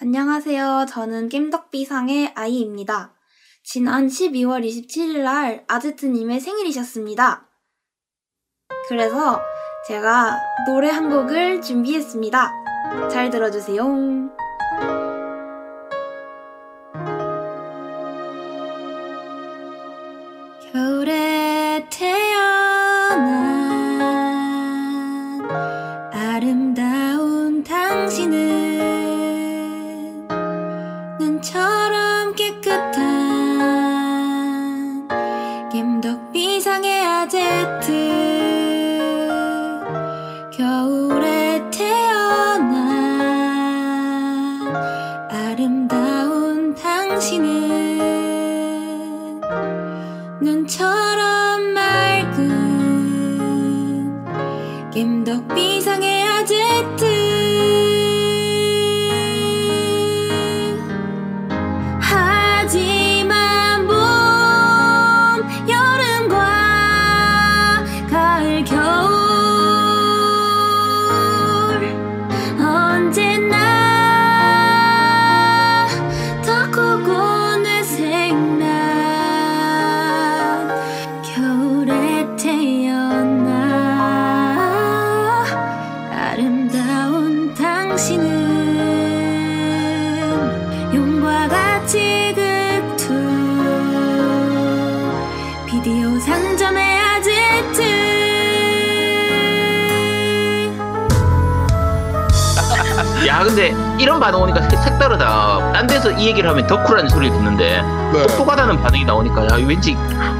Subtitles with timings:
[0.00, 0.86] 안녕하세요.
[0.88, 3.16] 저는 겜덕비상의 아이입니다.
[3.64, 7.48] 지난 12월 27일 날 아제트님의 생일이셨습니다.
[8.88, 9.40] 그래서
[9.88, 10.38] 제가
[10.68, 12.52] 노래 한 곡을 준비했습니다.
[13.10, 14.37] 잘 들어주세요.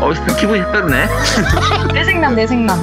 [0.09, 1.09] 어, 기분이 색다르네.
[1.93, 2.79] 내 생남 내 생남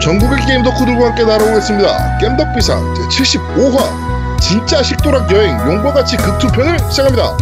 [0.00, 2.18] 전국의 게임 덕후들과 함께 날아오겠습니다.
[2.18, 7.36] 겜덕비상 제75화 진짜 식도락 여행 용과 같이 극투편을 시작합니다.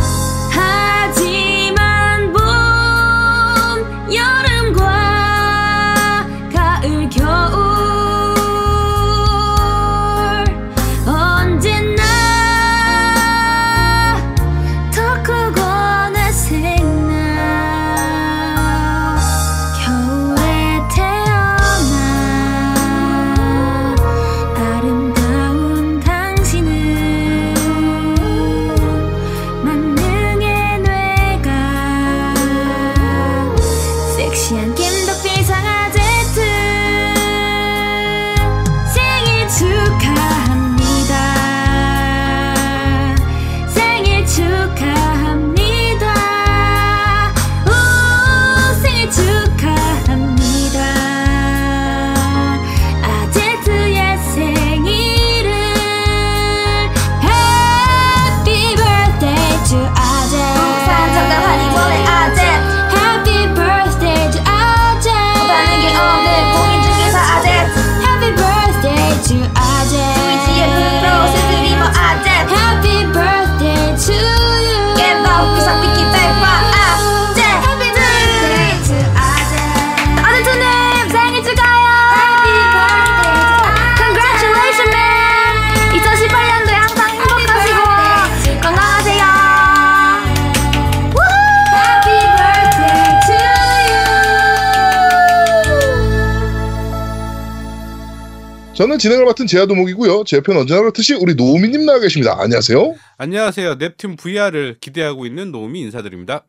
[98.76, 100.24] 저는 진행을 맡은 제아도목이고요.
[100.24, 102.36] 제 옆에는 언제나 그렇듯이 우리 노우미님 나와 계십니다.
[102.38, 102.94] 안녕하세요.
[103.16, 103.78] 안녕하세요.
[103.78, 106.44] 넵튠 VR을 기대하고 있는 노움이 인사드립니다.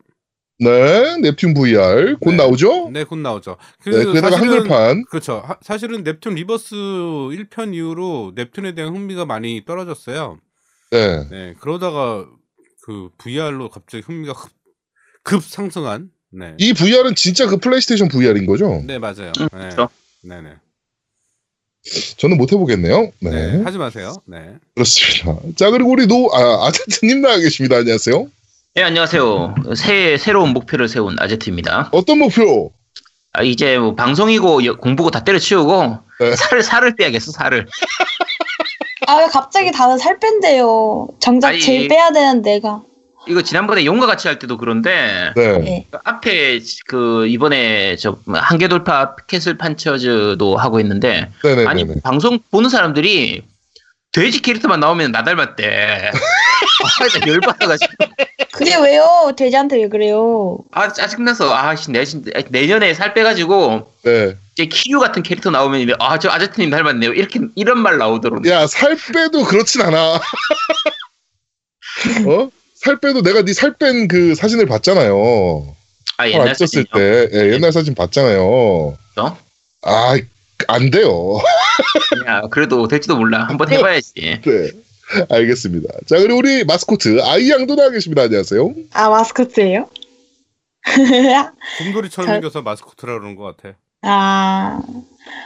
[0.60, 0.68] 네,
[1.22, 2.36] 넵튠 VR 곧 네.
[2.36, 2.90] 나오죠?
[2.92, 3.56] 네, 곧 나오죠.
[3.82, 5.04] 그 네, 사실은- 한글판.
[5.08, 5.42] 그렇죠.
[5.44, 10.38] 하- 사실은 넵튠 리버스 1편 이후로 넵튠에 대한 흥미가 많이 떨어졌어요.
[10.90, 11.28] 네.
[11.30, 12.26] 네, 그러다가
[12.82, 14.50] 그 VR로 갑자기 흥미가 급,
[15.22, 16.10] 급 상승한.
[16.30, 16.54] 네.
[16.58, 18.82] 이 VR은 진짜 그 플레이스테이션 VR인 거죠?
[18.86, 19.32] 네, 맞아요.
[19.40, 19.58] 음, 네.
[19.70, 19.88] 그렇죠.
[20.24, 20.50] 네, 네.
[22.18, 23.10] 저는 못 해보겠네요.
[23.20, 23.30] 네.
[23.30, 24.14] 네, 하지 마세요.
[24.26, 24.38] 네.
[24.74, 25.36] 그렇습니다.
[25.56, 27.76] 자, 그리고 우리 노, 아, 아제트님 나와 계십니다.
[27.76, 28.26] 안녕하세요.
[28.74, 29.54] 네 안녕하세요.
[29.76, 31.88] 새 새로운 목표를 세운 아제트입니다.
[31.92, 32.70] 어떤 목표?
[33.32, 36.36] 아, 이제 뭐 방송이고 여- 공부고 다 때려치우고 네.
[36.36, 37.66] 살 살을 빼야겠어 살을.
[39.06, 42.82] 아 왜 갑자기 다들 살 뺀대요 정작 아니, 제일 빼야 되는 내가
[43.26, 45.58] 이거 지난번에 용과 같이 할 때도 그런데 네.
[45.58, 45.86] 네.
[45.90, 51.66] 그 앞에 그 이번에 저 한계 돌파 캐슬 판처즈도 하고 있는데 네네네.
[51.68, 53.42] 아니 방송 보는 사람들이
[54.12, 56.10] 돼지 캐릭터만 나오면 나 닮았대.
[57.00, 57.92] 아, 진짜 열받아가지고.
[58.52, 59.32] 그게 왜요?
[59.36, 60.58] 돼지한테 왜 그래요?
[60.72, 61.54] 아, 짜증나서.
[61.54, 64.34] 아, 씨, 내, 진- 내년에 살 빼가지고, 네.
[64.54, 67.12] 이제 키류 같은 캐릭터 나오면, 이제, 아, 저 아저트님 닮았네요.
[67.12, 68.48] 이렇게, 이런 말 나오더라고.
[68.48, 70.14] 야, 살 빼도 그렇진 않아.
[72.26, 72.50] 어?
[72.80, 75.74] 살 빼도 내가 네 살 뺀 그 사진을 봤잖아요.
[76.16, 76.84] 아살 옛날 사진이요.
[76.94, 78.42] 때 예, 옛날 사진 봤잖아요.
[78.44, 78.96] 어?
[79.82, 80.16] 아,
[80.68, 81.38] 안 돼요.
[82.26, 83.44] 야 그래도 될지도 몰라.
[83.48, 84.12] 한번 해봐야지.
[84.14, 84.70] 네.
[85.30, 85.88] 알겠습니다.
[86.06, 88.22] 자, 그리고 우리 마스코트 아이양도 나와 계십니다.
[88.22, 88.74] 안녕하세요.
[88.92, 89.88] 아 마스코트예요?
[91.78, 93.74] 곰돌이처럼 잘- 생겨서 마스코트라 그러는 것 같아.
[94.02, 94.80] 아,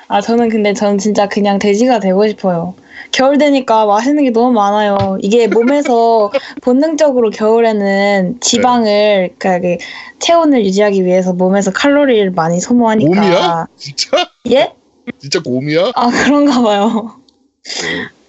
[0.08, 2.75] 아 저는 근데 저는 진짜 그냥 돼지가 되고 싶어요.
[3.11, 5.19] 겨울 되니까 맛있는 게 너무 많아요.
[5.21, 6.31] 이게 몸에서
[6.62, 9.77] 본능적으로 겨울에는 지방을 그러니까 그
[10.19, 13.09] 체온을 유지하기 위해서 몸에서 칼로리를 많이 소모하니까.
[13.09, 13.67] 곰이야?
[13.77, 14.31] 진짜?
[14.50, 14.73] 예?
[15.19, 15.93] 진짜 곰이야?
[15.94, 17.17] 아 그런가 봐요.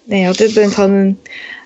[0.04, 1.18] 네 어쨌든 저는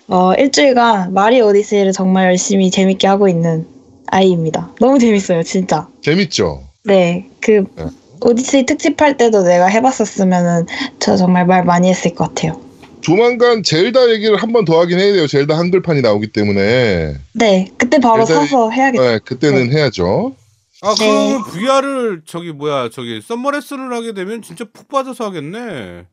[0.08, 3.66] 어, 일주일간 마리 오디세이를 정말 열심히 재밌게 하고 있는
[4.06, 4.70] 아이입니다.
[4.80, 5.86] 너무 재밌어요 진짜.
[6.02, 6.62] 재밌죠?
[6.84, 7.84] 네, 그 네.
[8.22, 10.66] 오디세이 특집할 때도 내가 해봤었으면은
[10.98, 12.67] 저 정말 말 많이 했을 것 같아요.
[13.00, 15.26] 조만간 젤다 얘기를 한 번 더 하긴 해야 돼요.
[15.26, 17.14] 젤다 한글판이 나오기 때문에.
[17.34, 19.02] 네, 그때 바로 일단- 사서 해야겠다.
[19.02, 20.34] 네, 그때는 해야죠.
[20.82, 21.06] 아 네.
[21.08, 26.04] 그럼 VR을 저기 뭐야 저기 썸머레슨을 하게 되면 진짜 푹 빠져서 하겠네.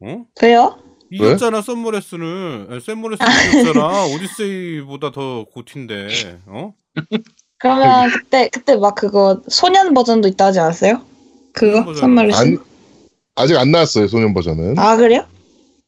[0.00, 0.24] 어?
[0.42, 0.78] 왜요?
[1.10, 2.80] 이겼잖아 썸머레슨을.
[2.84, 3.26] 썸머레슨
[3.60, 4.04] 이겼잖아.
[4.14, 6.38] 오디세이보다 더 고티인데.
[6.46, 6.74] 어?
[7.58, 11.00] 그러면 그때 그때 막 그거 소년 버전도 있다 하지 않았어요?
[11.52, 12.58] 그거 안,
[13.36, 14.78] 아직 안 나왔어요, 소년 버전은.
[14.78, 15.24] 아 그래요?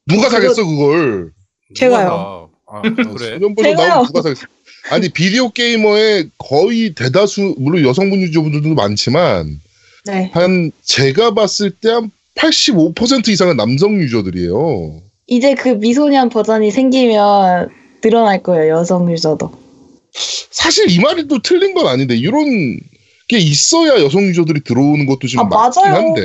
[0.08, 1.32] 누가 사겠어, 그걸.
[1.74, 2.50] 제가요.
[2.68, 3.04] 아 그래.
[3.38, 3.88] 소년 버전 제가요.
[3.88, 4.46] 나오면 누가 사겠어.
[4.90, 9.60] 아니, 비디오 게이머의 거의 대다수, 물론 여성분 유저분들도 많지만,
[10.06, 10.30] 네.
[10.32, 15.00] 한, 제가 봤을 때 한 85% 이상은 남성 유저들이에요.
[15.26, 17.70] 이제 그 미소년 버전이 생기면
[18.02, 19.50] 늘어날 거예요 여성 유저도.
[20.50, 22.78] 사실 이 말이 또 틀린 건 아닌데, 이런
[23.26, 25.94] 게 있어야 여성 유저들이 들어오는 것도 지금 아, 맞긴 맞아요.
[25.96, 26.22] 한데.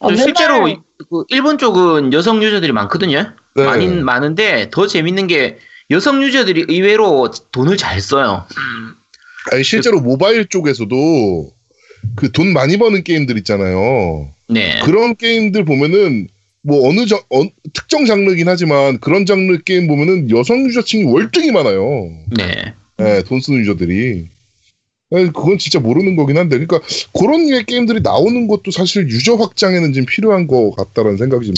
[0.00, 3.32] 아, 실제로 맨날- 그 일본 쪽은 여성 유저들이 많거든요.
[3.54, 3.64] 네.
[3.64, 5.58] 많이 많은데 더 재밌는 게
[5.90, 8.46] 여성 유저들이 의외로 돈을 잘 써요.
[9.52, 11.50] 아니, 실제로 모바일 쪽에서도
[12.16, 14.28] 그 돈 많이 버는 게임들 있잖아요.
[14.48, 14.80] 네.
[14.84, 16.28] 그런 게임들 보면은
[16.62, 17.42] 뭐 어느 장 어,
[17.72, 22.10] 특정 장르긴 하지만 그런 장르 게임 보면은 여성 유저층이 월등히 많아요.
[22.36, 22.74] 네.
[23.00, 24.26] 예, 돈 쓰는 유저들이.
[25.12, 26.80] 예, 그건 진짜 모르는 거긴 한데, 그러니까
[27.18, 31.54] 그런 류의 게임들이 나오는 것도 사실 유저 확장에는 좀 필요한 것 같다라는 생각이 좀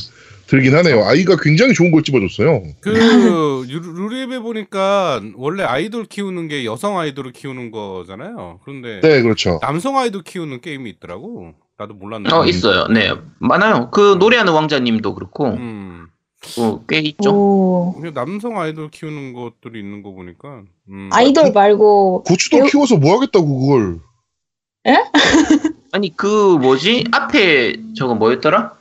[0.47, 1.05] 들긴 하네요.
[1.05, 2.63] 아이가 굉장히 좋은 걸 집어줬어요.
[2.81, 8.61] 그 유- 루리앱에 보니까 원래 아이돌 키우는 게 여성 아이돌을 키우는 거잖아요.
[8.65, 9.59] 그런데 네, 그렇죠.
[9.63, 11.53] 남성 아이돌 키우는 게임이 있더라고.
[11.79, 12.35] 나도 몰랐는데.
[12.35, 12.87] 어 있어요.
[12.89, 13.91] 네 많아요.
[13.91, 16.07] 그 노래하는 왕자님도 그렇고 음.
[16.59, 17.31] 어, 꽤 있죠.
[17.31, 17.95] 오.
[17.97, 20.63] 그냥 남성 아이돌 키우는 것들이 있는 거 보니까.
[20.89, 21.11] 음.
[21.13, 24.01] 아이돌 말고 고추도 배우- 키워서 뭐 하겠다고 그걸.
[25.93, 28.73] 아니 그 뭐지 앞에 저거 뭐였더라?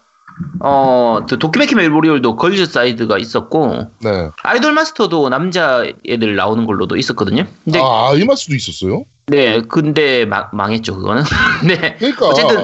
[0.62, 4.30] 어, 그 도키메키 메모리얼도 걸즈 사이드가 있었고 네.
[4.44, 7.46] 아이돌 마스터도 남자 애들 나오는 걸로도 있었거든요.
[7.66, 9.04] 근데 아, 아이마스도 있었어요?
[9.28, 11.24] 네, 근데 마- 망했죠 그거는.
[11.68, 11.98] 네.
[11.98, 12.30] 그러니까.
[12.30, 12.58] 어쨌든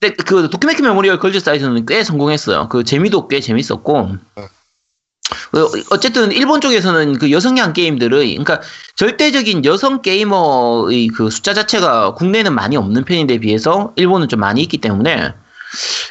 [0.00, 2.68] 근데 그 도키메키 메모리얼 걸즈 사이드는 꽤 성공했어요.
[2.68, 4.16] 그 재미도 꽤 재밌었고.
[4.36, 4.42] 네.
[4.42, 8.60] 어, 어쨌든 일본 쪽에서는 그 여성향 게임들의 그러니까
[8.96, 14.78] 절대적인 여성 게이머의 그 숫자 자체가 국내는 많이 없는 편인데 비해서 일본은 좀 많이 있기
[14.78, 15.34] 때문에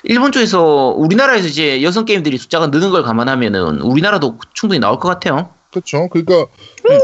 [0.04, 5.54] 일본 쪽에서 우리나라에서 이제 여성 게임들이 숫자가 느는 걸 감안하면은 우리나라도 충분히 나올 것 같아요.
[5.72, 6.08] 그렇죠.
[6.10, 6.48] 그러니까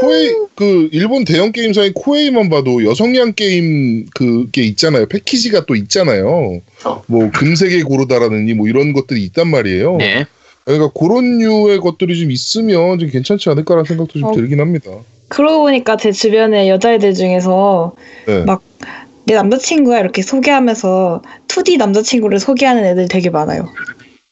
[0.00, 5.06] 코에이 그 일본 대형 게임사인 코에이만 봐도 여성향 게임 그게 있잖아요.
[5.06, 6.60] 패키지가 또 있잖아요.
[7.06, 9.96] 뭐 금색의 고르다라느니 뭐 이런 것들이 있단 말이에요.
[9.98, 10.26] 네.
[10.64, 14.32] 그러니까 그런 류의 것들이 좀 있으면 좀 괜찮지 않을까라는 생각도 좀 어.
[14.32, 14.90] 들긴 합니다.
[15.28, 17.94] 그러고 보니까 제 주변에 여자애들 중에서
[18.26, 18.44] 네.
[18.44, 23.68] 막내 남자친구야 이렇게 소개하면서 2D 남자친구를 소개하는 애들 되게 많아요.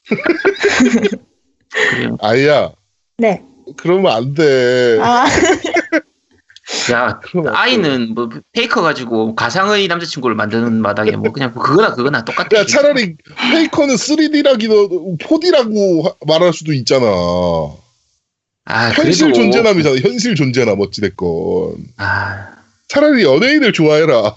[2.20, 2.72] 아이야,
[3.18, 3.42] 네.
[3.76, 4.98] 그러면 안 돼.
[5.00, 5.26] 아,
[6.92, 7.20] 야.
[7.52, 12.60] 아이는 뭐 페이커 가지고 가상의 남자친구를 만드는 마당에 뭐 그냥 그거나 그거나 똑같아.
[12.60, 13.16] 야 차라리
[13.52, 17.06] 페이커는 3D라기도 4D라고 말할 수도 있잖아.
[18.66, 19.96] 아, 현실 그래도- 존재남이잖아.
[19.96, 21.76] 현실 존재남 어찌됐건.
[21.98, 22.48] 아,
[22.88, 24.34] 차라리 연예인을 좋아해라.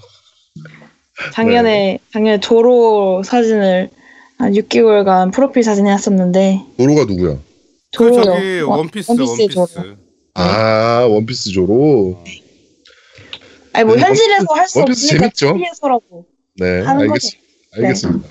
[1.33, 1.99] 작년에 네.
[2.13, 3.89] 작년에 조로 사진을
[4.37, 7.37] 한 6개월간 프로필 사진 해놨었는데 노로가 누구야?
[7.97, 8.23] 그 조로요.
[8.23, 9.47] 저기 원- 원피스 원피스.
[9.49, 9.67] 조로.
[10.35, 12.23] 아 원피스 조로.
[13.73, 15.53] 아니 뭐 네, 현실에서 할수 원피스 없으니까 재밌죠?
[15.57, 16.25] TV에서라고.
[16.57, 17.21] 네, 알겠.
[17.75, 18.29] 알겠습니다.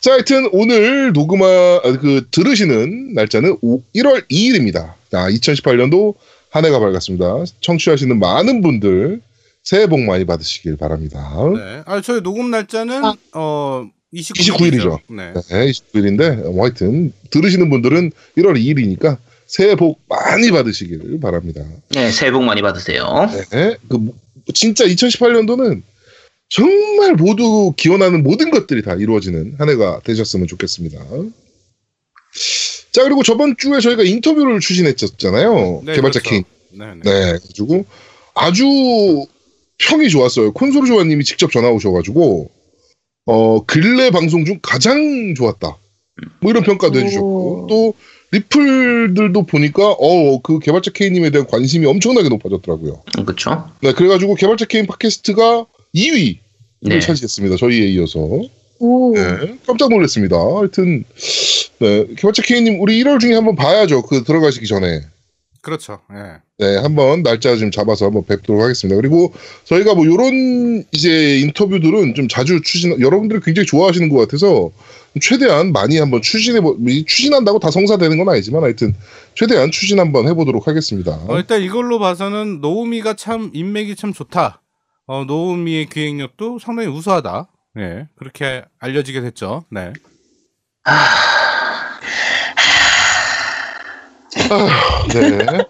[0.00, 1.46] 자, 하여튼 오늘 녹음하
[1.84, 3.56] 아, 그 들으시는 날짜는
[3.94, 4.94] 1월 2일입니다.
[5.10, 6.14] 자, 2018년도
[6.50, 7.44] 한 해가 밝았습니다.
[7.60, 9.20] 청취하시는 많은 분들
[9.64, 11.18] 새해 복 많이 받으시길 바랍니다.
[11.54, 11.82] 네.
[11.86, 13.14] 아 저희 녹음 날짜는 아.
[13.34, 14.56] 어 29일이죠.
[14.56, 15.00] 29일 이죠.
[15.10, 15.32] 네.
[15.34, 21.62] 네, 29일인데 뭐 하여튼 들으시는 분들은 1월 2일이니까 새해 복 많이 받으시길 바랍니다.
[21.90, 23.04] 네, 새해 복 많이 받으세요.
[23.50, 23.76] 네.
[23.88, 24.14] 그 뭐-
[24.54, 25.82] 진짜 2018년도는
[26.48, 30.98] 정말 모두 기원하는 모든 것들이 다 이루어지는 한 해가 되셨으면 좋겠습니다.
[32.92, 35.82] 자 그리고 저번 주에 저희가 인터뷰를 추진했었잖아요.
[35.84, 36.30] 네, 개발자 그렇죠.
[36.30, 36.44] 케인.
[36.72, 36.92] 네, 네.
[37.04, 37.84] 네, 그래가지고
[38.34, 38.64] 아주
[39.78, 40.52] 평이 좋았어요.
[40.52, 42.50] 콘솔 조아님이 직접 전화 오셔가지고
[43.30, 45.76] 어 근래 방송 중 가장 좋았다.
[46.40, 47.02] 뭐 이런 평가도 오.
[47.02, 47.94] 해주셨고 또
[48.32, 53.02] 리플들도 보니까 어 그 개발자 K님에 대한 관심이 엄청나게 높아졌더라고요.
[53.26, 53.70] 그렇죠.
[53.82, 56.38] 네, 그래가지고 개발자 K인 팟캐스트가 2위를
[56.80, 57.00] 네.
[57.00, 57.56] 차지했습니다.
[57.56, 58.18] 저희에 이어서
[58.78, 59.14] 오.
[59.14, 60.36] 네, 깜짝 놀랐습니다.
[60.36, 61.04] 하여튼
[61.80, 64.02] 네, 개발자 K님 우리 1월 중에 한번 봐야죠.
[64.02, 65.02] 그 들어가시기 전에.
[65.62, 66.00] 그렇죠.
[66.12, 66.40] 예.
[66.58, 69.00] 네, 한번 날짜 좀 잡아서 한번 뵙도록 하겠습니다.
[69.00, 69.32] 그리고
[69.64, 74.70] 저희가 뭐 요런 이제 인터뷰들은 좀 자주 추진, 여러분들이 굉장히 좋아하시는 것 같아서
[75.20, 78.94] 최대한 많이 한번 추진해, 보, 추진한다고 다 성사되는 건 아니지만 하여튼
[79.34, 81.20] 최대한 추진 한번 해보도록 하겠습니다.
[81.28, 84.62] 어, 일단 이걸로 봐서는 노우미가 참 인맥이 참 좋다.
[85.06, 87.48] 어, 노우미의 기획력도 상당히 우수하다.
[87.78, 88.08] 예.
[88.16, 89.64] 그렇게 알려지게 됐죠.
[89.70, 89.92] 네.
[95.12, 95.64] 네.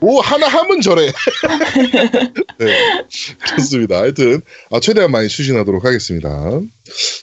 [0.00, 1.12] 오, 하나 하면 저래.
[2.58, 3.08] 네.
[3.56, 3.98] 좋습니다.
[3.98, 6.28] 하여튼, 아, 최대한 많이 추진하도록 하겠습니다.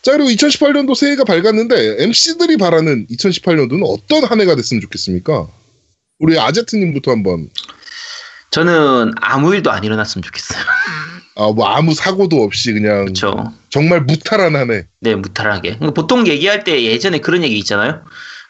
[0.01, 5.47] 자, 그리고 2018년도 새해가 밝았는데, MC들이 바라는 2018년도는 어떤 한 해가 됐으면 좋겠습니까?
[6.19, 7.49] 우리 아제트님부터 한번,
[8.51, 10.63] 저는 아무 일도 안 일어났으면 좋겠어요.
[11.35, 13.51] 아, 뭐, 아무 사고도 없이 그냥, 그렇죠.
[13.69, 14.85] 정말 무탈한 한 해.
[15.01, 15.79] 네, 무탈하게.
[15.93, 18.01] 보통 얘기할 때 예전에 그런 얘기 있잖아요.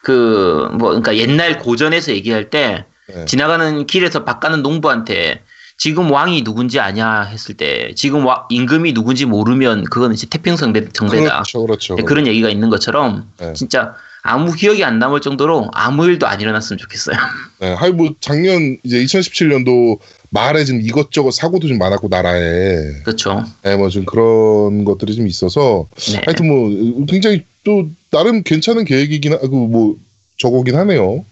[0.06, 3.24] 그, 뭐, 그러니까 옛날 고전에서 얘기할 때 네.
[3.24, 5.40] 지나가는 길에서 바가는 농부한테
[5.76, 11.42] 지금 왕이 누군지 아냐 했을 때 지금 와- 임금이 누군지 모르면 그거는 이제 태평성대 정대다.
[11.42, 11.94] 그렇죠, 그렇죠.
[11.96, 13.52] 네, 그런 얘기가 있는 것처럼 네.
[13.54, 17.16] 진짜 아무 기억이 안 남을 정도로 아무 일도 안 일어났으면 좋겠어요.
[17.58, 19.98] 네, 하여 뭐, 작년, 이제 2017년도
[20.30, 23.02] 말에 좀 이것저것 사고도 좀 많았고, 나라에.
[23.02, 23.44] 그렇죠.
[23.62, 26.20] 네, 뭐, 좀 그런 것들이 좀 있어서, 네.
[26.26, 29.96] 하여튼 뭐 굉장히 또 나름 괜찮은 계획이긴 하, 그뭐
[30.38, 31.24] 저거긴 하네요.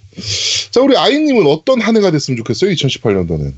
[0.73, 2.73] 자 우리 아이님은 어떤 한 해가 됐으면 좋겠어요?
[2.73, 3.53] 2018년도는.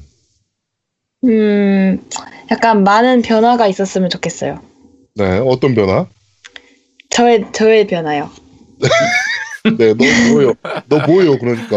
[1.24, 2.06] 음,
[2.50, 4.60] 약간 많은 변화가 있었으면 좋겠어요.
[5.14, 6.06] 네, 어떤 변화?
[7.08, 8.30] 저의, 저의 변화요.
[9.78, 10.52] 네, 너 뭐요?
[10.88, 11.38] 너 뭐요?
[11.38, 11.76] 그러니까.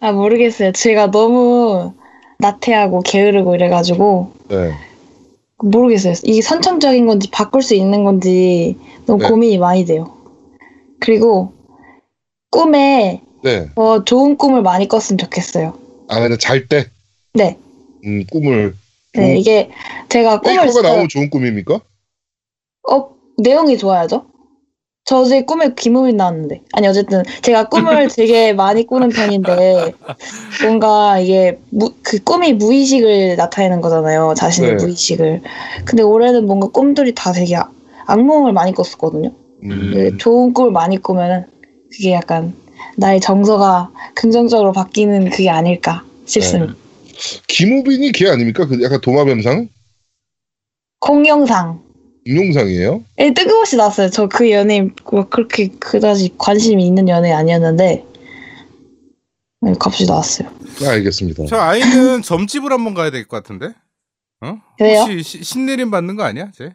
[0.00, 0.72] 아, 모르겠어요.
[0.72, 1.92] 제가 너무
[2.38, 4.72] 나태하고 게으르고 이래가지고, 네,
[5.58, 6.14] 모르겠어요.
[6.24, 9.28] 이게 선천적인 건지 바꿀 수 있는 건지 너무 네.
[9.28, 10.21] 고민이 많이 돼요.
[11.12, 11.52] 그리고
[12.50, 13.68] 꿈에 네.
[13.74, 15.76] 어, 좋은 꿈을 많이 꿨으면 좋겠어요.
[16.08, 16.86] 아 그냥 잘 때,
[17.34, 17.58] 네.
[18.04, 18.74] 음 꿈을
[19.14, 19.36] 네, 음.
[19.36, 19.70] 이게
[20.08, 21.80] 제가 꿈을 페이커가 진짜- 나오면 좋은 꿈입니까?
[22.90, 24.26] 어, 내용이 좋아야죠.
[25.04, 26.60] 저 어제 꿈에 김우민 나왔는데.
[26.74, 29.92] 아니, 어쨌든, 제가 꿈을 되게 많이 꾸는 편인데,
[30.62, 34.34] 뭔가 이게, 무, 그 꿈이 무의식을 나타내는 거잖아요.
[34.36, 34.76] 자신의 네.
[34.76, 35.42] 무의식을.
[35.84, 37.72] 근데 올해는 뭔가 꿈들이 다 되게 악-
[38.06, 39.32] 악몽을 많이 꿨었거든요.
[39.64, 41.46] 음, 그 좋은 꿈을 많이 꾸면은,
[41.90, 42.54] 그게 약간,
[42.96, 46.74] 나의 정서가 긍정적으로 바뀌는 그게 아닐까 싶습니다.
[47.46, 48.66] 김우빈이 걔 아닙니까?
[48.66, 49.68] 그 약간 도마뱀상
[51.00, 51.80] 공룡상.
[52.26, 53.02] 공룡상이에요?
[53.18, 54.10] 예, 뜬금없이 나왔어요.
[54.10, 58.04] 저 그 연예인 뭐 그렇게 그다지 관심이 있는 연예인 아니었는데
[59.62, 60.48] 네, 갑자기 나왔어요.
[60.84, 61.46] 아, 알겠습니다.
[61.46, 63.74] 저 아이는 점집을 한번 가야 될 것 같은데.
[64.40, 64.56] 어?
[64.80, 65.00] 왜요?
[65.00, 66.74] 혹시 시- 신내림 받는 거 아니야, 쟤?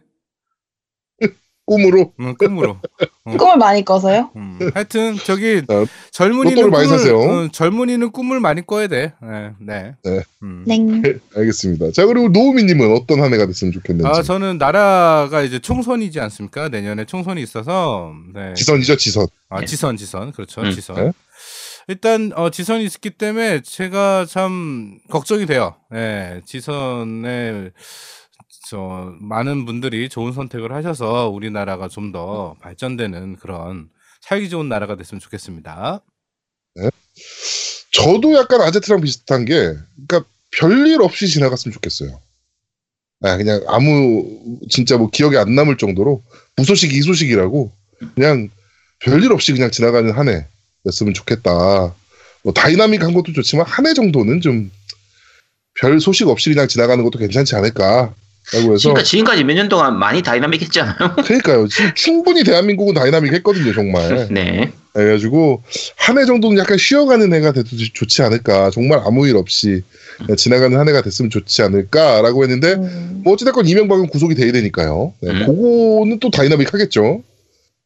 [1.67, 2.77] 꿈으로 응, 꿈으로.
[3.37, 4.31] 꿈을 많이 꿔서요?
[4.37, 4.57] 음.
[4.73, 7.19] 하여튼 저기 어, 젊은이는 많이 꿈을, 사세요.
[7.19, 9.13] 어, 젊은이는 꿈을 많이 꿔야 돼.
[9.21, 9.51] 네.
[9.59, 9.95] 네.
[10.03, 10.23] 네.
[10.43, 10.63] 음.
[10.65, 11.03] 냉.
[11.35, 11.91] 알겠습니다.
[11.91, 14.07] 자 그리고 노우미님은 어떤 한 해가 됐으면 좋겠는지.
[14.07, 16.69] 아, 저는 나라가 이제 총선이지 않습니까?
[16.69, 18.53] 내년에 총선이 있어서 네.
[18.53, 19.27] 지선이죠 지선.
[19.49, 19.65] 아, 네.
[19.65, 20.31] 지선, 지선.
[20.31, 20.61] 그렇죠.
[20.61, 20.71] 음.
[20.71, 20.95] 지선.
[20.95, 21.11] 네.
[21.89, 25.75] 일단 어, 지선이 있기 때문에 제가 참 걱정이 돼요.
[25.93, 26.41] 예.
[26.45, 27.71] 지선에
[28.69, 33.89] 저 많은 분들이 좋은 선택을 하셔서 우리나라가 좀 더 발전되는 그런
[34.21, 36.01] 살기 좋은 나라가 됐으면 좋겠습니다.
[37.91, 39.73] 저도 약간 아제트랑 비슷한 게,
[40.07, 42.19] 그러니까 별일 없이 지나갔으면 좋겠어요.
[43.21, 46.23] 아, 그냥 아무 진짜 뭐 기억에 안 남을 정도로
[46.57, 47.71] 무소식이 희소식이라고
[48.15, 48.49] 그냥
[48.99, 50.27] 별일 없이 그냥 지나가는 한
[50.85, 51.93] 해였으면 좋겠다.
[52.43, 54.71] 뭐 다이나믹한 것도 좋지만 한 해 정도는 좀
[55.79, 58.15] 별 소식 없이 그냥 지나가는 것도 괜찮지 않을까
[58.53, 60.95] 라고 해서 그러니까 지금까지 몇 년 동안 많이 다이나믹했잖아요.
[61.25, 61.67] 그러니까요.
[61.95, 64.27] 충분히 대한민국은 다이나믹했거든요, 정말.
[64.31, 64.71] 네.
[64.93, 65.61] 그래가지고
[65.97, 68.71] 한 해 정도는 약간 쉬어가는 해가 돼도 좋지 않을까.
[68.71, 69.83] 정말 아무 일 없이
[70.37, 75.13] 지나가는 한 해가 됐으면 좋지 않을까라고 했는데 음, 뭐 어찌됐건 이명박은 구속이 돼야 되니까요.
[75.21, 75.45] 네, 음.
[75.45, 77.21] 그거는 또 다이나믹하겠죠.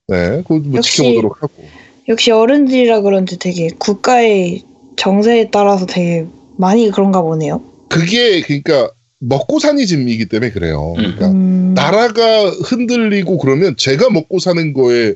[0.08, 1.68] 네, 그거 뭐 역시- 지켜보도록 하고.
[2.08, 4.62] 역시 어른들이라 그런지 되게 국가에
[4.96, 6.26] 정세에 따라서 되게
[6.58, 7.62] 많이 그런가 보네요.
[7.90, 8.92] 그게 그러니까
[9.22, 10.94] 먹고 사니즘이기 때문에 그래요.
[10.98, 11.02] 음.
[11.02, 15.14] 그러니까 음, 나라가 흔들리고 그러면 제가 먹고 사는 거에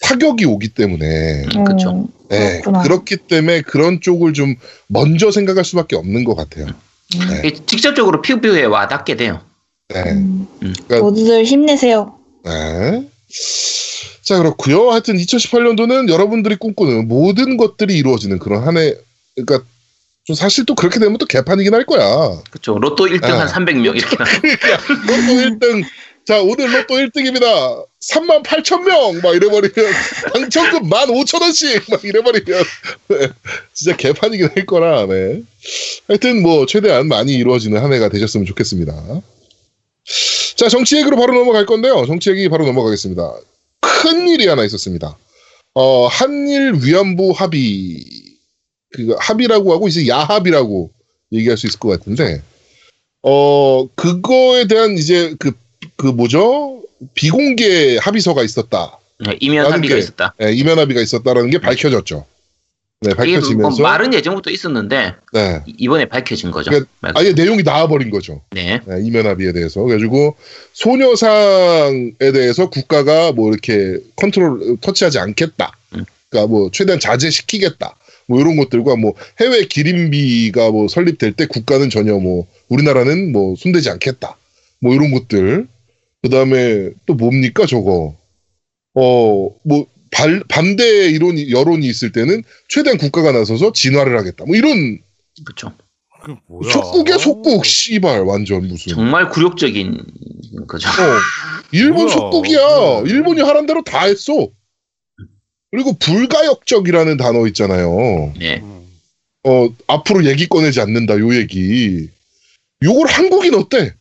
[0.00, 1.60] 타격이 오기 때문에 음.
[1.60, 2.82] 어, 네, 그렇구나.
[2.82, 4.54] 그렇기 때문에 그런 쪽을 좀
[4.86, 6.66] 먼저 생각할 수밖에 없는 것 같아요.
[6.66, 7.48] 네.
[7.48, 9.40] 이게 직접적으로 피부에 와닿게 돼요.
[9.88, 10.02] 네.
[10.12, 12.14] 음, 그러니까 모두들 힘내세요.
[12.44, 13.08] 네.
[14.22, 18.94] 자, 그렇고요 하여튼 2018년도는 여러분들이 꿈꾸는 모든 것들이 이루어지는 그런 한 해,
[19.34, 19.66] 그러니까
[20.28, 22.42] 좀 사실 또 그렇게 되면 또 개판이긴 할 거야.
[22.50, 22.78] 그쵸.
[22.78, 23.28] 로또 1등 네.
[23.28, 24.24] 한 300명 이렇게 나.
[24.24, 25.84] 그러니까 로또 1등,
[26.26, 27.86] 자, 오늘 로또 1등입니다.
[28.10, 29.22] 3만 8천 명!
[29.22, 29.72] 막 이래버리면,
[30.34, 31.84] 당첨금 1만 5천 원씩!
[31.88, 32.62] 막 이래버리면,
[33.08, 33.28] 네,
[33.72, 35.40] 진짜 개판이긴 할 거라, 네.
[36.08, 38.92] 하여튼 뭐, 최대한 많이 이루어지는 한 해가 되셨으면 좋겠습니다.
[40.56, 42.04] 자, 정치 얘기로 바로 넘어갈 건데요.
[42.04, 43.32] 정치 얘기 바로 넘어가겠습니다.
[43.80, 45.16] 큰 일이 하나 있었습니다.
[45.72, 48.04] 어, 한일 위안부 합의,
[48.92, 50.90] 그 합의라고 하고 이제 야합이라고
[51.32, 52.42] 얘기할 수 있을 것 같은데,
[53.22, 55.52] 어, 그거에 대한 이제 그,
[55.96, 56.82] 그 뭐죠?
[57.14, 58.98] 비공개 합의서가 있었다.
[59.20, 60.34] 네, 이면 합의가 게- 있었다.
[60.42, 62.24] 예, 이면 합의가 있었다라는 게 밝혀졌죠.
[63.00, 63.82] 네, 뭐 밝혀지면서.
[63.82, 65.62] 말은 예전부터 있었는데 네.
[65.66, 66.70] 이- 이번에 밝혀진 거죠.
[66.70, 68.42] 그러니까 말- 아예 내용이 나와버린 거죠.
[68.52, 68.80] 네.
[68.86, 69.82] 네, 이면 합의에 대해서.
[69.82, 70.34] 그래가지고,
[70.72, 75.72] 소녀상에 대해서 국가가 뭐 이렇게 컨트롤, 터치하지 않겠다.
[75.94, 76.04] 음.
[76.30, 77.96] 그러니까 뭐 최대한 자제시키겠다.
[78.28, 83.90] 뭐 이런 것들과 뭐 해외 기림비가 뭐 설립될 때 국가는 전혀 뭐 우리나라는 뭐 손대지
[83.90, 84.36] 않겠다.
[84.80, 85.66] 뭐 이런 것들.
[86.22, 88.14] 그 다음에 또 뭡니까 저거.
[88.94, 94.44] 어, 뭐 발, 반대 이론이, 여론이 있을 때는 최대한 국가가 나서서 진화를 하겠다.
[94.44, 94.98] 뭐 이런
[95.44, 95.72] 그렇죠.
[96.24, 96.72] 그 뭐야?
[96.72, 98.92] 속국의 속국, 씨발, 완전 무슨.
[98.94, 100.04] 정말 굴욕적인
[100.66, 100.88] 거죠.
[100.88, 100.92] 어,
[101.72, 102.08] 일본 뭐야.
[102.08, 103.02] 속국이야.
[103.06, 104.48] 일본이 하란 대로 다 했어.
[105.70, 108.32] 그리고 불가역적이라는 단어 있잖아요.
[108.38, 108.60] 네.
[108.60, 108.86] 음.
[109.44, 112.08] 어, 앞으로 얘기 꺼내지 않는다, 요 얘기.
[112.82, 113.94] 요걸 한국인 어때?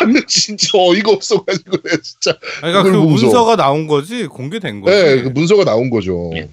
[0.00, 2.30] 나는 진짜 어이가 없어가지고, 내가 진짜.
[2.62, 2.96] 아니, 그러니까 그.
[2.96, 4.96] 문서가 나온 거지 공개된 거지.
[4.96, 6.30] 네, 그 문서가 나온 거죠.
[6.32, 6.48] 네.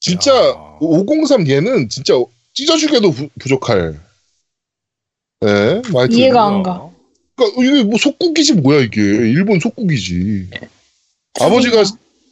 [0.00, 0.76] 진짜, 야.
[0.80, 2.14] 503 얘는 진짜
[2.54, 4.00] 찢어주게도 부, 부족할.
[5.40, 5.82] 네.
[6.10, 6.90] 이해가 안 가.
[7.36, 10.50] 그러니까 이게 뭐 속국이지 뭐야 이게 일본 속국이지.
[11.40, 11.82] 아버지가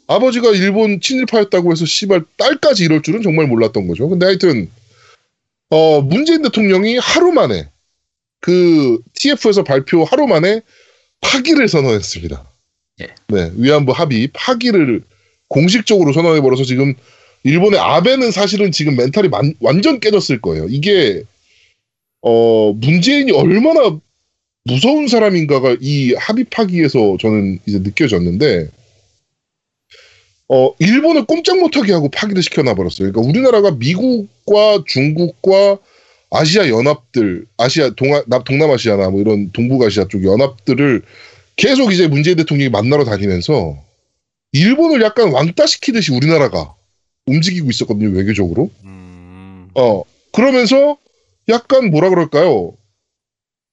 [0.07, 4.09] 아버지가 일본 친일파였다고 해서 씨발 딸까지 이럴 줄은 정말 몰랐던 거죠.
[4.09, 4.69] 근데 하여튼
[5.71, 7.69] 어 문재인 대통령이 하루 만에
[8.41, 10.61] 그 TF에서 발표 하루 만에
[11.21, 12.45] 파기를 선언했습니다.
[13.03, 13.09] 예.
[13.29, 15.03] 네 위안부 합의 파기를
[15.49, 16.95] 공식적으로 선언해 버려서 지금
[17.45, 20.67] 일본의 아베는 사실은 지금 멘탈이 만- 완전 깨졌을 거예요.
[20.69, 21.23] 이게
[22.21, 23.99] 어 문재인이 얼마나
[24.65, 28.69] 무서운 사람인가가 이 합의 파기에서 저는 이제 느껴졌는데,
[30.55, 33.11] 어, 일본을 꼼짝 못하게 하고 파기를 시켜놔 버렸어요.
[33.11, 35.79] 그러니까 우리나라가 미국과 중국과
[36.31, 41.03] 아시아 연합들, 아시아, 동아, 남- 동남아시아나 뭐 이런 동북아시아 쪽 연합들을
[41.57, 43.79] 계속 이제 문재인 대통령이 만나러 다니면서
[44.53, 46.75] 일본을 약간 왕따시키듯이 우리나라가
[47.27, 48.71] 움직이고 있었거든요, 외교적으로.
[48.85, 49.69] 음.
[49.75, 50.99] 어, 그러면서
[51.49, 52.75] 약간 뭐라 그럴까요?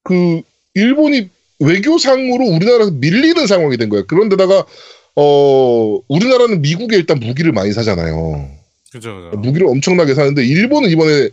[0.04, 0.42] 그,
[0.76, 4.06] 일본이 외교상으로 우리나라에서 밀리는 상황이 된 거예요.
[4.08, 4.65] 그런데다가,
[5.21, 8.49] 어, 우리나라는 미국에 일단 무기를 많이 사잖아요.
[8.89, 9.38] 그죠, 그죠.
[9.38, 11.29] 무기를 엄청나게 사는데, 일본은 이번에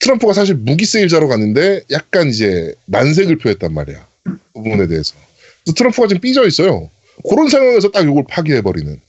[0.00, 4.04] 트럼프가 사실 무기 세일자로 갔는데, 약간 이제 난색을 표했단 말이야.
[4.24, 5.14] 그 부분에 대해서.
[5.62, 6.90] 그래서 트럼프가 지금 삐져 있어요.
[7.28, 9.00] 그런 상황에서 딱 이걸 파기해버리는.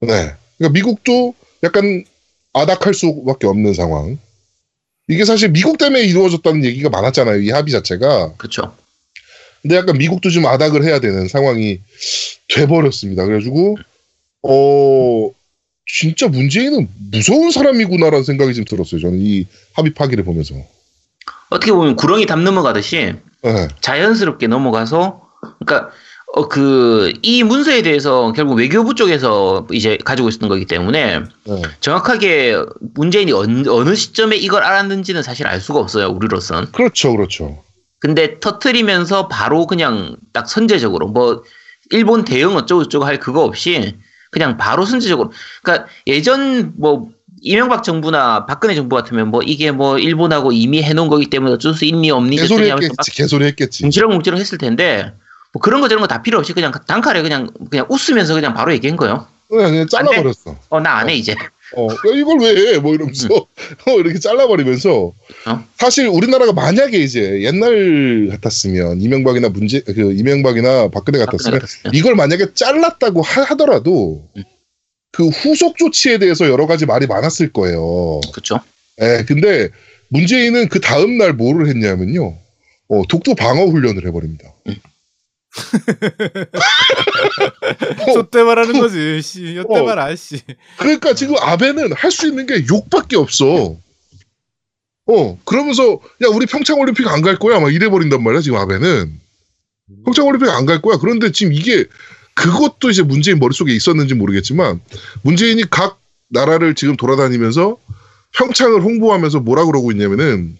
[0.00, 0.32] 네.
[0.58, 2.04] 그러니까 미국도 약간
[2.52, 4.18] 아닥할 수밖에 없는 상황.
[5.06, 7.42] 이게 사실 미국 때문에 이루어졌다는 얘기가 많았잖아요.
[7.42, 8.34] 이 합의 자체가.
[8.36, 8.74] 그렇죠.
[9.62, 11.80] 근데 약간 미국도 좀 아닥을 해야 되는 상황이
[12.48, 13.24] 돼버렸습니다.
[13.24, 13.76] 그래가지고,
[14.42, 15.30] 어,
[15.86, 19.00] 진짜 문재인은 무서운 사람이구나라는 생각이 좀 들었어요.
[19.00, 20.54] 저는 이 합의 파기를 보면서.
[21.48, 23.68] 어떻게 보면 구렁이 담 넘어가듯이 네.
[23.80, 25.22] 자연스럽게 넘어가서
[25.64, 25.90] 그러니까
[26.34, 31.62] 어 그 이 문서에 대해서 결국 외교부 쪽에서 이제 가지고 있었던 거기 때문에 네.
[31.80, 32.56] 정확하게
[32.94, 36.72] 문재인이 어느, 어느 시점에 이걸 알았는지는 사실 알 수가 없어요 우리로선.
[36.72, 37.62] 그렇죠, 그렇죠.
[38.00, 41.44] 근데 터트리면서 바로 그냥 딱 선제적으로 뭐
[41.90, 43.96] 일본 대응 어쩌고저쩌고 할 그거 없이
[44.30, 47.10] 그냥 바로 선제적으로 그러니까 예전 뭐
[47.42, 51.84] 이명박 정부나 박근혜 정부 같으면 뭐 이게 뭐 일본하고 이미 해놓은 거기 때문에 어쩔 수
[51.84, 53.84] 있니 없니 개소리 했겠지, 개소리 했겠지.
[53.84, 55.12] 뭉치렁뭉치렁 했을 텐데
[55.52, 58.72] 뭐 그런 거 저런 거 다 필요 없이 그냥 단칼에 그냥 그냥 웃으면서 그냥 바로
[58.72, 59.26] 얘기한 거예요.
[59.48, 60.56] 그냥, 그냥 잘라버렸어.
[60.70, 61.34] 어나 안 해 이제.
[61.74, 62.78] 어, 야, 이걸 왜 해?
[62.78, 63.26] 뭐 이러면서,
[63.86, 65.12] 어, 이렇게 잘라버리면서,
[65.46, 65.64] 어?
[65.76, 71.94] 사실 우리나라가 만약에 이제 옛날 같았으면, 이명박이나 문제, 그, 이명박이나 박근혜 같았으면, 같았으면.
[71.94, 74.44] 이걸 만약에 잘랐다고 하, 더라도 음.
[75.12, 78.20] 그 후속 조치에 대해서 여러 가지 말이 많았을 거예요.
[78.32, 78.60] 그렇죠.
[79.00, 79.70] 예, 근데
[80.08, 82.36] 문재인은 그 다음 날 뭐를 했냐면요.
[82.88, 84.52] 어, 독도 방어 훈련을 해버립니다.
[88.14, 89.20] 저때 말하는 거지.
[89.22, 89.84] 씨, 여때 어.
[89.84, 90.40] 말 아 씨.
[90.78, 93.76] 그러니까 지금 아베는 할 수 있는 게 욕밖에 없어.
[95.08, 97.60] 어, 그러면서, 야, 우리 평창 올림픽 안 갈 거야.
[97.60, 99.20] 막 이래 버린단 말이야, 지금 아베는.
[100.04, 100.98] 평창 올림픽 안 갈 거야.
[100.98, 101.84] 그런데 지금 이게,
[102.34, 104.80] 그것도 이제 문재인 머릿속에 있었는지 모르겠지만,
[105.22, 107.76] 문재인이 각 나라를 지금 돌아다니면서
[108.36, 110.58] 평창을 홍보하면서 뭐라 그러고 있냐면은,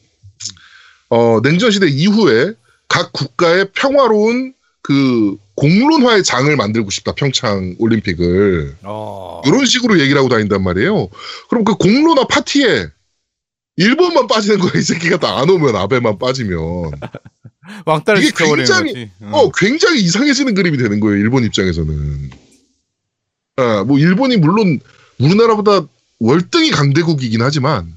[1.09, 2.53] 어, 냉전 시대 이후에
[2.89, 4.55] 각 국가의 평화로운
[4.87, 8.77] 그 공론화의 장을 만들고 싶다, 평창 올림픽을.
[8.85, 9.43] 어.
[9.45, 11.09] 이런 식으로 얘기를 하고 다닌단 말이에요.
[11.51, 12.87] 그럼 그 공론화 파티에
[13.79, 16.61] 일본만 빠지는 거야, 이 새끼가 다 안 오면, 아베만 빠지면.
[17.85, 19.11] 왕따를 이게 굉장히-.
[19.23, 19.35] 응.
[19.35, 22.31] 어, 굉장히 이상해지는 그림이 되는 거예요, 일본 입장에서는.
[23.57, 24.79] 아, 뭐, 일본이 물론
[25.19, 25.81] 우리나라보다
[26.21, 27.93] 월등히 강대국이긴 하지만,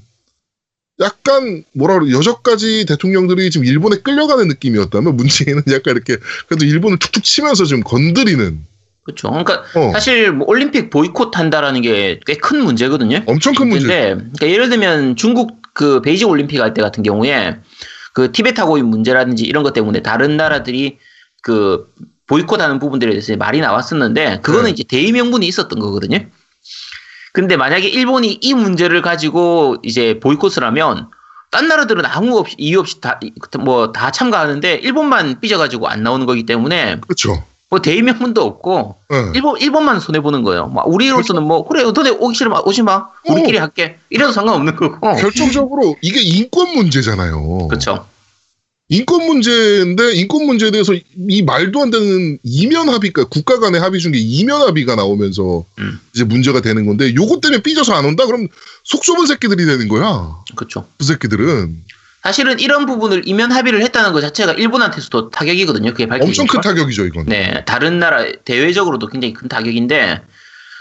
[1.00, 7.24] 약간, 뭐라 그래, 여전까지 대통령들이 지금 일본에 끌려가는 느낌이었다면, 문재인은 약간 이렇게, 그래도 일본을 툭툭
[7.24, 8.60] 치면서 좀 건드리는,
[9.04, 9.30] 그렇죠.
[9.30, 13.22] 그러니까 어, 사실 뭐 올림픽 보이콧 한다라는 게 꽤 큰 문제거든요.
[13.26, 13.86] 엄청 큰 문제.
[13.86, 17.56] 그러니까 예를 들면 중국 그 베이징 올림픽 할 때 같은 경우에
[18.12, 20.98] 그 티베트 하고의 문제라든지 이런 것 때문에 다른 나라들이
[21.42, 21.86] 그
[22.26, 24.70] 보이콧하는 부분들에 대해서 말이 나왔었는데 그거는 네.
[24.72, 26.18] 이제 대의 명분이 있었던 거거든요.
[27.32, 31.08] 근데 만약에 일본이 이 문제를 가지고 이제 보이콧을 하면
[31.50, 33.18] 딴 나라들은 아무 없이 이유 없이 다
[33.58, 37.42] 뭐 다 참가하는데 일본만 삐져가지고 안 나오는 거기 때문에 그렇죠.
[37.68, 39.30] 뭐 대의 명분도 없고 예.
[39.34, 40.66] 일본 일본만 손해 보는 거예요.
[40.68, 43.06] 막 우리로서는 뭐 그래 너네 오기 싫으면 오지 마.
[43.28, 43.96] 우리끼리 할게.
[44.10, 44.98] 이래도 상관없는 거고.
[45.16, 47.68] 결정적으로 이게 인권 문제잖아요.
[47.68, 48.06] 그렇죠.
[48.90, 50.92] 인권 문제인데 인권 문제에 대해서
[51.28, 56.00] 이 말도 안 되는 이면 합의가 국가 간의 합의 중에 이면 합의가 나오면서 음.
[56.12, 58.48] 이제 문제가 되는 건데 요것 때문에 삐져서 안 온다 그럼
[58.82, 60.34] 속 좁은 새끼들이 되는 거야.
[60.56, 60.88] 그렇죠.
[60.98, 61.84] 그 새끼들은
[62.24, 65.92] 사실은 이런 부분을 이면 합의를 했다는 것 자체가 일본한테서도 타격이거든요.
[65.92, 66.42] 그게 밝혀지니까.
[66.42, 67.26] 엄청 큰 타격이죠 이건.
[67.26, 70.20] 네, 다른 나라 대외적으로도 굉장히 큰 타격인데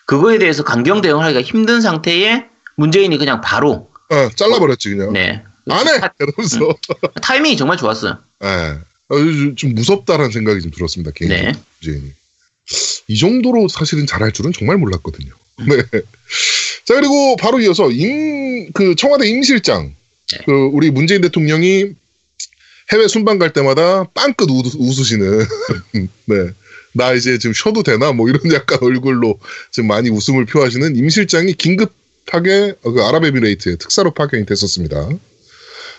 [0.08, 2.46] 그거에 대해서 강경 대응하기가 힘든 상태에
[2.76, 5.14] 문재인이 그냥 바로 어, 잘라버렸지 그냥.
[5.14, 6.00] 네 안 해.
[6.00, 6.76] 타, 이러면서.
[7.22, 8.18] 타이밍이 정말 좋았어요.
[8.44, 8.48] 예.
[9.12, 11.52] 어, 좀- 좀 무섭다라는 생각이 좀 들었습니다 개인적으로.
[11.84, 12.02] 네.
[13.08, 15.32] 이 정도로 사실은 잘할 줄은 정말 몰랐거든요.
[15.68, 16.02] 네.
[16.86, 19.94] 자, 그리고 바로 이어서 임, 그 청와대 임실장.
[20.32, 20.38] 네.
[20.46, 21.94] 그 우리 문재인 대통령이
[22.92, 24.06] 해외 순방 갈 때마다
[24.54, 25.46] 웃, 웃으시는.
[26.26, 26.36] 네.
[26.94, 28.12] 나 이제 지금 쉬어도 되나?
[28.12, 29.40] 뭐 이런 약간 얼굴로
[29.72, 35.10] 지금 많이 웃음을 표하시는 임 실장이 긴급하게 어, 그 아랍에미레이트에 특사로 파견이 됐었습니다.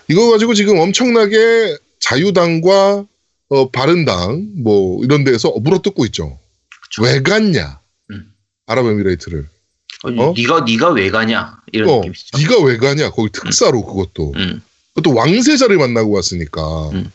[0.09, 3.05] 이거 가지고 지금 엄청나게 자유당과
[3.49, 6.39] 어, 바른당 뭐 이런 데서 물어뜯고 있죠.
[6.83, 7.03] 그쵸.
[7.03, 7.81] 왜 갔냐?
[8.11, 8.33] 음.
[8.67, 9.47] 아랍에미레이트를.
[10.05, 10.35] 어, 어?
[10.37, 12.39] 네가 네가 왜 가냐 이런 어, 느낌이시죠.
[12.39, 13.11] 네가 왜 가냐?
[13.11, 14.33] 거기 특사로 그것도.
[14.37, 14.63] 음,
[14.95, 16.91] 그것도 왕세자를 만나고 왔으니까.
[16.91, 17.11] 음.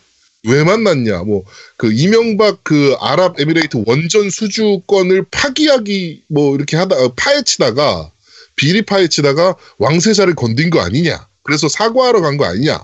[0.48, 1.24] 왜 만났냐?
[1.24, 1.44] 뭐
[1.78, 8.12] 그 이명박 그 아랍에미레이트 원전 수주권을 파기하기 뭐 이렇게 하다 어, 파헤치다가
[8.56, 11.28] 비리 파헤치다가 왕세자를 건든 거 아니냐?
[11.46, 12.80] 그래서 사과하러 간 거 아니냐?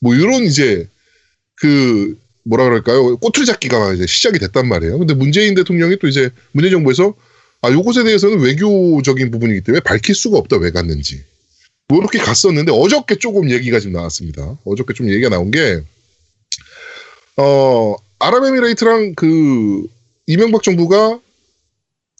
[0.00, 0.88] 뭐 이런 이제
[1.56, 3.16] 그 뭐라 그럴까요?
[3.18, 4.98] 꼬투리 잡기가 이제 시작이 됐단 말이에요.
[4.98, 7.14] 근데 문재인 대통령이 또 이제 문재인 정부에서
[7.62, 11.22] 아 요것에 대해서는 외교적인 부분이기 때문에 밝힐 수가 없다 왜 갔는지.
[11.88, 14.58] 뭐 이렇게 갔었는데 어저께 조금 얘기가 지금 나왔습니다.
[14.64, 15.82] 어저께 좀 얘기가 나온 게
[17.36, 19.86] 어, 아랍에미레이트랑 그
[20.26, 21.18] 이명박 정부가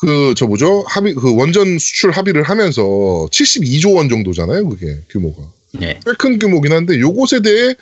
[0.00, 0.84] 그 저 뭐죠?
[0.88, 2.82] 합의 그 원전 수출 합의를 하면서
[3.30, 5.42] 72조 원 정도잖아요, 그게 규모가.
[5.72, 7.74] 네, 꽤큰 규모긴 한데 요것에 대해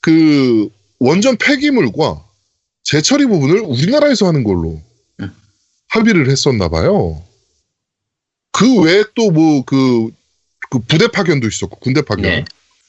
[0.00, 2.24] 그 원전 폐기물과
[2.84, 4.80] 재처리 부분을 우리나라에서 하는 걸로
[5.20, 5.30] 음.
[5.88, 7.22] 합의를 했었나 봐요.
[8.52, 10.10] 그 외에 또 뭐 그
[10.70, 12.44] 그 부대 파견도 있었고 군대 파견 네.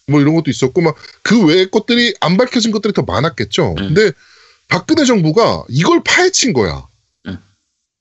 [0.07, 3.71] 뭐 이런 것도 있었고 막 그 외의 것들이 안 밝혀진 것들이 더 많았겠죠.
[3.71, 3.93] 음.
[3.93, 4.11] 근데
[4.67, 6.87] 박근혜 정부가 이걸 파헤친 거야.
[7.27, 7.37] 음.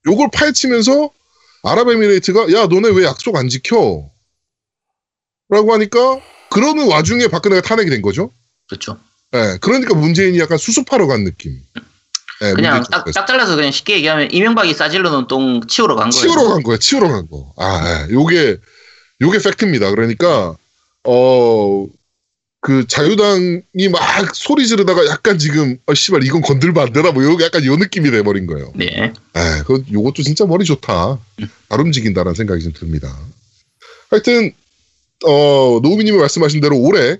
[0.06, 1.10] 요걸 파헤치면서
[1.62, 4.08] 아랍에미레이트가 야 너네 왜 약속 안 지켜?
[5.48, 8.30] 라고 하니까 그러는 와중에 박근혜가 탄핵이 된 거죠.
[8.68, 8.98] 그렇죠.
[9.34, 11.52] 예, 그러니까 문재인이 약간 수습하러 간 느낌.
[12.42, 13.04] 예, 그냥 딱.
[13.12, 16.20] 딱 잘라서 그냥 쉽게 얘기하면 이명박이 싸질러 놓은 똥 치우러 간 거예요.
[16.20, 17.52] 치우러 간 거야, 치우러 간 거.
[17.56, 18.58] 아, 예, 요게,
[19.20, 19.90] 요게 팩트입니다.
[19.90, 20.56] 그러니까,
[21.04, 21.86] 어,
[22.60, 27.12] 그 자유당이 막 소리 지르다가 약간 지금, 아, 씨발, 이건 건들면 안 되나?
[27.12, 28.72] 뭐, 요, 약간 요 느낌이 돼 버린 거예요.
[28.74, 31.18] 네, 에, 그, 요것도 진짜 머리 좋다.
[31.68, 33.16] 잘 움직인다라는 생각이 좀 듭니다.
[34.10, 34.52] 하여튼,
[35.24, 37.16] 어, 노우미님이 말씀하신 대로 올해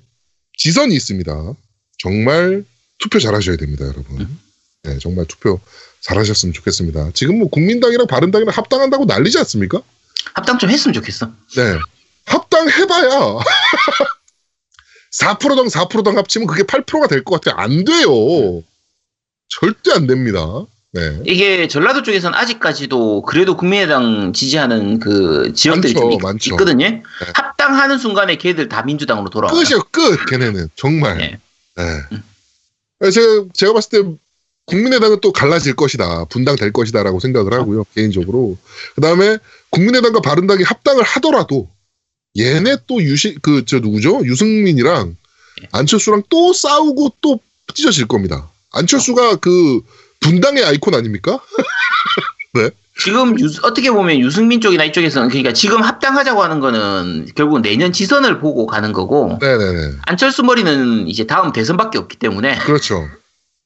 [0.59, 1.55] 지선이 있습니다.
[1.99, 2.65] 정말
[2.99, 4.39] 투표 잘하셔야 됩니다, 여러분.
[4.83, 5.61] 네, 정말 투표
[6.03, 7.11] 잘하셨으면 좋겠습니다.
[7.15, 9.83] 지금 뭐 국민당이랑 바른당이랑 합당한다고 난리지 않습니까?
[10.35, 11.27] 합당 좀 했으면 좋겠어.
[11.57, 11.79] 네.
[12.27, 13.09] 합당해봐야
[15.21, 17.59] 4%당 4%당 합치면 그게 8%가 될 것 같아요.
[17.61, 18.63] 안 돼요.
[19.49, 20.41] 절대 안 됩니다.
[20.97, 21.21] 네.
[21.27, 26.55] 이게 전라도 쪽에서는 아직까지도 그래도 국민의당 지지하는 그 지역들이 많죠, 좀 있, 많죠.
[26.55, 27.03] 있거든요.
[27.35, 29.53] 합당하는 순간에 걔들 다 민주당으로 돌아와.
[29.53, 30.25] 끝이요, 끝!
[30.31, 30.69] 걔네는.
[30.75, 31.19] 정말.
[31.19, 31.39] 네.
[31.77, 33.11] 네.
[33.11, 34.11] 제가, 제가 봤을 때
[34.65, 36.25] 국민의당은 또 갈라질 것이다.
[36.25, 37.85] 분당될 것이다라고 생각을 하고요.
[37.95, 38.57] 개인적으로.
[38.95, 39.37] 그 다음에
[39.71, 41.69] 국민의당과 바른당이 합당을 하더라도
[42.39, 44.25] 얘네 또 유시, 그, 저 누구죠?
[44.25, 45.15] 유승민이랑
[45.73, 47.39] 안철수랑 또 싸우고 또
[47.75, 48.49] 찢어질 겁니다.
[48.73, 49.83] 안철수가 그
[50.27, 51.39] 분당의 아이콘 아닙니까?
[52.99, 58.41] 지금 유- 어떻게 보면 유승민 쪽이나 이쪽에서는 그러니까 지금 합당하자고 하는 거는 결국 내년 지선을
[58.41, 59.97] 보고 가는 거고 네네네.
[60.07, 63.07] 안철수 머리는 이제 다음 대선밖에 없기 때문에 그렇죠.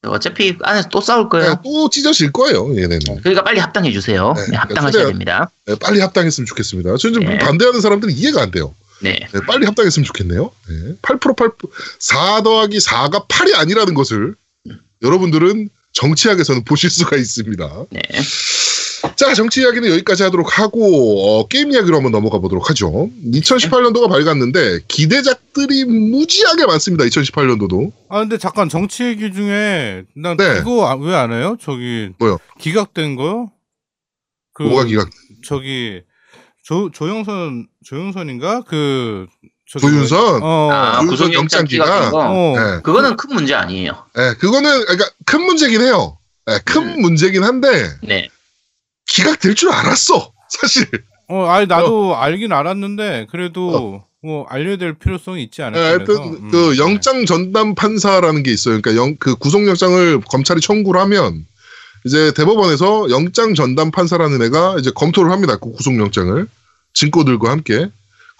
[0.05, 1.51] 어차피 안에서 또 싸울 거예요.
[1.51, 2.99] 네, 또 찢어질 거예요, 얘네는.
[3.21, 4.33] 그러니까 빨리 합당해 주세요.
[4.35, 5.51] 네, 네, 합당하셔야 최대한- 됩니다.
[5.65, 6.97] 네, 빨리 합당했으면 좋겠습니다.
[6.97, 7.37] 저는 좀 네.
[7.37, 8.73] 반대하는 사람들은 이해가 안 돼요.
[9.01, 9.17] 네.
[9.31, 10.51] 네, 빨리 합당했으면 좋겠네요.
[10.67, 11.49] 네, 8% 8
[11.99, 14.33] 4 더하기 4가 8이 아니라는 것을
[15.03, 17.85] 여러분들은 정치학에서는 보실 수가 있습니다.
[17.91, 18.01] 네.
[19.15, 23.09] 자, 정치 이야기는 여기까지 하도록 하고 어, 게임 이야기로 한번 넘어가 보도록 하죠.
[23.25, 27.03] 2018년도가 밝았는데 기대작들이 무지하게 많습니다.
[27.05, 27.91] 2018년도도.
[28.09, 30.59] 아 근데 잠깐 정치 얘기 중에 난 네.
[30.61, 31.57] 이거 왜 안 해요?
[31.59, 32.37] 저기 뭐요?
[32.59, 33.51] 기각된 거요?
[34.53, 35.09] 그 뭐가 기각?
[35.43, 36.01] 저기
[36.63, 39.25] 조 조영선 조영선인가 그
[39.79, 40.43] 조윤선?
[40.43, 40.69] 어.
[40.71, 41.85] 아, 조윤선 구속영장 영장 기각.
[41.85, 42.19] 기각된 거.
[42.19, 42.59] 어.
[42.59, 42.81] 네.
[42.81, 44.05] 그거는 큰 문제 아니에요.
[44.15, 46.17] 네, 그거는 그러니까 큰 문제긴 해요.
[46.45, 47.01] 네, 큰 음.
[47.01, 48.29] 문제긴 한데 네.
[49.07, 50.31] 기각될 줄 알았어.
[50.49, 50.87] 사실.
[51.27, 56.23] 어, 아니 나도 알긴 알았는데 그래도 뭐 알려야 될 필요성이 있지 네, 않을까 하여튼 그래서.
[56.23, 56.77] 음, 그 네.
[56.77, 58.81] 영장 전담 판사라는 게 있어요.
[58.81, 61.45] 그러니까 영, 그 구속 영장을 검찰이 청구를 하면
[62.03, 65.55] 이제 대법원에서 영장 전담 판사라는 애가 이제 검토를 합니다.
[65.55, 66.47] 그 구속 영장을
[66.93, 67.89] 증거들과 함께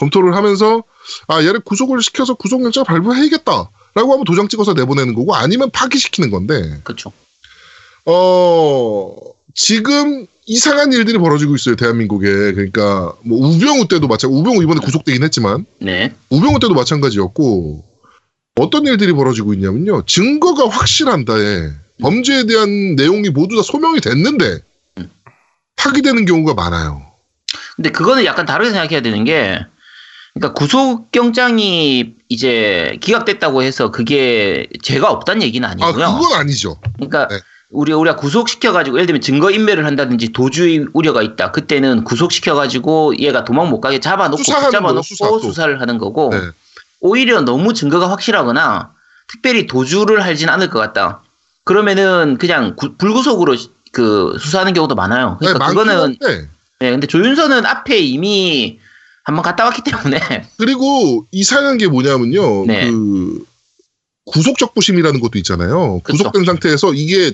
[0.01, 0.83] 검토를 하면서
[1.27, 7.11] 아 얘를 구속을 시켜서 구속영장 발부해야겠다라고 하면 도장 찍어서 내보내는 거고 아니면 파기시키는 건데 그렇죠.
[8.05, 9.15] 어
[9.53, 15.65] 지금 이상한 일들이 벌어지고 있어요 대한민국에 그러니까 뭐 우병우 때도 마찬가지 우병우 이번에 구속되긴 했지만
[15.79, 16.15] 네.
[16.29, 17.85] 우병우 때도 마찬가지였고
[18.59, 21.69] 어떤 일들이 벌어지고 있냐면요 증거가 확실한다에
[22.01, 24.57] 범죄에 대한 내용이 모두 다 소명이 됐는데
[24.97, 25.11] 음.
[25.75, 27.11] 파기되는 경우가 많아요.
[27.75, 29.59] 근데 그거는 약간 다르게 생각해야 되는 게,
[30.33, 36.17] 그러니까 구속영장이 이제 기각됐다고 해서 그게 죄가 없다는 얘기는 아 아니고요.
[36.19, 36.77] 그건 아니죠.
[36.95, 37.39] 그러니까 네.
[37.69, 41.51] 우리 우리가 구속시켜가지고 예를 들면 증거 인멸을 한다든지 도주의 우려가 있다.
[41.51, 45.39] 그때는 구속시켜가지고 얘가 도망 못 가게 잡아놓고 붙잡아놓고 거예요, 수사 또.
[45.39, 46.39] 수사 를 하는 거고 네.
[47.01, 48.91] 오히려 너무 증거가 확실하거나
[49.29, 51.21] 특별히 도주를 하진 않을 것 같다.
[51.63, 55.37] 그러면은 그냥 구- 불구속으로 시- 그 수사하는 경우도 많아요.
[55.41, 56.17] 네, 그러니까 많긴 그거는
[56.79, 58.79] 네, 근데 조윤선은 앞에 이미
[59.23, 60.19] 한번 갔다 왔기 때문에
[60.57, 62.65] 그리고 이상한 게 뭐냐면요.
[62.65, 62.89] 네.
[62.89, 63.45] 그
[64.25, 65.99] 구속적 부심이라는 것도 있잖아요.
[66.03, 66.17] 그쵸.
[66.17, 67.34] 구속된 상태에서 이게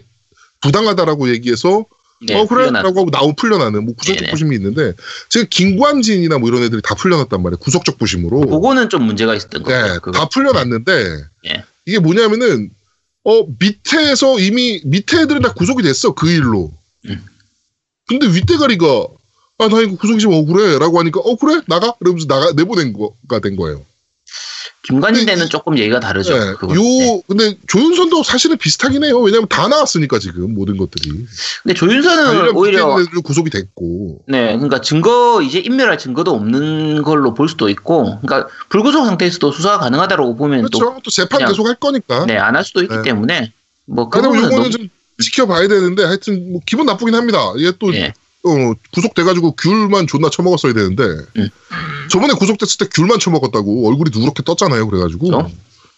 [0.61, 1.85] 부당하다라고 얘기해서
[2.25, 4.31] 네, 어 그래 풀려나- 라고 하고 나오 풀려나는 뭐 구속적 네네.
[4.31, 4.93] 부심이 있는데
[5.29, 7.57] 지금 김관진이나 뭐 이런 애들이 다 풀려났단 말이에요.
[7.59, 8.41] 구속적 부심으로.
[8.41, 9.93] 그거는 좀 문제가 있었던 것 같아요.
[9.93, 10.11] 네, 그거.
[10.17, 11.19] 다 풀려났는데
[11.49, 11.63] 예.
[11.85, 12.71] 이게 뭐냐면은
[13.23, 16.71] 어 밑에서 이미 밑에 애들은 다 구속이 됐어 그 일로.
[17.05, 17.23] 음.
[18.07, 18.85] 근데 윗대가리가
[19.59, 23.55] 아 나 이거 구속이좀 억울해 라고 하니까 어 그래 나가 이러면서 나가 내보낸 거가 된
[23.55, 23.83] 거예요.
[24.83, 26.37] 김관진 때는 조금 얘기가 다르죠.
[26.37, 26.75] 네, 그건.
[26.77, 27.21] 요 네.
[27.27, 29.19] 근데 조윤선도 사실은 비슷하긴 해요.
[29.19, 31.09] 왜냐면 다 나왔으니까 지금 모든 것들이.
[31.63, 34.19] 근데 조윤선은 관련 오히려 구속이 됐고.
[34.27, 39.79] 네, 그러니까 증거 이제 인멸할 증거도 없는 걸로 볼 수도 있고, 그러니까 불구속 상태에서도 수사가
[39.79, 40.99] 가능하다고 보면 그렇죠.
[41.03, 42.19] 또, 재판 그냥- 계속 할 거니까.
[42.19, 43.01] 또 네, 안 할 수도 있기 네.
[43.01, 43.51] 때문에
[43.85, 44.87] 뭐 그거는 요거는 너무 좀
[45.21, 47.39] 지켜봐야 되는데 하여튼 뭐 기분 나쁘긴 합니다.
[47.57, 48.13] 이게 또 예.
[48.45, 51.03] 어, 구속돼가지고 귤만 존나 처먹었어야 되는데
[51.37, 51.49] 음.
[52.09, 54.87] 저번에 구속됐을 때 귤만 처먹었다고 얼굴이 누렇게 떴잖아요.
[54.87, 55.43] 그래가지고.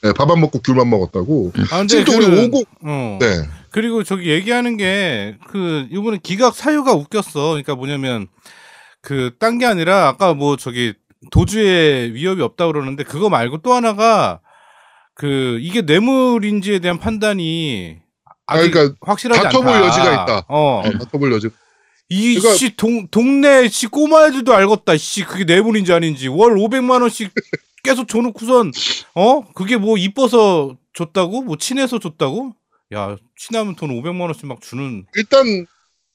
[0.02, 1.52] 네, 밥안 먹고 귤만 먹었다고.
[1.72, 3.18] 아, 근데 지금 또 그- 우리 오고 어.
[3.20, 3.44] 네.
[3.72, 7.50] 그리고 저기 얘기하는 게 그 이번에 기각 사유가 웃겼어.
[7.50, 8.28] 그러니까 뭐냐면
[9.02, 10.94] 그 딴 게 아니라 아까 뭐 저기
[11.32, 14.40] 도주에 위협이 없다 그러는데 그거 말고 또 하나가
[15.16, 17.98] 그 이게 뇌물인지에 대한 판단이
[18.48, 19.88] 아직 그러니까 확실하지 다퉈볼 않다.
[19.88, 20.46] 여지가 있다.
[20.48, 20.80] 어.
[20.80, 21.50] 어, 다퉈볼 여지.
[22.10, 24.98] 이 그러니까- 씨동 동네 씨 꼬마애들도 알겠다.
[24.98, 27.32] 씨 그게 뇌물인지 아닌지 월 500만 원씩
[27.84, 28.72] 계속 줘놓고선
[29.16, 32.54] 어 그게 뭐 이뻐서 줬다고 뭐 친해서 줬다고
[32.94, 35.66] 야 친하면 돈 500만 원씩 막 주는 일단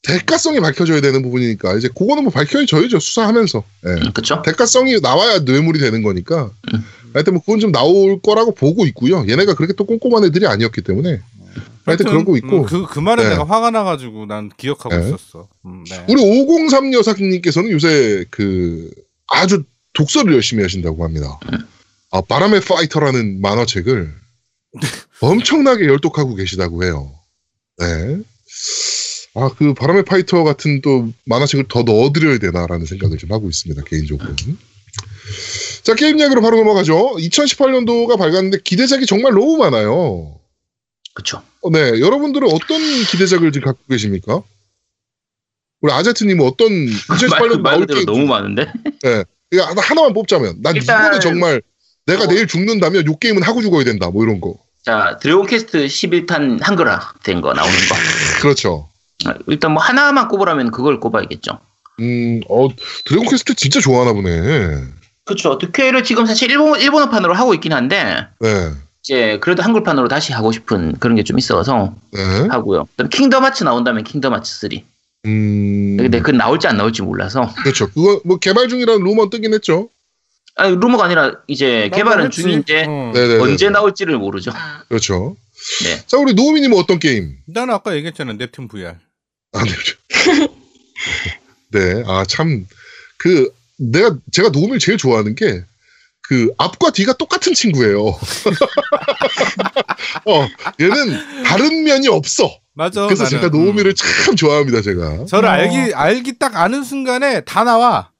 [0.02, 3.64] 대가성이 밝혀져야 되는 부분이니까 이제 그거는 뭐 밝혀져야죠 수사하면서.
[3.86, 4.10] 예.
[4.10, 4.42] 그렇죠.
[4.42, 6.50] 대가성이 나와야 뇌물이 되는 거니까.
[7.14, 9.24] 하여튼 뭐 그건 좀 나올 거라고 보고 있고요.
[9.26, 11.20] 얘네가 그렇게 또 꼼꼼한 애들이 아니었기 때문에.
[11.84, 12.62] 하여튼 그런 거 있고.
[12.62, 13.30] 음, 그, 그 말에 네.
[13.30, 15.06] 내가 화가 나가지고 난 기억하고 네.
[15.08, 15.48] 있었어.
[15.66, 16.04] 음, 네.
[16.08, 18.90] 우리 503 여사님께서는 요새 그
[19.28, 21.38] 아주 독서를 열심히 하신다고 합니다.
[22.10, 24.12] 아, 바람의 파이터라는 만화책을
[25.20, 27.12] 엄청나게 열독하고 계시다고 해요.
[27.78, 28.18] 네.
[29.34, 34.32] 아, 그 바람의 파이터 같은 또 만화책을 더 넣어드려야 되나라는 생각을 좀 하고 있습니다, 개인적으로.
[35.82, 37.16] 자, 게임 이야기로 바로 넘어가죠.
[37.16, 40.38] 2018년도가 밝았는데 기대작이 정말 너무 많아요.
[41.62, 44.42] 어, 네, 여러분들은 어떤 기대작을 지금 갖고 계십니까?
[45.80, 48.66] 우리 아제트님은 어떤 말, 2018년 말 나올 그대로 너무 많은데?
[49.52, 51.62] 하나- 하나만 뽑자면 난 일단- 이거는 정말
[52.06, 52.26] 내가 어.
[52.26, 57.14] 내일 죽는다면 요 게임은 하고 죽어야 된다 뭐 이런 거 자, 드래곤 퀘스트 11탄 한글화
[57.22, 57.94] 된 거 나오는 거.
[58.42, 58.88] 그렇죠
[59.24, 61.60] 아, 일단 뭐 하나만 꼽으라면 그걸 꼽아야겠죠.
[62.00, 62.68] 음 어
[63.04, 64.82] 드래곤 퀘스트 진짜 좋아하나 보네
[65.24, 65.56] 그쵸.
[65.58, 68.70] 드퀘를 지금 사실 일본, 일본어판으로 하고 있긴 한데, 네
[69.04, 72.20] 이제 그래도 한글판으로 다시 하고 싶은 그런 게 좀 있어서 네.
[72.48, 72.86] 하고요.
[72.92, 74.70] 그다음 킹덤 하츠 나온다면 킹덤 하츠 3.
[75.26, 77.52] 음 근데 그건 나올지 안 나올지 몰라서.
[77.62, 79.88] 그렇죠 그거 뭐 개발 중이라는 루머 뜨긴 했죠
[80.56, 82.42] 아니, 루머가 아니라 이제 개발은 했지.
[82.42, 83.12] 중인데 어.
[83.14, 84.52] 네네 언제 나올지를 모르죠.
[84.88, 85.36] 그렇죠
[85.84, 86.02] 네.
[86.06, 88.96] 자 우리 노우미님은 어떤 게임 난 아까 얘기했잖아 넵튠 VR.
[89.52, 90.48] 아, 네.
[91.72, 92.02] 네.
[92.06, 92.66] 아, 참,
[93.18, 95.62] 그, 내가, 제가 노우미를 제일 좋아하는 게,
[96.28, 98.06] 그, 앞과 뒤가 똑같은 친구예요.
[100.26, 100.48] 어,
[100.80, 102.50] 얘는 다른 면이 없어.
[102.74, 103.04] 맞아.
[103.06, 103.38] 그래서 나는.
[103.38, 103.94] 제가 노우미를 음.
[104.24, 105.26] 참 좋아합니다, 제가.
[105.26, 105.52] 저를 어.
[105.52, 108.10] 알기 알기 딱 아는 순간에 다 나와.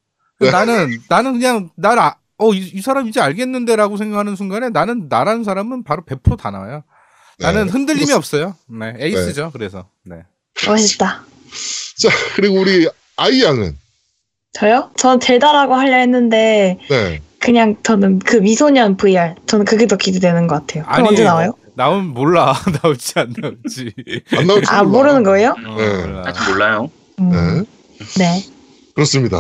[0.40, 0.50] 네.
[0.50, 5.44] 나는 나는 그냥 나를 아, 어 이 이 사람 이제 알겠는데라고 생각하는 순간에 나는 나라는
[5.44, 6.82] 사람은 바로 100%다 나와요.
[7.38, 7.72] 나는 네.
[7.72, 8.54] 흔들림이 없어요.
[8.68, 9.50] 네, 에이스죠.
[9.52, 10.16] 그래서 네.
[10.66, 11.24] 멋있다.
[11.98, 13.76] 자, 그리고 우리 아이 양은,
[14.52, 14.90] 저요?
[14.96, 17.22] 저는 젤다라고 하려 했는데 네.
[17.44, 20.84] 그냥 저는 그 미소년 VR 저는 그게 더 기대되는 것 같아요.
[20.84, 21.52] 그럼 아니, 언제 나와요?
[21.74, 23.92] 나오면 몰라 나올지 안 나올지.
[24.34, 24.98] 안 나올지 아 몰라.
[24.98, 25.50] 모르는 거예요?
[25.50, 26.06] 어, 네.
[26.06, 26.22] 몰라.
[26.26, 26.90] 아직 몰라요.
[27.20, 27.66] 음,
[28.16, 28.24] 네.
[28.24, 28.44] 네.
[28.94, 29.36] 그렇습니다.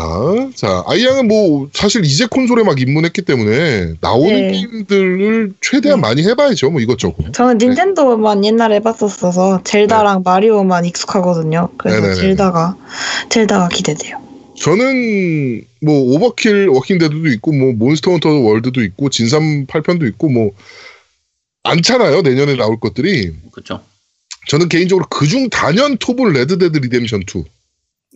[0.56, 4.50] 자, 아이 양은 뭐, 사실 이제 콘솔에 막 입문했기 때문에, 나오는 네.
[4.50, 6.08] 게임들을 최대한 네.
[6.08, 7.32] 많이 해봐야죠, 뭐 이것저것.
[7.32, 11.68] 저는 닌텐도만 옛날에 해봤었어서 젤다랑 마리오만 익숙하거든요.
[11.78, 12.20] 그래서 네네네.
[12.20, 12.74] 젤다가
[13.28, 14.23] 젤다가 기대돼요.
[14.58, 20.52] 저는 뭐 오버킬 워킹데드도 있고 뭐 몬스터 헌터 월드도 있고 진삼 8편도 있고 뭐
[21.64, 23.80] 많잖아요 내년에 나올 것들이 그쵸.
[24.48, 27.44] 저는 개인적으로 그중 단연 톱은 레드데드 리뎀션 2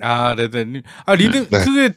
[0.01, 0.83] 아 레데리.
[1.07, 1.59] 아 레데리 네.
[1.65, 1.95] 그게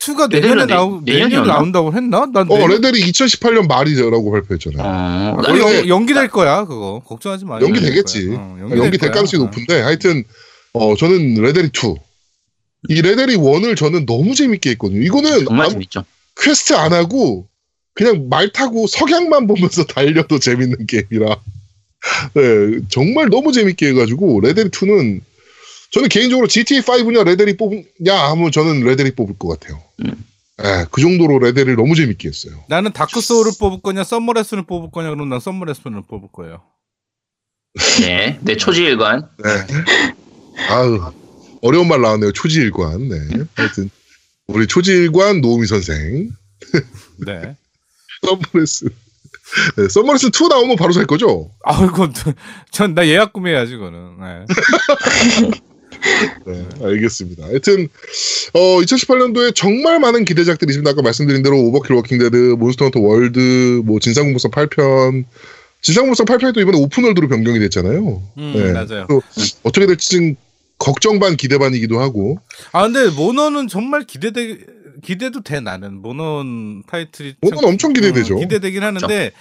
[0.00, 1.46] 2가 레데리는 내년에 내- 나오 내년에?
[1.46, 2.26] 나온다고 했나?
[2.32, 7.54] 난 어 레데리 2018년 말이라고 발표했잖아요 어, 아, 원래- 연, 연기될 거야 그거 걱정하지 마.
[7.54, 8.38] 연기 연기될 되겠지 거야.
[8.38, 9.10] 어, 연기, 연기될.
[9.10, 9.46] 가능성이 어.
[9.46, 10.24] 높은데 하여튼
[10.74, 11.94] 어 저는 레데리 2
[12.88, 16.04] 이 레데리 1을 저는 너무 재밌게 했거든요 이거는 정말 재밌죠.
[16.40, 17.48] 퀘스트 안 하고
[17.94, 21.36] 그냥 말 타고 석양만 보면서 달려도 재밌는 게임이라
[22.34, 25.20] 네 정말 너무 재밌게 해가지고 레데리 2는
[25.92, 29.80] 저는 개인적으로 GTA 5냐 레데리 뽑냐 하면 저는 레데리 뽑을 것 같아요.
[30.04, 30.24] 음.
[30.56, 32.64] 네, 그 정도로 레데리를 너무 재밌게 했어요.
[32.68, 36.62] 나는 다크 소울을 뽑을 거냐 썸머레슨을 뽑을 거냐 그러면 난 썸머레슨을 뽑을 거예요.
[38.00, 38.38] 네.
[38.40, 39.28] 네, 초지일관.
[39.44, 39.50] 네.
[40.70, 41.12] 아우
[41.62, 42.32] 어려운 말 나왔네요.
[42.32, 43.08] 초지일관.
[43.08, 43.18] 네.
[43.54, 43.88] 하여튼
[44.48, 46.30] 우리 초지일관 노우미 선생
[47.26, 47.56] 네.
[48.22, 48.88] 썸머레스
[49.76, 51.50] 네, 썸머레스 2 나오면 바로 살 거죠?
[51.64, 52.08] 아이고
[52.70, 54.16] 전나 예약 구매해야지 그거는.
[54.20, 55.60] 네.
[56.46, 57.46] 네, 알겠습니다.
[57.46, 57.88] 하여튼
[58.54, 60.90] 어 2018년도에 정말 많은 기대작들이 있습니다.
[60.90, 65.24] 아까 말씀드린 대로 오버킬 워킹데드, 몬스터 헌터 월드, 뭐 진삼국무쌍 8편,
[65.82, 68.22] 진삼국무쌍 8편이 또 이번에 오픈월드로 변경이 됐잖아요.
[68.38, 68.72] 음, 네.
[68.72, 69.06] 맞아요.
[69.08, 69.22] 또
[69.62, 70.34] 어떻게 될지 지금
[70.82, 72.38] 걱정 반 기대 반이기도 하고.
[72.72, 74.58] 아 근데 모넌은 정말 기대돼
[75.02, 78.36] 기대도 돼 나는 모넌 타이틀이 참- 엄청 기대되죠.
[78.36, 79.32] 어, 기대되긴 하는데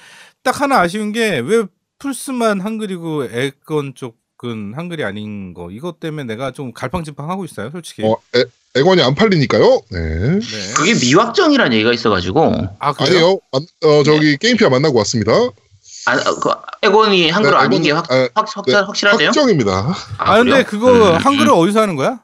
[0.44, 1.66] 딱 하나 아쉬운 게 왜
[2.00, 8.04] 플스만 한글이고 엑원 쪽은 한글이 아닌 거 이것 때문에 내가 좀 갈팡질팡하고 있어요 솔직히.
[8.04, 8.44] 어, 엑,
[8.76, 9.82] 엑원이 안 팔리니까요.
[9.92, 10.00] 네.
[10.40, 10.74] 네.
[10.76, 12.54] 그게 미확정이라는 얘기가 있어가지고.
[12.80, 13.18] 아 그래요?
[13.18, 13.40] 아니요.
[13.52, 15.34] 만- 어, 저기 게임피아 만나고 왔습니다.
[16.08, 16.50] 아, 그,
[16.84, 19.28] 엑원이 한글 네, 아닌 게 확, 아, 확, 확, 네, 확실하세요?
[19.28, 19.94] 확정입니다.
[20.18, 20.66] 아 근데 그래요?
[20.68, 21.58] 그거 음, 한글을 음.
[21.58, 22.20] 어디서 하는 거야?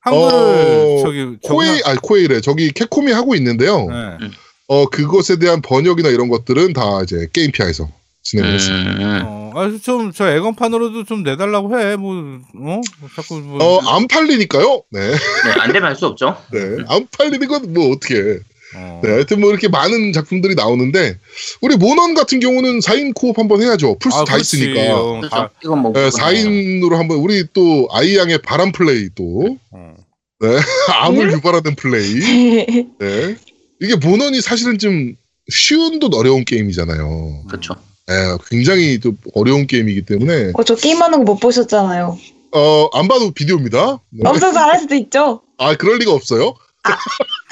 [0.00, 2.40] 한글 어, 저기 코에이, 아니 코에이래.
[2.40, 3.86] 저기 캡콤이 하고 있는데요.
[3.86, 4.30] 네.
[4.68, 7.88] 어 그것에 대한 번역이나 이런 것들은 다 이제 게임 피아에서
[8.22, 8.90] 진행을 했습니다.
[8.90, 11.96] 음, 어, 아, 좀, 저 엑원판으로도 좀 내달라고 해.
[11.96, 12.14] 뭐,
[12.56, 12.80] 어?
[13.14, 13.62] 자꾸 뭐.
[13.62, 14.82] 어, 안 팔리니까요.
[14.90, 15.10] 네.
[15.12, 16.36] 네, 안 되면 할 수 없죠.
[16.50, 16.60] 네.
[16.88, 18.38] 안 팔리는 건 뭐 어떻게 해.
[18.76, 19.00] 어.
[19.02, 19.10] 네.
[19.10, 21.18] 하여튼 뭐 이렇게 많은 작품들이 나오는데,
[21.62, 23.98] 우리 모넌 같은 경우는 4인 co-op 한번 해야죠.
[23.98, 24.56] 플스 아, 다 그렇지.
[24.58, 24.94] 있으니까.
[25.00, 25.28] 어, 그렇죠.
[25.28, 25.92] 다, 이건 뭐.
[25.92, 29.94] 네, 그건 4인으로 한번, 우리 또 아이양의 발암 플레이 또, 어.
[31.02, 32.20] 암을 유발하는 플레이.
[33.00, 33.36] 네.
[33.80, 35.14] 이게 모넌이 사실은 좀
[35.50, 37.44] 쉬운 듯 어려운 게임이잖아요.
[37.48, 37.74] 그렇죠.
[38.10, 42.18] 예, 굉장히 또 어려운 게임이기 때문에 어, 저 게임하는 거 못 보셨잖아요.
[42.52, 43.98] 어, 안 봐도 비디오입니다.
[44.10, 44.28] 네.
[44.28, 45.42] 엄청 잘할 수도 있죠.
[45.58, 46.54] 아, 그럴 리가 없어요.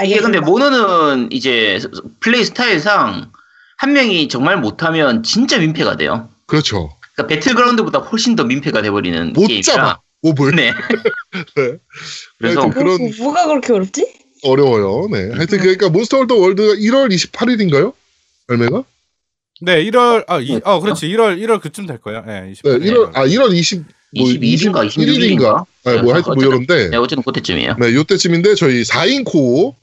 [0.05, 0.41] 이게 근데.
[0.41, 1.81] 몬헌은 이제
[2.21, 3.33] 플레이 스타일상
[3.77, 6.29] 한 명이 정말 못하면 진짜 민폐가 돼요.
[6.47, 6.97] 그렇죠.
[7.15, 9.63] 그러니까 배틀그라운드보다 훨씬 더 민폐가 돼버리는 못 게임이라.
[9.63, 10.01] 잡아.
[10.23, 10.57] 몹을.
[10.57, 10.73] 네.
[11.57, 11.77] 네.
[12.39, 14.13] 그래서 그런 뭐, 뭐가 그렇게 어렵지?
[14.43, 15.09] 어려워요.
[15.11, 15.31] 네.
[15.35, 17.93] 하여튼 그러니까 몬스터 월드 월드가 1월 28일인가요?
[18.49, 18.85] 열매가?
[19.61, 21.07] 네, 1월 아, 이, 아 그렇지.
[21.09, 22.25] 1월 1월 그쯤 될 거예요.
[22.29, 22.65] 예, 20.
[22.65, 23.85] 네, 1월 아 1월 20
[24.17, 25.65] 뭐 22일인가 21일인가?
[25.85, 27.77] 네, 뭐 하여튼 뭐 이런데 네, 어쨌든 그때쯤이에요.
[27.79, 29.75] 네, 요때쯤인데 저희 4인 코어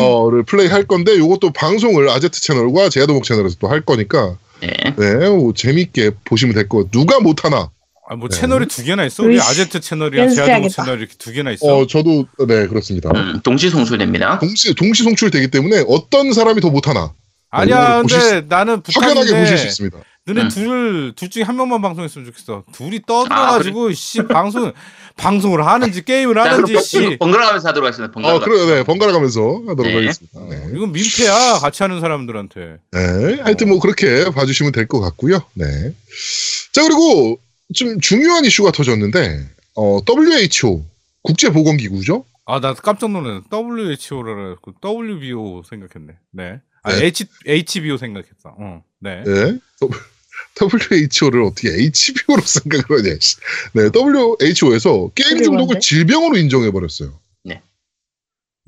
[0.00, 4.68] 어를 플레이 할 건데 요것도 방송을 아제트 채널과 제야도목 채널에서 또 할 거니까 네.
[4.96, 6.84] 네, 뭐 재밌게 보시면 될 거.
[6.90, 7.70] 누가 못 하나?
[8.08, 8.36] 아, 뭐 네.
[8.38, 9.22] 채널이 두 개나 있어.
[9.24, 10.68] 우리 아제트 채널이랑 제아동.
[10.68, 11.66] 채널 이렇게 두 개나 있어.
[11.66, 13.10] 어, 저도 네 그렇습니다.
[13.14, 14.38] 음, 동시 송출됩니다.
[14.38, 17.12] 동시 동시 송출되기 때문에 어떤 사람이 더 못하나
[17.50, 19.98] 아니야, 보실 근데 나는 확연하게 보실 수 있습니다.
[20.26, 20.48] 너네 음.
[20.48, 22.64] 둘, 둘 중에 한 명만 방송했으면 좋겠어.
[22.72, 24.72] 둘이 떠들어가지고, 씨, 방송,
[25.16, 27.18] 방송을 하는지, 게임을 자, 하는지, 씨.
[27.18, 28.10] 번갈아 가면서 하도록 하겠습니다.
[28.12, 29.94] 번갈아 어, 그래, 네, 번갈아 가면서 하도록 네.
[29.96, 30.40] 하겠습니다.
[30.48, 30.70] 네.
[30.74, 32.78] 이건 민폐야, 같이 하는 사람들한테.
[32.92, 35.42] 네, 하여튼 뭐 그렇게 봐주시면 될 것 같고요.
[35.54, 35.66] 네.
[36.72, 37.38] 자 그리고
[37.74, 39.46] 좀 중요한 이슈가 터졌는데
[39.76, 40.84] 어, WHO
[41.22, 42.24] 국제보건기구죠.
[42.46, 43.42] 아, 나 깜짝 놀랐네.
[43.50, 46.12] WHO를, WBO 생각했네.
[46.32, 46.60] 네.
[46.82, 47.04] 아, 네.
[47.06, 48.54] H, HBO 생각했어.
[48.58, 49.22] 어, 네.
[49.24, 49.58] 네.
[50.60, 53.16] WHO를 어떻게 HBO로 생각을 하냐.
[53.20, 53.36] 씨.
[53.72, 55.80] 네, WHO에서 게임 중독을?
[55.80, 57.18] 질병으로 인정해 버렸어요.
[57.44, 57.60] 네.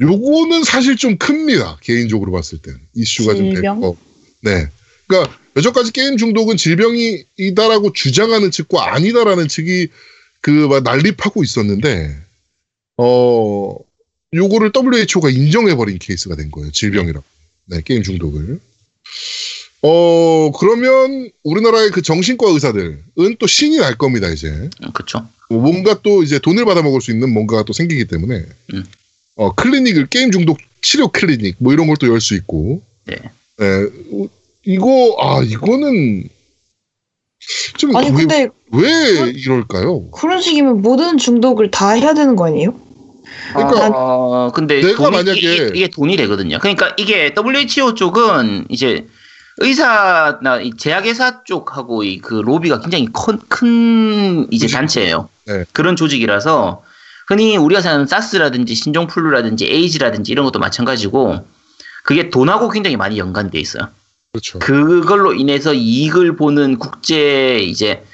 [0.01, 1.79] 요거는 사실 좀 큽니다.
[1.83, 3.81] 개인적으로 봤을 땐 이슈가 좀 질병?
[3.81, 3.97] 됐고.
[4.43, 4.69] 네.
[5.07, 9.89] 그러니까 여태까지 게임 중독은 질병이다라고 주장하는 측과 아니다라는 측이
[10.41, 12.17] 그 막 난립하고 있었는데
[12.99, 13.75] 어
[14.35, 16.71] 요거를 WHO가 인정해 버린 케이스가 된 거예요.
[16.73, 17.25] 질병이라고.
[17.67, 18.61] 네, 게임 중독을.
[19.89, 25.27] 어 그러면 우리나라의 그 정신과 의사들은 또 신이 날 겁니다 이제 음, 그쵸.
[25.49, 28.85] 뭐 뭔가 또 이제 돈을 받아 먹을 수 있는 뭔가가 또 생기기 때문에 음.
[29.37, 33.17] 어 클리닉을 게임 중독 치료 클리닉 뭐 이런 걸 또 열 수 있고 네.
[33.59, 33.67] 네,
[34.13, 34.27] 어,
[34.65, 36.29] 이거 아 이거는
[37.79, 40.11] 좀 아니, 왜, 근데 왜 이럴까요?
[40.11, 42.75] 그런 식이면 모든 중독을 다 해야 되는 거 아니에요?
[43.53, 46.59] 그러니까 어, 근데 내가 돈이, 만약에- 이게, 이게 돈이 되거든요.
[46.59, 49.07] 그러니까 이게 WHO 쪽은 이제
[49.59, 54.67] 의사나 이 제약회사 쪽하고 이 그 로비가 굉장히 큰, 큰 이제.
[54.67, 55.29] 단체예요.
[55.47, 55.65] 네.
[55.73, 56.83] 그런 조직이라서
[57.29, 61.45] 흔히 우리가 생각하는 사스라든지 신종플루라든지 에이즈라든지 이런 것도 마찬가지고
[62.05, 63.89] 그게 돈하고 굉장히 많이 연관돼 있어요.
[64.33, 64.59] 그렇죠.
[64.59, 68.05] 그걸로 인해서 이익을 보는 국제 이제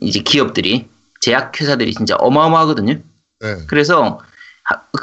[0.00, 0.86] 이제 기업들이
[1.20, 2.94] 제약회사들이 진짜 어마어마하거든요.
[3.40, 3.56] 네.
[3.66, 4.20] 그래서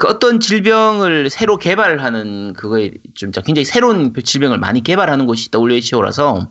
[0.06, 6.50] 어떤 질병을 새로 개발하는 그거에 좀 굉장히 새로운 질병을 많이 개발하는 곳이 WHO라서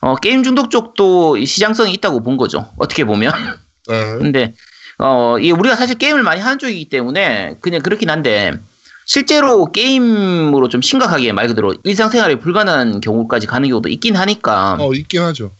[0.00, 2.70] 어, 게임 중독 쪽도 이 시장성이 있다고 본 거죠.
[2.76, 3.32] 어떻게 보면.
[3.88, 4.04] 네.
[4.18, 4.54] 근데
[4.98, 8.52] 어, 이게 우리가 사실 게임을 많이 하는 쪽이기 때문에 그냥 그렇긴 한데
[9.06, 15.22] 실제로 게임으로 좀 심각하게 말 그대로 일상생활에 불가능한 경우까지 가는 경우도 있긴 하니까 어 있긴
[15.22, 15.50] 하죠.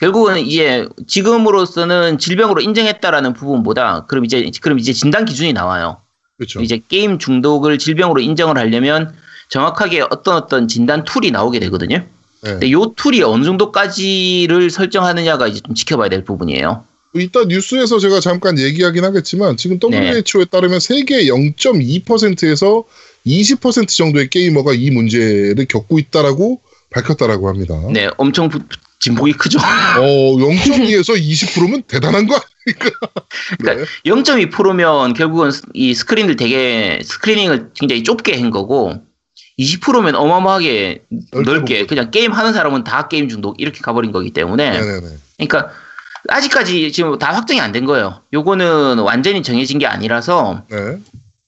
[0.00, 5.98] 결국은 이제 지금으로서는 질병으로 인정했다라는 부분보다 그럼 이제 그럼 이제 진단 기준이 나와요.
[6.36, 6.60] 그렇죠.
[6.60, 9.14] 이제 게임 중독을 질병으로 인정을 하려면
[9.50, 11.98] 정확하게 어떤 어떤 진단 tool이 나오게 되거든요.
[12.42, 12.50] 네.
[12.50, 16.84] 근데 요 tool이 어느 정도까지를 설정하느냐가 이제 좀 지켜봐야 될 부분이에요.
[17.16, 20.10] 이따 뉴스에서 제가 잠깐 얘기하긴 하겠지만 지금 네.
[20.10, 22.84] WHO에 따르면 세계 0.2%에서
[23.24, 27.80] 20% 정도의 게이머가 이 문제를 겪고 있다라고 밝혔다라고 합니다.
[27.92, 28.58] 네, 엄청 부-
[29.04, 29.58] 진폭이 크죠.
[29.58, 30.00] 어,
[30.36, 32.34] 0.2에서 20%면 대단한 거
[32.66, 32.90] 아닙니까?
[33.58, 38.94] 그러니까 0.2%면 결국은 스- 이 스크린을 되게 screening을 굉장히 좁게 한 거고
[39.58, 41.02] 20%면 어마어마하게
[41.32, 45.06] 넓게 넓게 그냥 게임 하는 사람은 다 게임 중독 이렇게 가버린 거기 때문에 네네네.
[45.36, 45.70] 그러니까
[46.30, 48.22] 아직까지 지금 다 확정이 안 된 거예요.
[48.32, 50.96] 요거는 완전히 정해진 게 아니라서 네.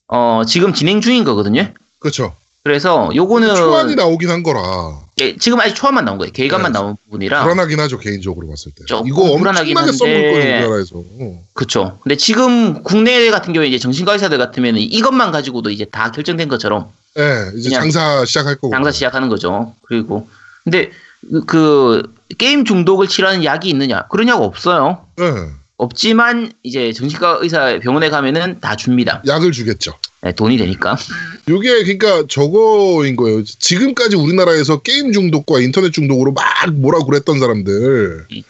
[0.07, 1.73] 어 지금 진행 중인 거거든요.
[1.99, 2.35] 그렇죠.
[2.67, 6.31] 그래서 요거는 초안이 나오긴 한 거라 예, 지금 아직 초안만 나온 거예요.
[6.33, 6.79] 계획안만 네.
[6.79, 8.83] 나온 부분이라 불안하긴 하죠 개인적으로 봤을 때.
[9.07, 10.97] 이거 엄청나게 한데 거예요 우리나라에서.
[10.97, 11.43] 어.
[11.53, 11.97] 그렇죠.
[12.03, 16.89] 근데 지금 국내 같은 경우에 이제 정신과 의사들 같으면 이것만 가지고도 이제 다 결정된 것처럼
[17.15, 18.71] 네, 이제 장사 시작할 거고.
[18.71, 19.73] 장사 시작하는 거죠.
[19.83, 20.27] 그리고
[20.65, 20.91] 근데
[21.31, 24.07] 그, 그 게임 중독을 치료하는 약이 있느냐?
[24.09, 25.05] 그런 약 없어요.
[25.15, 25.25] 네,
[25.77, 29.21] 없지만 이제 정신과 의사 병원에 가면은 다 줍니다.
[29.27, 29.93] 약을 주겠죠.
[30.23, 30.97] 네, 돈이 되니까.
[31.47, 33.43] 요게 그러니까 저거인 거예요.
[33.43, 38.41] 지금까지 우리나라에서 게임 중독과 인터넷 중독으로 막 뭐라 그랬던 사람들, 음.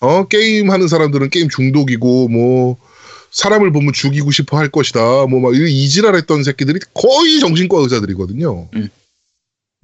[0.00, 2.76] 어 게임 하는 사람들은 게임 중독이고 뭐
[3.30, 5.00] 사람을 보면 죽이고 싶어 할 것이다.
[5.26, 8.68] 뭐 막 이지랄 했던 새끼들이 거의 정신과 의사들이거든요.
[8.74, 8.88] 음.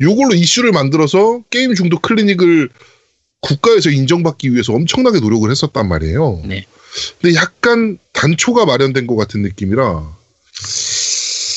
[0.03, 2.69] 요걸로 이슈를 만들어서 게임 중독 클리닉을
[3.41, 6.43] 국가에서 인정받기 위해서 엄청나게 노력을 했었단 말이에요.
[6.45, 6.67] 네.
[7.21, 10.03] 근데 약간 단초가 마련된 것 같은 느낌이라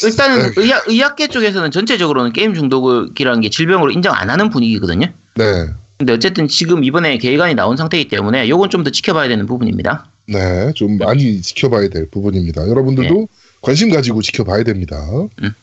[0.06, 0.54] 일단은 네.
[0.58, 5.08] 의학, 의학계 쪽에서는 전체적으로는 게임 중독이라는 게 질병으로 인정 안 하는 분위기거든요.
[5.36, 5.68] 네,
[5.98, 10.10] 근데 어쨌든 지금 이번에 계획안이 나온 상태이기 때문에 요건 좀 더 지켜봐야 되는 부분입니다.
[10.28, 12.68] 네, 좀 많이 지켜봐야 될 부분입니다.
[12.68, 13.28] 여러분들도
[13.62, 15.02] 관심 가지고 지켜봐야 됩니다.
[15.42, 15.54] 음.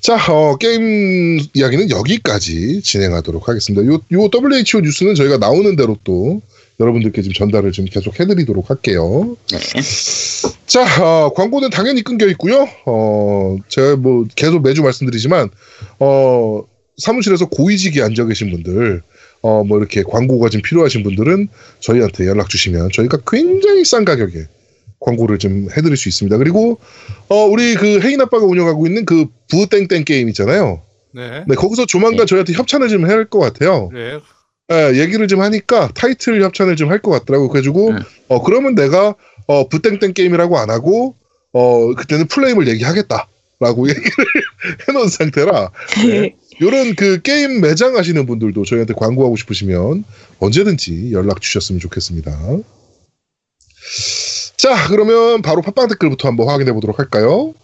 [0.00, 3.86] 자, 어, 게임 이야기는 여기까지 진행하도록 하겠습니다.
[3.86, 6.40] 요, 요 WHO 뉴스는 저희가 나오는 대로 또
[6.80, 9.36] 여러분들께 좀 전달을 좀 계속 해드리도록 할게요.
[9.52, 9.58] 네.
[10.66, 12.66] 자, 어, 광고는 당연히 끊겨 있고요.
[12.86, 15.50] 어, 제가 뭐 계속 매주 말씀드리지만
[15.98, 16.62] 어,
[16.96, 19.02] 사무실에서 고위직에 앉아 계신 분들
[19.42, 21.48] 어, 뭐 이렇게 광고가 좀 필요하신 분들은
[21.80, 24.46] 저희한테 연락 주시면 저희가 굉장히 싼 가격에
[25.00, 26.36] 광고를 좀 해드릴 수 있습니다.
[26.38, 26.78] 그리고
[27.28, 30.82] 어, 우리 그 혜인 아빠가 운영하고 있는 그 부땡땡 게임 있잖아요.
[31.12, 31.44] 네.
[31.46, 33.88] 네, 거기서 조만간 저희한테 협찬을 좀 해야 할 것 같아요.
[33.88, 34.18] 그래.
[34.72, 37.48] 예, 얘기를 좀 하니까 타이틀 협찬을 좀 할 것 같더라고.
[37.48, 37.98] 그래가지고 음.
[38.28, 39.14] 어 그러면 내가
[39.46, 41.16] 어 부땡땡 게임이라고 안 하고
[41.52, 43.26] 어 그때는 플레임을 얘기하겠다
[43.58, 44.10] 라고 얘기를
[44.88, 45.70] 해놓은 상태라
[46.06, 46.36] 네.
[46.60, 50.04] 이런 그 게임 매장 하시는 분들도 저희한테 광고하고 싶으시면
[50.38, 52.30] 언제든지 연락 주셨으면 좋겠습니다.
[54.56, 57.54] 자 그러면 바로 팟빵 댓글부터 한번 확인해 보도록 할까요?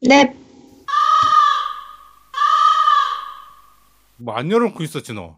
[0.00, 0.34] 네.
[4.16, 5.36] 뭐 안 열어놓고 있었지 너.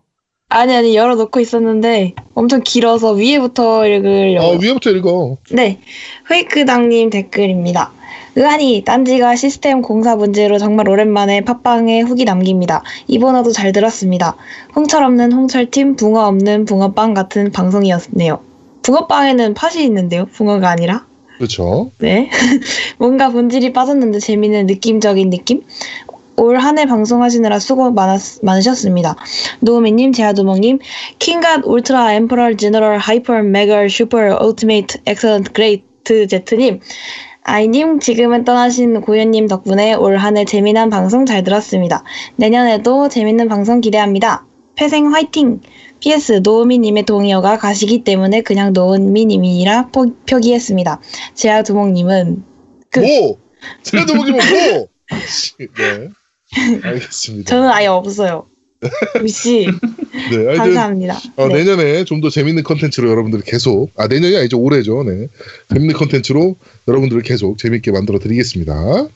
[0.55, 4.47] 아니 아니 열어놓고 있었는데 엄청 길어서 위에부터 읽으려고.
[4.47, 5.37] 어 위에부터 읽어.
[5.51, 5.81] 네.
[6.29, 7.91] 페이크당님 댓글입니다.
[8.37, 12.85] 의한이 딴지가 시스템 공사 문제로 정말 오랜만에 팟빵에 후기 남깁니다.
[13.09, 14.37] 이번화도 잘 들었습니다.
[14.77, 18.39] 홍철 없는 홍철팀, 붕어 없는 붕어빵 같은 방송이었네요.
[18.83, 20.27] 붕어빵에는 팥이 있는데요.
[20.27, 21.05] 붕어가 아니라.
[21.37, 21.91] 그렇죠.
[21.99, 22.31] 네.
[22.99, 25.63] 뭔가 본질이 빠졌는데 재미있는 느낌적인 느낌?
[26.37, 29.16] 올 한 해 방송하시느라 수고 많았, 많으셨습니다.
[29.61, 30.78] 노우미님, 제아두목님,
[31.18, 36.80] king god ultra emperor general hyper mega super ultimate excellent great 제트님,
[37.43, 42.03] 아이님, 지금은 떠나신 고현님 덕분에 올 한 해 재미난 방송 잘 들었습니다.
[42.37, 44.47] 내년에도 재밌는 방송 기대합니다.
[44.76, 45.61] 폐생 화이팅!
[46.01, 51.01] PS 노우미님의 동의어가 가시기 때문에 그냥 노우미님이라 포, 표기했습니다.
[51.35, 52.45] 제아두목님은
[52.91, 53.01] 끝.
[53.01, 53.37] 뭐?
[54.16, 54.87] 보기면 뭐?
[55.59, 56.09] 네.
[56.83, 57.49] 알겠습니다.
[57.51, 58.47] 저는 아예 없어요.
[59.23, 59.67] 우씨
[60.31, 61.19] 네, 감사합니다.
[61.37, 61.55] 어, 네.
[61.65, 65.05] 내년에 좀 더 재밌는 컨텐츠로 여러분들이 계속 아 내년이 아니죠 올해죠.
[65.05, 65.29] 네.
[65.73, 66.57] 재밌는 컨텐츠로
[66.89, 69.09] 여러분들을 계속 재밌게 만들어 드리겠습니다.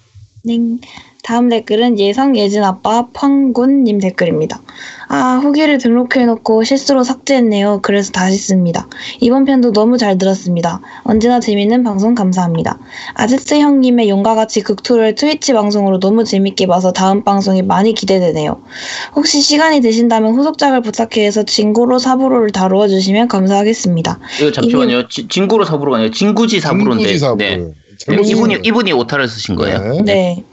[0.57, 0.79] 네.
[1.25, 4.63] 다음 댓글은 예성 예진 아빠 펑군님 댓글입니다.
[5.09, 7.81] 아 후기를 등록해놓고 실수로 삭제했네요.
[7.83, 8.87] 그래서 다시 씁니다.
[9.21, 10.81] 이번 편도 너무 잘 들었습니다.
[11.03, 12.79] 언제나 재밌는 방송 감사합니다.
[13.15, 18.63] 아제트 형님의 용과 같이 극투를 트위치 방송으로 너무 재밌게 봐서 다음 방송이 많이 기대되네요.
[19.15, 24.19] 혹시 시간이 되신다면 후속작을 부탁해서 진고로 사부로를 다루어 주시면 감사하겠습니다.
[24.41, 25.09] 이거 잠시만요.
[25.09, 27.03] 지- 진구로 사부로가 아니라 진구지 사부로인데.
[27.05, 27.37] 중구지 사부.
[27.39, 27.67] 네.
[28.07, 29.79] 이분이 이분이 오타를 쓰신 거예요.
[29.79, 30.03] 네.
[30.03, 30.45] 네.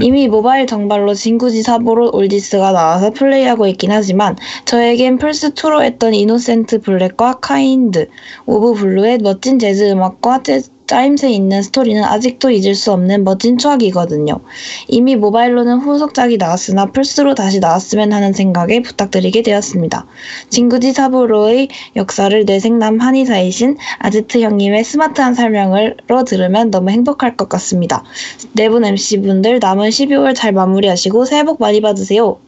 [0.00, 6.80] 이미 모바일 정발로 진구지 사보로 올디스가 나와서 플레이하고 있긴 하지만 저에겐 플스 2로 했던 이노센트
[6.80, 8.08] 블랙과 카인드,
[8.46, 14.40] 오브 블루의 멋진 재즈 음악과 재, 짜임새 있는 스토리는 아직도 잊을 수 없는 멋진 추억이거든요.
[14.88, 20.06] 이미 모바일로는 후속작이 나왔으나 플스로 다시 나왔으면 하는 생각에 부탁드리게 되었습니다.
[20.48, 28.04] 진구지 사부로의 역사를 뇌섹남 한의사이신 아제트 형님의 스마트한 설명으로 들으면 너무 행복할 것 같습니다.
[28.52, 32.38] 네분 MC분들 남은 12월 잘 마무리하시고 새해 복 많이 받으세요.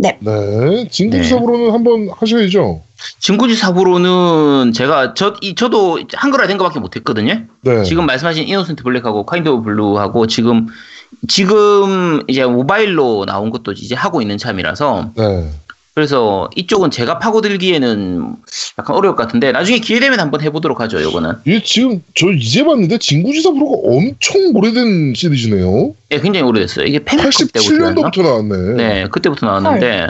[0.00, 0.88] 네.
[0.90, 1.28] 진구지 네.
[1.28, 2.82] 사부로는 한번 하셔야죠.
[3.20, 7.44] 진구지 사부로는 제가 저 이, 저도 한글화 된 거밖에 못 했거든요.
[7.62, 7.84] 네.
[7.84, 10.66] 지금 말씀하신 이노센트 블랙하고 카인드 오브 블루하고 지금
[11.28, 15.50] 지금 이제 모바일로 나온 것도 이제 하고 있는 참이라서 네.
[15.94, 18.36] 그래서 이쪽은 제가 파고들기에는
[18.78, 21.02] 약간 어려울 것 같은데 나중에 기회 되면 한번 해보도록 하죠.
[21.02, 25.94] 요거는 이게 지금 저 이제 봤는데 진구지 사부로가 엄청 오래된 시리즈네요.
[26.12, 26.86] 예, 굉장히 오래됐어요.
[26.86, 28.02] 이게 팬컵 때부터 나왔나?
[28.02, 28.74] 87년도부터 나왔네.
[28.74, 30.06] 네, 그때부터 나왔는데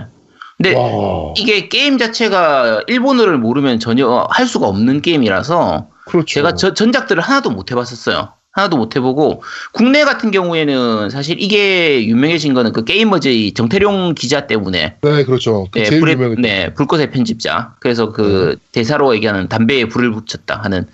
[0.59, 1.33] 근데 와.
[1.39, 6.27] 이게 게임 자체가 일본어를 모르면 전혀 할 수가 없는 게임이라서 그렇죠.
[6.27, 8.35] 제가 저, 전작들을 하나도 못 해봤었어요.
[8.53, 9.43] 하나도 못 해보고
[9.73, 15.69] 국내 같은 경우에는 사실 이게 유명해진 거는 그 게이머즈의 정태룡 기자 때문에 네, 그렇죠.
[15.71, 16.37] 그 네, 제일 불의.
[16.39, 17.75] 네, 불꽃의 편집자.
[17.79, 20.87] 그래서 그 대사로 얘기하는 담배에 불을 붙였다 하는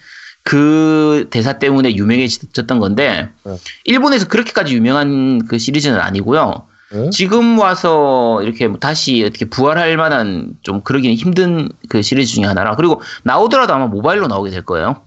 [0.42, 3.57] 그 대사 때문에 유명해졌던 건데 네.
[3.84, 6.66] 일본에서 그렇게까지 유명한 그 시리즈는 아니고요.
[6.92, 7.11] 네.
[7.11, 12.76] 지금 와서 이렇게 뭐 다시 어떻게 부활할 만한 좀 그러기는 힘든 그 시리즈 중에 하나라.
[12.76, 15.05] 그리고 나오더라도 아마 모바일로 나오게 될 거예요.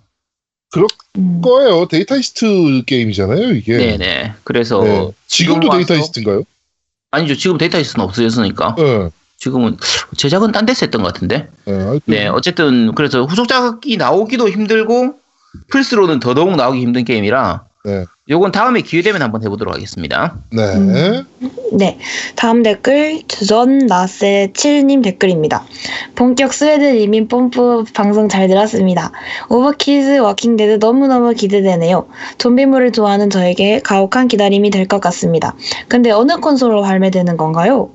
[1.18, 1.42] 음.
[1.42, 1.88] 거예요.
[1.88, 3.78] 데이터 이스트 게임이잖아요, 이게.
[3.78, 4.34] 네네.
[4.44, 5.12] 그래서 네.
[5.28, 6.44] 지금도 지금 데이터 이스트인가요?
[7.12, 7.36] 아니죠.
[7.36, 8.76] 지금 데이터 이스는 없어졌으니까.
[8.78, 9.10] 네.
[9.38, 9.78] 지금은
[10.18, 11.48] 제작은 딴 데서 했던 것 같은데.
[11.66, 15.16] 네, 하여튼 네, 어쨌든 그래서 후속작이 나오기도 힘들고
[15.70, 18.06] 플스로는 더더욱 나오기 힘든 게임이라 네.
[18.30, 20.36] 요건 다음에 기회 되면 한번 해보도록 하겠습니다.
[20.52, 20.62] 네.
[20.76, 21.26] 음.
[21.74, 21.98] 네.
[22.36, 25.64] 다음 댓글, 전 나세 7님 댓글입니다.
[26.16, 29.12] 본격 스웨덴 이민 뽐뿌 방송 잘 들었습니다.
[29.50, 32.08] 오버킬즈 워킹데드 너무너무 기대되네요.
[32.38, 35.56] 좀비물을 좋아하는 저에게 가혹한 기다림이 될 것 같습니다.
[35.88, 37.90] 근데 어느 콘솔로 발매되는 건가요?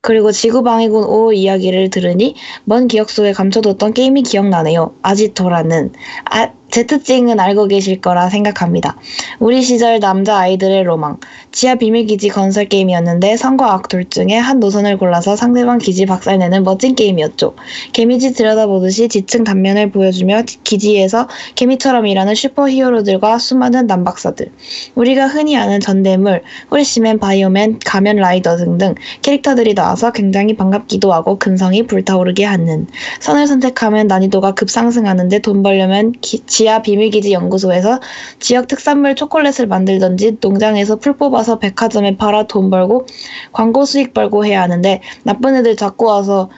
[0.00, 4.92] 그리고 지구방해군 5 이야기를 들으니 먼 기억 속에 감춰뒀던 게임이 기억나네요.
[5.02, 5.92] 아지토라는.
[6.30, 8.96] 아, 제트찡은 알고 계실 거라 생각합니다.
[9.38, 11.18] 우리 시절 남자 아이들의 로망.
[11.52, 16.96] 지하 비밀기지 건설 게임이었는데 선과 악 둘 중에 한 노선을 골라서 상대방 기지 박살내는 멋진
[16.96, 17.54] 게임이었죠.
[17.92, 24.50] 개미지 들여다보듯이 지층 단면을 보여주며 기지에서 개미처럼 일하는 슈퍼히어로들과 수많은 남박사들.
[24.96, 31.86] 우리가 흔히 아는 전대물, 후레시맨, 바이오맨, 가면 라이더 등등 캐릭터들이 나와서 굉장히 반갑기도 하고 근성이
[31.86, 32.88] 불타오르게 하는
[33.20, 38.00] 선을 선택하면 난이도가 급상승하는데 돈 벌려면 기- 지하 비밀기지 연구소에서
[38.40, 43.06] 지역 특산물 초콜릿을 만들던지 농장에서 풀 뽑아서 백화점에 팔아 돈 벌고
[43.52, 46.50] 광고 수익 벌고 해야 하는데 나쁜 애들 자꾸 와서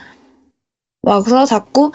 [1.02, 1.92] 와서 자꾸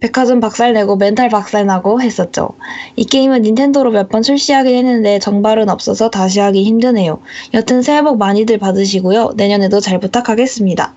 [0.00, 2.50] 백화점 박살내고 멘탈 박살나고 했었죠.
[2.96, 7.20] 이 게임은 닌텐도로 몇 번 출시하긴 했는데 정발은 없어서 다시 하기 힘드네요.
[7.54, 9.32] 여튼 새해 복 많이들 받으시고요.
[9.36, 10.94] 내년에도 잘 부탁하겠습니다.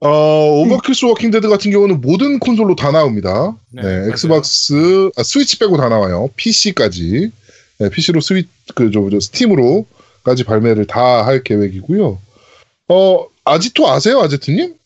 [0.00, 3.56] 어, 오버킬스 워킹 데드 같은 경우는 모든 콘솔로 다 나옵니다.
[3.70, 4.08] 네, 네.
[4.10, 6.28] 엑스박스, 아, 스위치 빼고 다 나와요.
[6.36, 7.32] PC까지.
[7.80, 8.46] 네, PC로 스위,
[8.76, 12.18] 그, 저, 저, 스팀으로까지 발매를 다 할 계획이고요.
[12.88, 14.76] 어, 아지토 아세요, 아제트님?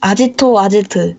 [0.00, 1.16] 아지토 아지트.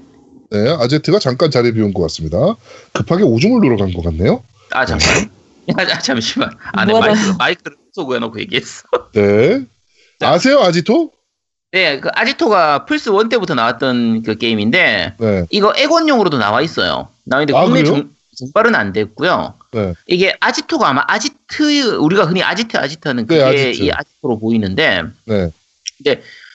[0.52, 2.56] 네, 아제트가 잠깐 자리 비운 것 같습니다.
[2.94, 4.44] 급하게 오줌을 누러 간 것 같네요.
[4.72, 5.30] 아 잠시만.
[5.78, 6.50] 아, 잠시만.
[6.74, 8.84] 안에 뭐라- 마이크 마이크를 쏘고 해놓고 얘기했어.
[9.14, 9.64] 네.
[10.20, 10.30] 자.
[10.32, 11.12] 아세요, 아지토?
[11.76, 15.46] 네, 그 아지토가 플스 1 때부터 나왔던 그 게임인데 네.
[15.50, 17.10] 이거 엑원용으로도 나와 있어요.
[17.26, 17.84] 나왔는데 아, 국내?
[17.84, 19.56] 정, 정발은 안 됐고요.
[19.74, 19.94] 네.
[20.08, 23.84] 이게 아지토가 아마 아지트 우리가 흔히 아지트 아지트 하는 네, 그게 아지트.
[23.84, 25.52] 이 아지토로 보이는데 네.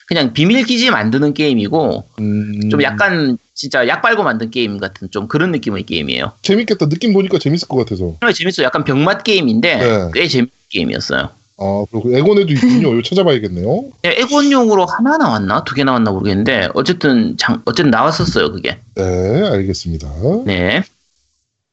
[0.07, 5.29] 그냥 비밀 기지 만드는 게임이고 음, 좀 약간 진짜 약 빨고 만든 게임 같은 좀
[5.29, 6.33] 그런 느낌의 게임이에요.
[6.41, 6.89] 재밌겠다.
[6.89, 8.17] 느낌 보니까 재밌을 것 같아서.
[8.21, 8.65] 정말 재밌어요.
[8.65, 10.11] 약간 병맛 게임인데 네.
[10.15, 11.40] 꽤 재밌는 게임이었어요.
[11.61, 12.95] 아, 그리고 엑원에도 있군요.
[12.95, 13.85] 이거 찾아봐야겠네요.
[14.03, 18.79] 네, 엑원용으로 하나 나왔나 두 개 나왔나 모르겠는데 어쨌든 장 어쨌든 나왔었어요 그게.
[18.95, 20.09] 네, 알겠습니다.
[20.47, 20.83] 네.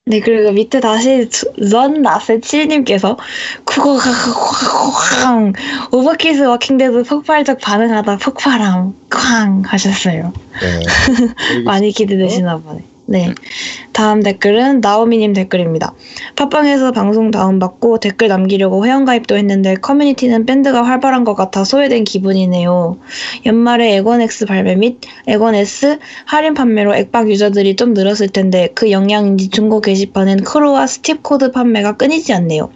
[0.09, 3.17] 네, 그리고 밑에 다시 전 나세 7님께서
[3.65, 4.03] 국어가
[5.21, 5.53] 쾅
[5.91, 10.33] 오버킬스 워킹데드 폭발적 반응하다 폭발함 쾅 하셨어요.
[10.61, 11.63] 네.
[11.65, 12.83] 많이 기대되시나 보네.
[13.09, 13.33] 네.
[13.93, 15.93] 다음 댓글은 나오미님 댓글입니다.
[16.35, 22.97] 팟빵에서 방송 다운받고 댓글 남기려고 회원가입도 했는데 커뮤니티는 밴드가 활발한 것 같아 소외된 기분이네요.
[23.45, 29.79] 연말에 엑원X 발매 및 엑원S 할인 판매로 액박 유저들이 좀 늘었을 텐데 그 영향인지 중고
[29.79, 32.69] 게시판엔 크루와 스팁 코드 판매가 끊이지 않네요.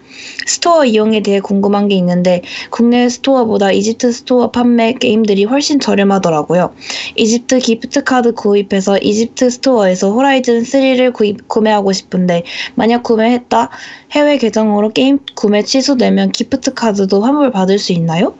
[0.45, 6.74] 스토어 이용에 대해 궁금한 게 있는데 국내 스토어보다 이집트 스토어 판매 게임들이 훨씬 저렴하더라고요.
[7.16, 12.43] 이집트 기프트 카드 구입해서 이집트 스토어에서 호라이즌 3를 구입, 구매하고 싶은데
[12.76, 13.70] 만약 구매했다
[14.12, 18.36] 해외 계정으로 게임 구매 취소되면 기프트 카드도 환불 받을 수 있나요?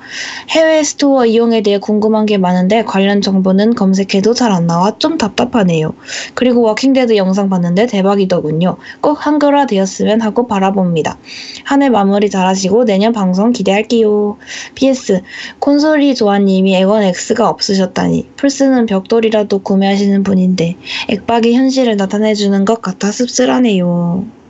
[0.50, 5.94] 해외 스토어 이용에 대해 궁금한 게 많은데 관련 정보는 검색해도 잘 안 나와 좀 답답하네요.
[6.36, 8.78] 그리고 워킹데드 영상 봤는데 대박이더군요.
[9.00, 11.18] 꼭 한글화 되었으면 하고 바라봅니다.
[11.64, 14.38] 한 해 마무리 잘하시고 내년 방송 기대할게요.
[14.76, 15.22] PS
[15.60, 20.76] 콘솔이 조아님이 엑원 X가 없으셨다니 플스는 벽돌이라도 구매하시는 분인데
[21.10, 24.41] 액박이 현실을 나타내주는 것 같아 씁쓸하네요.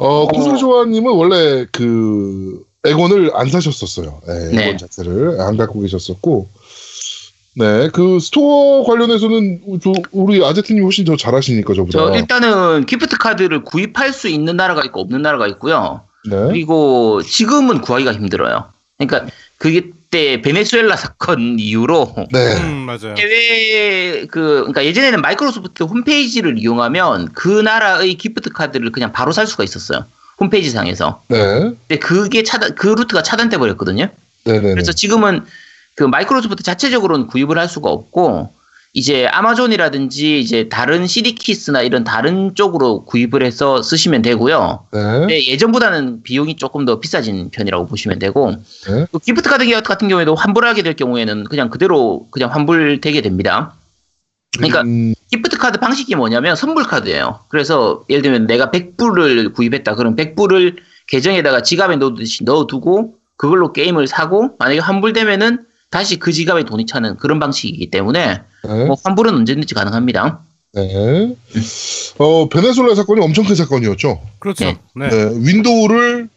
[0.00, 4.22] 어, 콘솔 조아님은 원래 그 엑원을 안 사셨었어요.
[4.26, 4.76] 네, 엑원 네.
[4.78, 6.48] 자체를 안 갖고 계셨었고,
[7.56, 11.98] 네, 그 스토어 관련해서는 저, 우리 아제트님 훨씬 더 잘하시니까 저보다.
[11.98, 16.00] 저 일단은 기프트 카드를 구입할 수 있는 나라가 있고 없는 나라가 있고요.
[16.30, 18.64] 네, 그리고 지금은 구하기가 힘들어요.
[18.96, 23.14] 그러니까 그 때 베네수엘라 사건 이후로 네, 음, 맞아요.
[23.16, 29.62] 해외 그 그러니까 예전에는 마이크로소프트 홈페이지를 이용하면 그 나라의 기프트 카드를 그냥 바로 살 수가
[29.62, 30.04] 있었어요.
[30.38, 31.22] 홈페이지 상에서.
[31.28, 34.08] 네, 근데 그게 차단 그 루트가 차단돼 버렸거든요.
[34.44, 34.70] 네, 네.
[34.72, 35.44] 그래서 지금은
[35.94, 38.52] 그 마이크로소프트 자체적으로는 구입을 할 수가 없고
[38.92, 44.86] 이제 아마존이라든지 이제 다른 CDKeys나 이런 다른 쪽으로 구입을 해서 쓰시면 되고요.
[44.92, 48.50] 네, 근데 예전보다는 비용이 조금 더 비싸진 편이라고 보시면 되고
[48.88, 49.06] 네.
[49.12, 53.74] 또 기프트 카드 같은 경우에도 환불하게 될 경우에는 그냥 그대로 그냥 환불되게 됩니다.
[54.56, 57.40] 그러니까 음, 기프트 카드 방식이 뭐냐면 선불 카드예요.
[57.48, 59.94] 그래서 예를 들면 내가 100불을 구입했다.
[59.94, 60.76] 그럼 100불을
[61.06, 67.38] 계정에다가 지갑에 넣듯이 넣어두고 그걸로 게임을 사고 만약에 환불되면은 다시 그 지갑에 돈이 차는 그런
[67.38, 68.84] 방식이기 때문에 네.
[68.84, 70.42] 뭐 환불은 언제든지 가능합니다.
[70.72, 71.34] 네.
[72.18, 74.20] 어, 베네수엘라 사건이 엄청 큰 사건이었죠.
[74.38, 74.64] 그렇죠.
[74.64, 74.78] 네.
[74.96, 75.08] 네.
[75.08, 76.28] 네, 윈도우를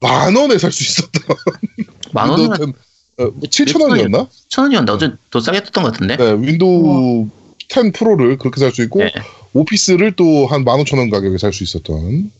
[0.00, 1.36] 만 원에 살 수 있었던.
[2.12, 2.74] 만 원은 10,
[3.18, 4.26] 어, 7천 원이었나?
[4.48, 4.92] 천 원이었나?
[4.92, 6.16] 어제 더 싸게 떴던 것 같은데.
[6.16, 7.28] 네, 윈도우
[7.68, 9.12] 10 프로를 그렇게 살 수 있고, 네.
[9.52, 12.30] 오피스를 또한 15,000원 가격에 살 수 있었던.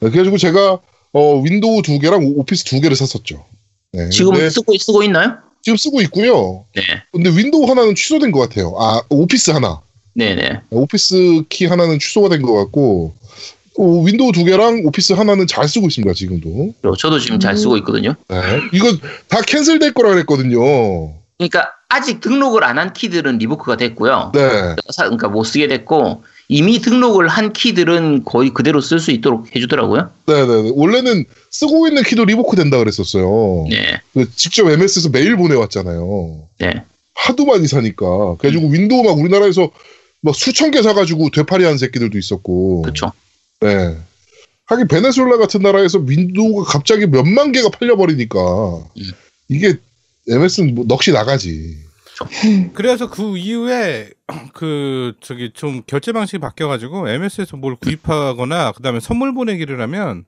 [0.00, 0.78] 네, 그래가지고 제가,
[1.12, 3.44] 어, 윈도우 두 개랑 오피스 두 개를 샀었죠.
[3.92, 5.38] 네, 지금 쓰고 쓰고 있나요?
[5.68, 6.64] 지금 쓰고 있고요.
[6.74, 8.74] 네, 근데 윈도우 하나는 취소된 것 같아요.
[8.78, 9.80] 아, 오피스 하나.
[10.14, 10.60] 네, 네.
[10.70, 13.12] 오피스 키 하나는 취소가 된 것 같고,
[13.78, 16.72] 어, 윈도우 두 개랑 오피스 하나는 잘 쓰고 있습니다, 지금도.
[16.96, 18.14] 저도 지금 잘 쓰고 있거든요.
[18.28, 18.36] 네.
[18.72, 18.96] 이거
[19.28, 20.58] 다 캔슬될 거라 그랬거든요.
[21.36, 24.32] 그러니까 아직 등록을 안 한 키들은 revoke가 됐고요.
[24.34, 24.40] 네.
[24.90, 30.10] 사- 그러니까 못 쓰게 됐고 이미 등록을 한 키들은 거의 그대로 쓸 수 있도록 해주더라고요.
[30.26, 30.72] 네네.
[30.74, 33.66] 원래는 쓰고 있는 키도 revoke 된다 그랬었어요.
[33.68, 36.48] 네, 그 직접 MS에서 메일 보내왔잖아요.
[36.60, 36.82] 네,
[37.14, 38.36] 하도 많이 사니까.
[38.38, 38.72] 그래가지고 음.
[38.72, 39.70] 윈도우 막 우리나라에서
[40.22, 42.82] 막 수천 개 사가지고 되팔이 한 새끼들도 있었고.
[42.82, 43.12] 그렇죠.
[43.60, 43.96] 네.
[44.66, 49.12] 하긴 베네수엘라 같은 나라에서 윈도우가 갑자기 몇만 개가 팔려버리니까 음.
[49.48, 49.76] 이게
[50.28, 51.87] MS는 뭐 넋이 나가지.
[52.74, 54.10] 그래서 그 이후에
[54.54, 60.24] 그 저기 좀 결제 방식이 바뀌어가지고 MS에서 뭘 구입하거나 그다음에 선물 보내기를 하면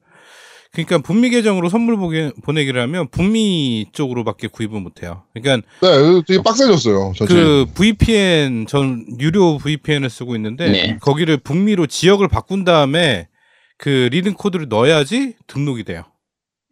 [0.73, 1.97] 그러니까 북미 계정으로 선물
[2.43, 5.25] 보내기를 하면 북미 쪽으로밖에 구입을 못해요.
[5.35, 7.13] 그러니까 네, 되게 빡세졌어요.
[7.17, 7.35] 전체.
[7.35, 10.99] 그 VPN 전 유료 VPN을 쓰고 있는데 네.
[11.01, 13.27] 거기를 북미로 지역을 바꾼 다음에
[13.79, 16.05] 그 redeem 코드를 넣어야지 등록이 돼요.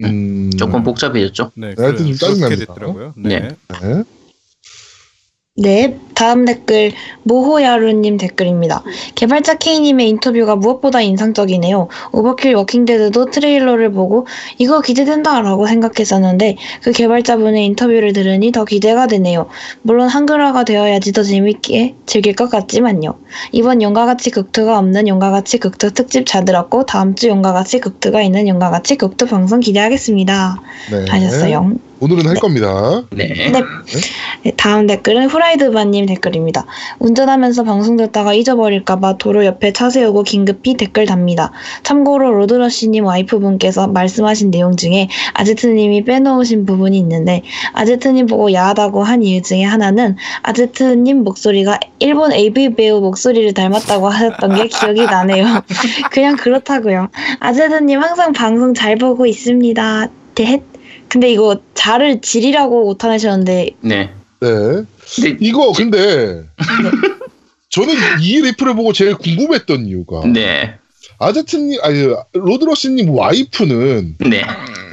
[0.05, 1.51] 음, 조금 복잡해졌죠.
[1.57, 3.15] 네, 네, 하여튼 좀 그렇게 짜증나게 됐더라고요.
[3.17, 3.41] 네.
[3.41, 3.49] 네.
[3.83, 4.05] 네.
[5.61, 6.93] 네, 다음 댓글
[7.25, 8.85] 모호야루님 댓글입니다.
[9.17, 11.89] 개발자 K님의 인터뷰가 무엇보다 인상적이네요.
[12.13, 14.29] 오버킬 워킹데드도 트레일러를 보고
[14.59, 19.47] 이거 기대된다라고 생각했었는데 그 개발자분의 인터뷰를 들으니 더 기대가 되네요.
[19.83, 23.15] 물론 한글화가 되어야지 더 재밌게 즐길 것 같지만요.
[23.51, 28.95] 이번 용가같이 극투가 없는 용가같이 극투 특집 잘 들었고 다음 주 용가같이 극투가 있는 용가같이
[28.95, 30.63] 극투 방송 기대하겠습니다.
[30.93, 31.05] 네.
[31.11, 31.88] 하셨어요.
[32.01, 33.03] 오늘은 할 겁니다.
[33.11, 33.53] 네, 네.
[34.45, 36.65] 네, 다음 댓글은 후라이드바님 댓글입니다.
[37.01, 41.51] 운전하면서 방송 듣다가 잊어버릴까봐 도로 옆에 차 세우고 긴급히 댓글 답니다.
[41.83, 47.43] 참고로 로드러쉬님 와이프분께서 말씀하신 내용 중에 아제트님이 빼놓으신 부분이 있는데
[47.73, 54.55] 아제트님 보고 야하다고 한 이유 중에 하나는 아제트님 목소리가 일본 AV 배우 목소리를 닮았다고 하셨던
[54.55, 55.47] 게 기억이 나네요.
[56.13, 57.09] 그냥 그렇다고요.
[57.41, 60.09] 아제트님 항상 방송 잘 보고 있습니다.
[60.37, 60.68] 대헷.
[61.09, 64.13] 근데 이거 잘을 지리라고 오타내셨는데 네.
[64.41, 64.49] 네.
[65.15, 66.45] 근데 이거 근데
[67.71, 70.77] 저는 이 리플을 보고 제일 궁금했던 이유가 네,
[71.19, 74.45] 아제트님 아니 로드러시님 와이프는 네.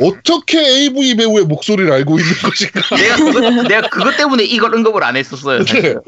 [0.02, 2.82] 어떻게 AV 배우의 목소리를 알고 있는 것인가?
[2.98, 5.64] 내가 그거, 내가 그것 때문에 이걸 언급을 안 했었어요.
[5.64, 6.00] 사실.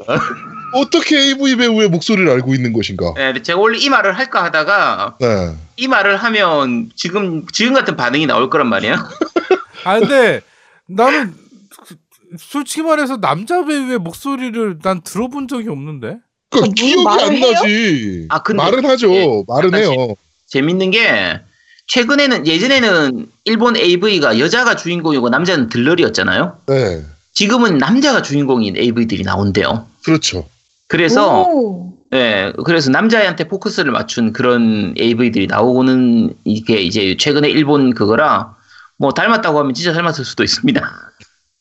[0.74, 3.14] 어떻게 AV 배우의 목소리를 알고 있는 것인가?
[3.16, 5.54] 네, 제가 원래 이 말을 할까 하다가 네.
[5.76, 8.96] 이 말을 하면 지금 지금 같은 반응이 나올 거란 말이에요.
[9.84, 10.40] 아 근데
[10.86, 11.34] 나는
[11.86, 11.96] 그-
[12.38, 16.18] 솔직히 말해서 남자 배우의 목소리를 난 들어본 적이 없는데.
[16.50, 17.52] 그 무슨 기억이 안 해요?
[17.52, 18.26] 나지.
[18.30, 19.12] 아, 근데 말은 하죠.
[19.14, 20.14] 예, 말은 해요.
[20.46, 21.40] 재 밌는 게
[21.88, 26.58] 최근에는 예전에는 일본 AV가 여자가 주인공이고 남자는 들러리였잖아요.
[26.66, 27.02] 네.
[27.32, 29.86] 지금은 남자가 주인공인 AV들이 나온대요.
[30.04, 30.46] 그렇죠.
[30.86, 31.92] 그래서 오.
[32.14, 38.56] 예, 그래서 남자애한테 포커스를 맞춘 그런 AV들이 나오고는 이게 이제 최근에 일본 그거라
[38.98, 40.80] 뭐 닮았다고 하면 진짜 닮았을 수도 있습니다.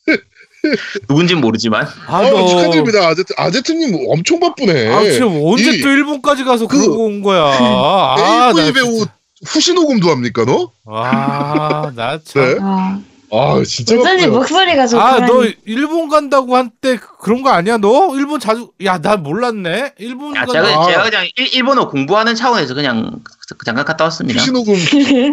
[1.07, 3.07] 누군진 모르지만 아, 어, 너- 축하드립니다.
[3.07, 4.87] 아제트, 아제트님 엄청 바쁘네.
[4.93, 7.43] 아, 지금 언제 이 또 일본까지 가서 그- 그러고 온 거야?
[7.55, 9.05] 아, 나 배우
[9.45, 10.71] 후시 녹음도 합니까 너?
[10.85, 12.43] 아, 나 참.
[12.43, 13.03] 네.
[13.31, 14.31] 아, 아 진짜 여전히 바쁘네요.
[14.39, 15.27] 목소리가 아, 좋더라니.
[15.27, 17.77] 너 일본 간다고 한 때 그런 거 아니야?
[17.77, 19.93] 너 일본 자주 야, 나 몰랐네.
[19.97, 20.85] 일본 야, 간 제가, 아.
[20.87, 24.43] 제가 그냥 일, 일본어 공부하는 차원에서 그냥 그- 잠깐 갔다 왔습니다.
[24.51, 24.75] 녹음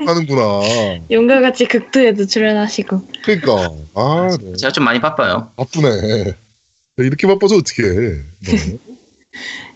[0.07, 0.43] 하는구나.
[1.11, 3.09] 용과 같이 극도에도 출연하시고.
[3.25, 4.57] 그러니까 아 네.
[4.57, 5.51] 제가 좀 많이 바빠요.
[5.57, 6.33] 바쁘네.
[6.99, 8.21] 이렇게 바빠서 어떻게 해.
[8.47, 8.79] 네.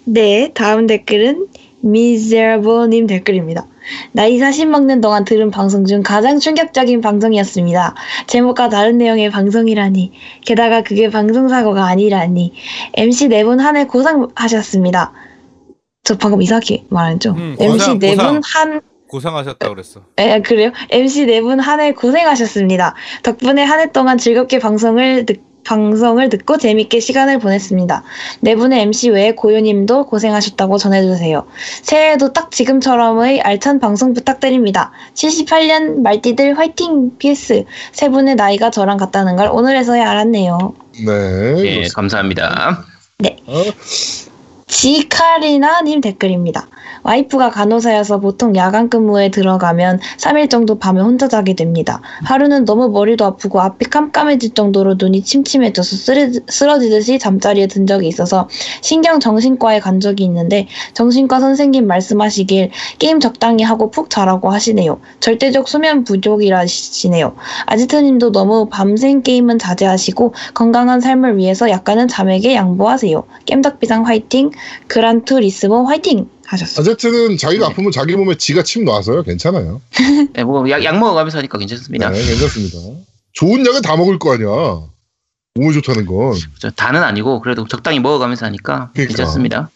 [0.04, 1.48] 네, 다음 댓글은
[1.80, 3.66] 미제라블님 댓글입니다.
[4.12, 7.94] 나이 40 먹는 동안 들은 방송 중 가장 충격적인 방송이었습니다.
[8.26, 10.12] 제목과 다른 내용의 방송이라니.
[10.44, 12.52] 게다가 그게 방송사고가 아니라니.
[12.94, 15.12] MC 네 분 한 해 고생하셨습니다.
[16.04, 17.32] 저 방금 이상하게 말했죠?
[17.32, 18.14] 음, MC 네.
[18.16, 20.00] 분 한, 고생하셨다 그랬어.
[20.18, 20.70] 에, 그래요?
[20.90, 22.94] MC 네 분 한 해 고생하셨습니다.
[23.22, 28.02] 덕분에 한 해 동안 즐겁게 방송을 듣, 방송을 듣고 재밌게 시간을 보냈습니다.
[28.40, 31.46] 네 분의 MC 외에 고요님도 고생하셨다고 전해주세요.
[31.82, 34.92] 새해에도 딱 지금처럼의 알찬 방송 부탁드립니다.
[35.14, 37.16] 78년 말띠들 화이팅!
[37.18, 40.74] PS 세 분의 나이가 저랑 같다는 걸 오늘에서야 알았네요.
[41.06, 41.12] 네.
[41.58, 41.94] 예, 그렇습니다.
[41.94, 42.84] 감사합니다.
[43.46, 43.62] 어,
[44.68, 46.68] 지카리나님 댓글입니다.
[47.02, 52.02] 와이프가 간호사여서 보통 야간 근무에 들어가면 3일 정도 밤에 혼자 자게 됩니다.
[52.24, 58.48] 하루는 너무 머리도 아프고 앞이 깜깜해질 정도로 눈이 침침해져서 쓰러지- 쓰러지듯이 잠자리에 든 적이 있어서
[58.82, 65.00] 신경정신과에 간 적이 있는데 정신과 선생님 말씀하시길 게임 적당히 하고 푹 자라고 하시네요.
[65.20, 67.34] 절대적 수면 부족이라시네요.
[67.66, 73.24] 아지트님도 너무 밤샘 게임은 자제하시고 건강한 삶을 위해서 약간은 잠에게 양보하세요.
[73.46, 74.50] 겜덕비상 화이팅!
[74.86, 76.28] 그란투리스모 화이팅!
[76.46, 76.80] 하셨어요.
[76.82, 79.22] 아제트는 자기가 아프면 자기 몸에 지가 침 놔서요.
[79.22, 79.82] 괜찮아요.
[80.32, 82.10] 네, 뭐, 약, 약 먹어가면서 하니까 괜찮습니다.
[82.10, 82.78] 네, 괜찮습니다.
[83.32, 84.46] 좋은 약은 다 먹을 거 아니야.
[85.54, 86.34] 몸에 좋다는 건.
[86.58, 89.14] 저 다는 아니고, 그래도 적당히 먹어가면서 하니까 그러니까.
[89.14, 89.70] 괜찮습니다.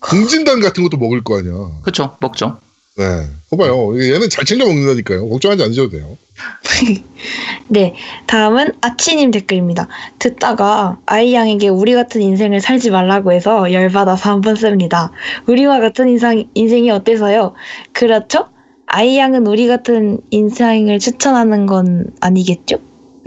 [0.00, 1.52] 공진단 같은 것도 먹을 거 아니야.
[1.82, 2.58] 그쵸, 먹죠.
[2.98, 3.26] 네.
[3.50, 3.96] 봐봐요.
[3.98, 5.28] 얘는 잘 챙겨 먹는다니까요.
[5.28, 6.18] 걱정하지 않으셔도 돼요.
[7.68, 7.94] 네,
[8.26, 9.88] 다음은 아치님 댓글입니다.
[10.18, 15.12] 듣다가 아이 양에게 우리 같은 인생을 살지 말라고 해서 열받아서 한 번 씁니다.
[15.46, 17.54] 우리와 같은 인상, 인생이 어때서요?
[17.92, 18.48] 그렇죠?
[18.86, 22.78] 아이 양은 우리 같은 인생을 추천하는 건 아니겠죠?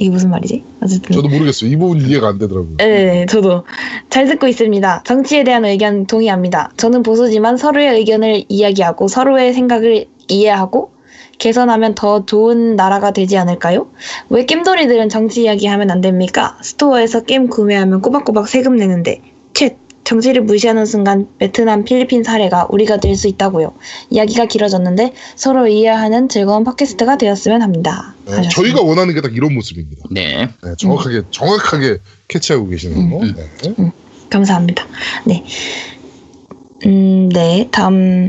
[0.01, 0.63] 이게 무슨 말이지?
[0.81, 1.15] 어쨌든.
[1.15, 1.69] 저도 모르겠어요.
[1.69, 2.77] 이 부분 이해가 안 되더라고요.
[2.77, 3.65] 네, 저도
[4.09, 5.03] 잘 듣고 있습니다.
[5.05, 6.71] 정치에 대한 의견 동의합니다.
[6.75, 10.91] 저는 보수지만 서로의 의견을 이야기하고 서로의 생각을 이해하고
[11.37, 13.87] 개선하면 더 좋은 나라가 되지 않을까요?
[14.29, 16.57] 왜 겜돌이들은 정치 이야기하면 안 됩니까?
[16.63, 19.30] 스토어에서 게임 구매하면 꼬박꼬박 세금 내는데 챗
[20.03, 23.73] 정치를 무시하는 순간 베트남, 필리핀 사례가 우리가 될 수 있다고요.
[24.09, 28.15] 이야기가 길어졌는데 서로 이해하는 즐거운 팟캐스트가 되었으면 합니다.
[28.25, 28.47] 네.
[28.49, 30.03] 저희가 원하는 게 딱 이런 모습입니다.
[30.09, 30.49] 네.
[30.63, 31.97] 네, 정확하게, 정확하게
[32.27, 33.19] 캐치하고 계시는 거.
[33.19, 33.91] 음, 네.
[34.29, 34.85] 감사합니다.
[35.25, 35.43] 네.
[36.85, 37.67] 음, 네.
[37.71, 38.27] 다음,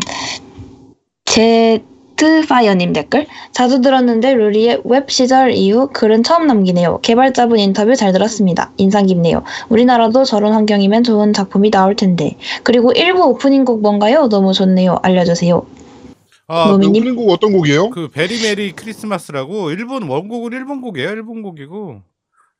[1.25, 1.83] 제
[2.23, 3.27] 트파이어님 댓글.
[3.51, 7.01] 자주 들었는데 루리웹 시절 이후 글은 처음 남기네요.
[7.01, 8.71] 개발자분 인터뷰 잘 들었습니다.
[8.77, 9.43] 인상 깊네요.
[9.69, 12.37] 우리나라도 저런 환경이면 좋은 작품이 나올 텐데.
[12.63, 14.29] 그리고 일부 오프닝 곡 뭔가요?
[14.29, 14.99] 너무 좋네요.
[15.03, 15.67] 알려주세요.
[16.47, 17.03] 아, 미님?
[17.03, 17.91] 오프닝 곡 어떤 곡이에요?
[17.91, 21.11] 그 Very Merry Christmas라고 일본 원곡은 일본 곡이에요.
[21.11, 22.03] 일본 곡이고.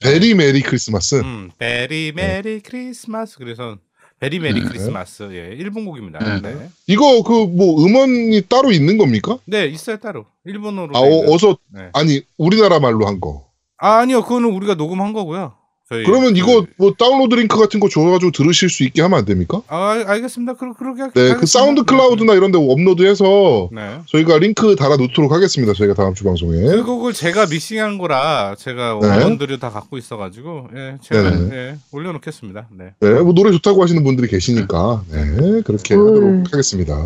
[0.01, 1.21] Very Merry Christmas.
[1.21, 3.77] 음, Very Merry Christmas 그래서
[4.23, 4.69] Very Merry 음.
[4.69, 6.21] 크리스마스 예, 일본 곡입니다.
[6.21, 6.43] 음.
[6.43, 6.69] 네.
[6.87, 9.39] 이거 그 뭐 음원이 따로 있는 겁니까?
[9.47, 10.27] 네, 있어요 따로.
[10.45, 10.97] 일본어로.
[10.97, 11.01] 아.
[11.01, 11.89] 어, 어서 네.
[11.93, 13.49] 아니 우리나라 말로 한 거.
[13.79, 14.23] 아, 아니요.
[14.23, 15.55] 그거는 우리가 녹음한 거고요.
[15.93, 19.25] 저희 그러면 그- 이거 뭐 다운로드 링크 같은 거 줘가지고 들으실 수 있게 하면 안
[19.25, 19.61] 됩니까?
[19.69, 20.55] 아, 알- 알겠습니다.
[20.55, 21.03] 그러, 그렇게.
[21.15, 23.99] 네, 그 사운드 클라우드나 이런 데 업로드해서 네.
[24.07, 25.73] 저희가 링크 달아 놓도록 하겠습니다.
[25.75, 26.59] 저희가 다음 주 방송에.
[26.59, 29.09] 그 곡을 제가 믹싱한 거라 제가 네.
[29.09, 31.57] 음원들을 다 갖고 있어가지고 예, 제가 네네.
[31.57, 32.69] 예, 올려놓겠습니다.
[32.79, 32.85] 네.
[33.01, 36.07] 네, 뭐 노래 좋다고 하시는 분들이 계시니까 네, 그렇게 음.
[36.09, 36.97] 하도록 하겠습니다.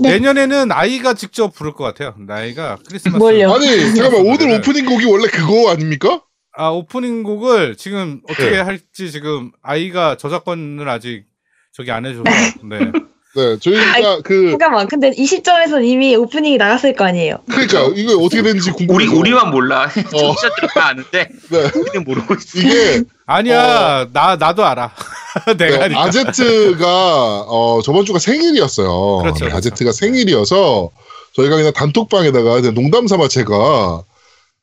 [0.00, 0.10] 네.
[0.12, 2.14] 내년에는 아이가 직접 부를 것 같아요.
[2.26, 3.16] 나이가 크리스마스.
[3.18, 3.52] 뭘요?
[3.52, 4.56] 아니 잠깐만 오늘 네.
[4.58, 6.20] 오프닝 곡이 원래 그거 아닙니까?
[6.56, 8.60] 아 오프닝 곡을 지금 어떻게 네.
[8.60, 11.24] 할지 지금 아이가 저작권을 아직
[11.72, 12.22] 저기 안 해줘서
[12.62, 12.92] 네.
[13.36, 17.38] 네, 저희가 그 잠깐만, 근데 이 시점에서 이미 오프닝이 나갔을 거 아니에요?
[17.50, 19.88] 그러니까 이거 어떻게 되는지 우리, 궁금해서 우리만 몰라.
[19.90, 22.60] 청취자들은 다 아는데, 네, 우리는 모르고 있어.
[22.60, 24.92] 이게 아니야 나 나도 알아.
[25.58, 25.96] 내가 네.
[25.96, 29.18] 아제트가 어, 저번 주가 생일이었어요.
[29.22, 29.56] 그렇죠, 네, 그렇죠.
[29.56, 30.90] 아제트가 생일이어서
[31.34, 34.04] 저희가 그냥 단톡방에다가 그냥 농담 삼아 제가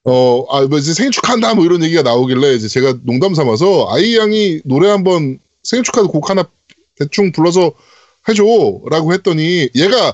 [0.03, 4.17] 어, 아, 뭐 이제 생일 축하한다 뭐 이런 얘기가 나오길래 이제 제가 농담 삼아서 아이
[4.17, 6.43] 양이 노래 한번 생일 축하 곡 하나
[6.97, 7.71] 대충 불러서
[8.27, 10.13] 해줘라고 했더니 얘가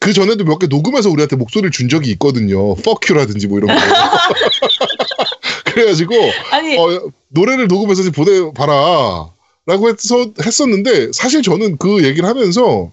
[0.00, 2.72] 그 전에도 몇 개 녹음해서 우리한테 목소리를 준 적이 있거든요.
[2.72, 3.74] Fuck you라든지 뭐 이런 거.
[5.64, 6.14] 그래가지고
[6.50, 9.30] 아니, 어, 노래를 녹음해서 좀 보내봐라.
[9.66, 12.92] 라고 해서 했었는데, 사실 저는 그 얘기를 하면서,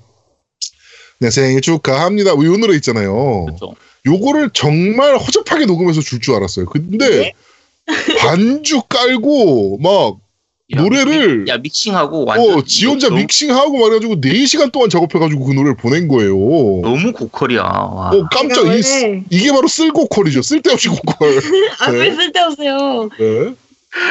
[1.20, 2.34] 네, 생일 축하합니다.
[2.36, 3.46] 뭐, 이 노래 있잖아요.
[3.46, 3.76] 그렇죠.
[4.06, 6.66] 요거를 정말 허접하게 녹음해서 줄 줄 알았어요.
[6.66, 7.34] 근데,
[8.20, 10.18] 반주 깔고, 막,
[10.74, 12.54] 야, 노래를- 믹- 야, 믹싱하고 완전.
[12.60, 16.32] 어, 지 혼자 너무, 믹싱하고 말해가지고 4시간 동안 작업해가지고 그 노래를 보낸 거예요.
[16.82, 17.62] 너무 고퀄이야.
[17.62, 18.12] 와.
[18.14, 20.42] 어, 깜짝, 이, 원래- 이게 바로 쓸고퀄이죠.
[20.42, 21.14] 쓸데없이 고퀄.
[21.82, 22.16] 아, 왜 네.
[22.16, 23.10] 쓸데없어요.
[23.20, 23.54] 네.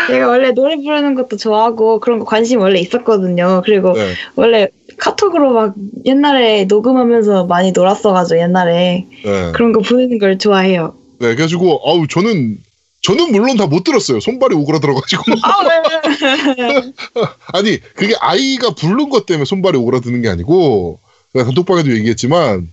[0.08, 3.62] 제가 원래 노래 부르는 것도 좋아하고 그런 거 관심 원래 있었거든요.
[3.64, 4.12] 그리고 네.
[4.36, 4.68] 원래
[5.00, 5.74] 카톡으로 막
[6.04, 9.52] 옛날에 녹음하면서 많이 놀았어가지고 옛날에 네.
[9.52, 10.94] 그런 거 보내는 걸 좋아해요.
[11.18, 12.58] 네, 그래가지고, 아우, 저는,
[13.02, 14.20] 저는 물론 다 못 들었어요.
[14.20, 15.22] 손발이 오그라들어가지고.
[15.42, 16.92] 아, 네.
[17.52, 20.98] 아니, 그게 아이가 부른 것 때문에 손발이 오그라드는 게 아니고,
[21.34, 22.68] 단톡방에도 얘기했지만,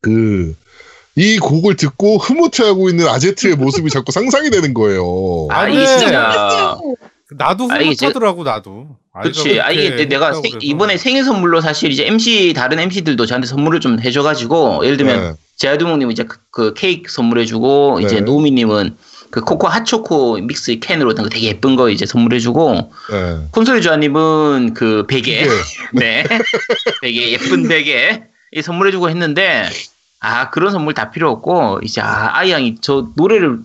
[0.00, 0.54] 그,
[1.16, 5.46] 이 곡을 듣고 흐뭇해하고 있는 아제트의 모습이 자꾸 상상이 되는 거예요.
[5.50, 5.86] 아, 아, 네.
[5.86, 6.76] 진짜.
[7.30, 8.96] 나도 아, 흐뭇하더라고 나도.
[9.22, 9.60] 그렇지.
[9.60, 10.58] 아, 이게 그렇게 내가 생-.
[10.60, 15.34] 이번에 생일 선물로 사실 이제 MC, 다른 MC들도 저한테 선물을 좀 해줘가지고, 예를 들면, 네.
[15.56, 18.20] 제아두목님 이제 그, 그 케이크 선물해주고, 이제 네.
[18.20, 18.96] 노우미님은
[19.30, 23.48] 그 코코 핫초코 믹스 캔으로 그 되게 예쁜 거 이제 선물해주고, 네.
[23.52, 25.46] 콘솔 주아님은 그 베개,
[25.94, 26.24] 네.
[27.00, 29.68] 베개, 예쁜 베개, 이 선물해주고 했는데,
[30.20, 33.60] 아, 그런 선물 다 필요 없고, 이제, 아, 아이 양이 저 노래를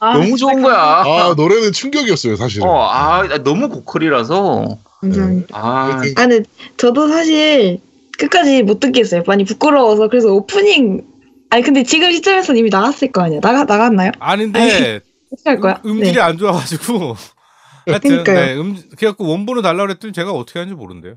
[0.00, 0.76] 아, 너무 좋은 거야.
[0.76, 2.66] 아 노래는 충격이었어요 사실은.
[2.66, 5.58] 어, 아, 너무 고퀄이라서, 감사합니다.
[5.58, 6.12] 아, 네.
[6.16, 6.42] 아, 근데
[6.76, 7.80] 저도 사실
[8.18, 9.22] 끝까지 못 듣겠어요.
[9.26, 10.08] 많이 부끄러워서.
[10.08, 11.04] 그래서 오프닝,
[11.50, 13.40] 아니, 근데 지금 시점에서는 이미 나갔을 거 아니야.
[13.40, 14.12] 나가, 나갔나요?
[14.20, 15.00] 아닌데
[15.32, 15.80] 어떻게 할 거야?
[15.84, 16.20] 음, 질이 네.
[16.20, 17.16] 안 좋아가지고.
[17.86, 18.46] 하여튼 그러니까요.
[18.46, 21.14] 네, 음, 그래갖고 원본을 달라 그랬더니 제가 어떻게 하는지 모른대요.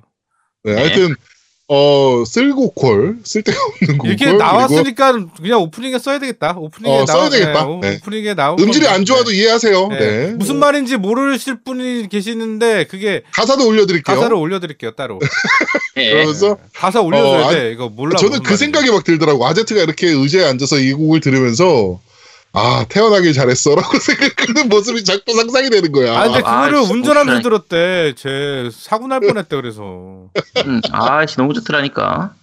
[0.66, 1.16] 네, 하여튼
[1.72, 6.56] 어 쓸고콜 쓸데없는 이렇게 그리고 나왔으니까 그냥 오프닝에 써야 되겠다.
[6.58, 7.66] 오프닝에 어, 써야 나와- 되겠다.
[7.66, 7.96] 네, 네.
[8.02, 8.88] 오프닝에 나온 음질이.
[8.88, 9.88] 안 좋아도 이해하세요.
[9.90, 9.98] 네.
[10.00, 10.28] 네.
[10.34, 14.16] 무슨 말인지 모르실 분이 계시는데 그게 가사도 올려드릴게요.
[14.16, 15.20] 가사를 올려드릴게요 따로.
[15.98, 16.10] 예.
[16.10, 17.72] 그러면서 가사 올려줘야 어, 돼.
[17.72, 18.16] 이거 몰라.
[18.18, 18.58] 저는 그 말인지.
[18.58, 19.46] 생각이 막 들더라고.
[19.46, 22.00] 아제트가 이렇게 의자에 앉아서 이 곡을 들으면서
[22.52, 26.20] 아 태어나길 잘했어라고 생각하는 모습이 자꾸 상상이 되는 거야.
[26.20, 27.42] 아 근데 아, 그거를 진짜 운전하면서.
[27.44, 28.14] 들었대.
[28.18, 30.30] 쟤 사고 날 뻔했대 그래서.
[30.66, 32.34] 음, 아, 씨, 너무 좋더라니까.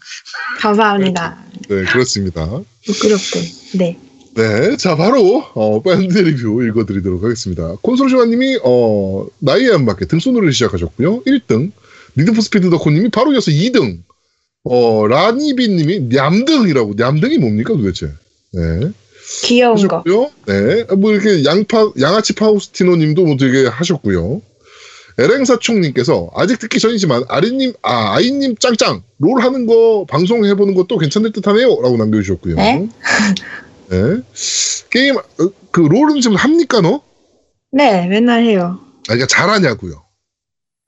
[0.61, 1.39] 감사합니다.
[1.69, 2.47] 네 그렇습니다.
[2.87, 3.41] 부끄럽게.
[3.79, 3.99] 네.
[4.35, 7.75] 네, 자 바로 어, 밴드 리뷰 읽어드리도록 하겠습니다.
[7.81, 11.23] 콘솔쇼아님이 어, 나이에 안 맞게 등손으로 시작하셨고요.
[11.25, 11.73] 1등
[12.17, 13.99] 리드포 스피드 덕후님이 바로 이어서 2등
[14.65, 18.13] 어, 라니비님이 냠등이라고 냠등이 뭡니까 도대체?
[18.53, 18.91] 네.
[19.45, 19.99] 귀여운 거.
[19.99, 20.31] 하셨고요.
[20.47, 24.41] 네, 뭐 이렇게 양파 양아치 파우스티노님도 뭐 되게 하셨고요.
[25.19, 31.33] 에랭사총님께서 아직 듣기 전이지만 아리님 아 아이님 짱짱 롤 하는 거 방송 해보는 것도 괜찮을
[31.33, 32.57] 듯하네요라고 남겨주셨고요.
[32.57, 32.89] 네?
[33.89, 33.97] 네.
[34.91, 35.23] 게임 어,
[35.71, 37.03] 그 롤은 지금 합니까 너?
[37.73, 38.79] 네, 맨날 해요.
[39.09, 40.03] 아 그러니까 잘하냐고요.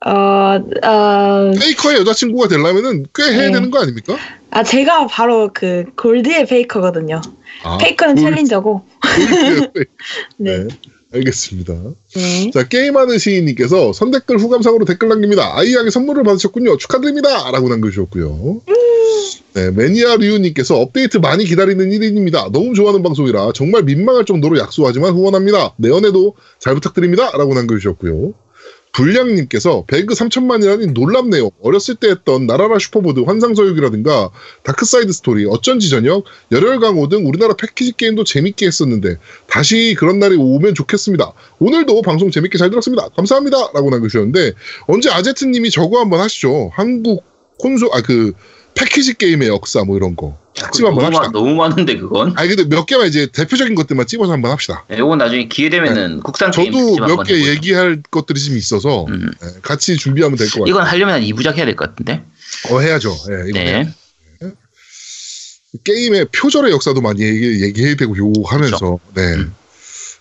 [0.07, 3.53] 어, 어, 페이커의 여자친구가 되려면은 꽤 해야 네.
[3.53, 4.17] 되는 거 아닙니까?
[4.51, 7.21] 아, 제가 바로 그 골드의 페이커거든요.
[7.65, 8.83] 아, 페이커는 골- 챌린저고.
[10.39, 10.59] 네.
[10.59, 10.69] 네.
[11.15, 11.73] 알겠습니다.
[12.17, 12.51] 네.
[12.53, 15.57] 자, 게임하는 시인님께서 선댓글 후감상으로 댓글 남깁니다.
[15.57, 16.77] 아이양의 선물을 받으셨군요.
[16.77, 17.51] 축하드립니다.
[17.51, 18.61] 라고 남겨주셨고요.
[19.55, 22.53] 네, 매니아 류님께서 업데이트 많이 기다리는 1인입니다.
[22.53, 25.73] 너무 좋아하는 방송이라 정말 민망할 정도로 약소하지만 후원합니다.
[25.79, 27.31] 내연에도 잘 부탁드립니다.
[27.37, 28.35] 라고 남겨주셨고요.
[28.99, 31.51] 불량님께서 배그 3천만이라니 놀랍네요.
[31.63, 34.31] 어렸을 때 했던 나라라 슈퍼보드 환상서유기라든가
[34.65, 40.75] 다크사이드 스토리, 어쩐지 저녁, 열혈강호 등 우리나라 패키지 게임도 재밌게 했었는데 다시 그런 날이 오면
[40.75, 41.33] 좋겠습니다.
[41.61, 43.09] 오늘도 방송 재밌게 잘 들었습니다.
[43.11, 43.71] 감사합니다.
[43.73, 44.55] 라고 남겨주셨는데
[44.89, 46.73] 언제 아제트님이 저거 한번 하시죠.
[46.75, 47.23] 한국
[47.59, 48.33] 콘솔 아그
[48.79, 51.23] 패키지 게임의 역사 뭐 이런 거 특집 한번 합시다.
[51.25, 52.33] 많- 너무 많은데, 그건.
[52.37, 54.85] 아니 근데 몇 개만 이제 대표적인 것들만 찍어서 한번 합시다.
[54.89, 57.35] 네, 이건 나중에 기회 되면은 국산 게임 저도 몇 개.
[57.49, 59.31] 얘기할 것들이 좀 있어서 음.
[59.41, 60.67] 네, 같이 준비하면 될 것 같아요.
[60.71, 62.25] 이건 하려면 한 2부작 해야 될 것 같은데.
[62.71, 63.17] 어, 해야죠.
[63.31, 63.93] 예, 이거 네.
[65.85, 69.23] 게임의 표절의 역사도 많이 얘기, 얘기해야 되고 요거 하면서 네.
[69.35, 69.55] 음.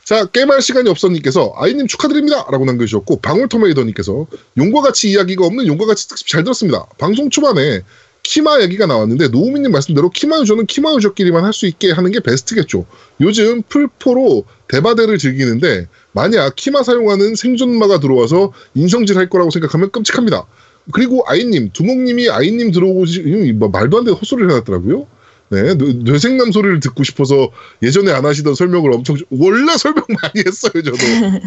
[0.04, 4.28] 자 게임할 시간이 없어님께서 아이님 축하드립니다 라고 남겨주셨고 방울토메이더님께서
[4.58, 7.82] 용과 같이 이야기가 없는 용과 같이 특집 잘 들었습니다 방송 초반에
[8.28, 12.86] 키마 얘기가 나왔는데 노우미님 말씀대로 키마 유저는 키마 유저끼리만 할 수 있게 하는 게 베스트겠죠
[13.22, 20.46] 요즘 풀포로 대바대를 즐기는데 만약 키마 사용하는 생존마가 들어와서 인성질 할 거라고 생각하면 끔찍합니다
[20.92, 25.08] 그리고 아이님 두목님이 아이님 들어오시 뭐 말도 안 되는 헛소리를 해놨더라고요
[25.50, 27.50] 네, 뇌- 뇌생남 소리를 듣고 싶어서
[27.82, 30.98] 예전에 안 하시던 설명을 엄청 원래 설명 많이 했어요 저도.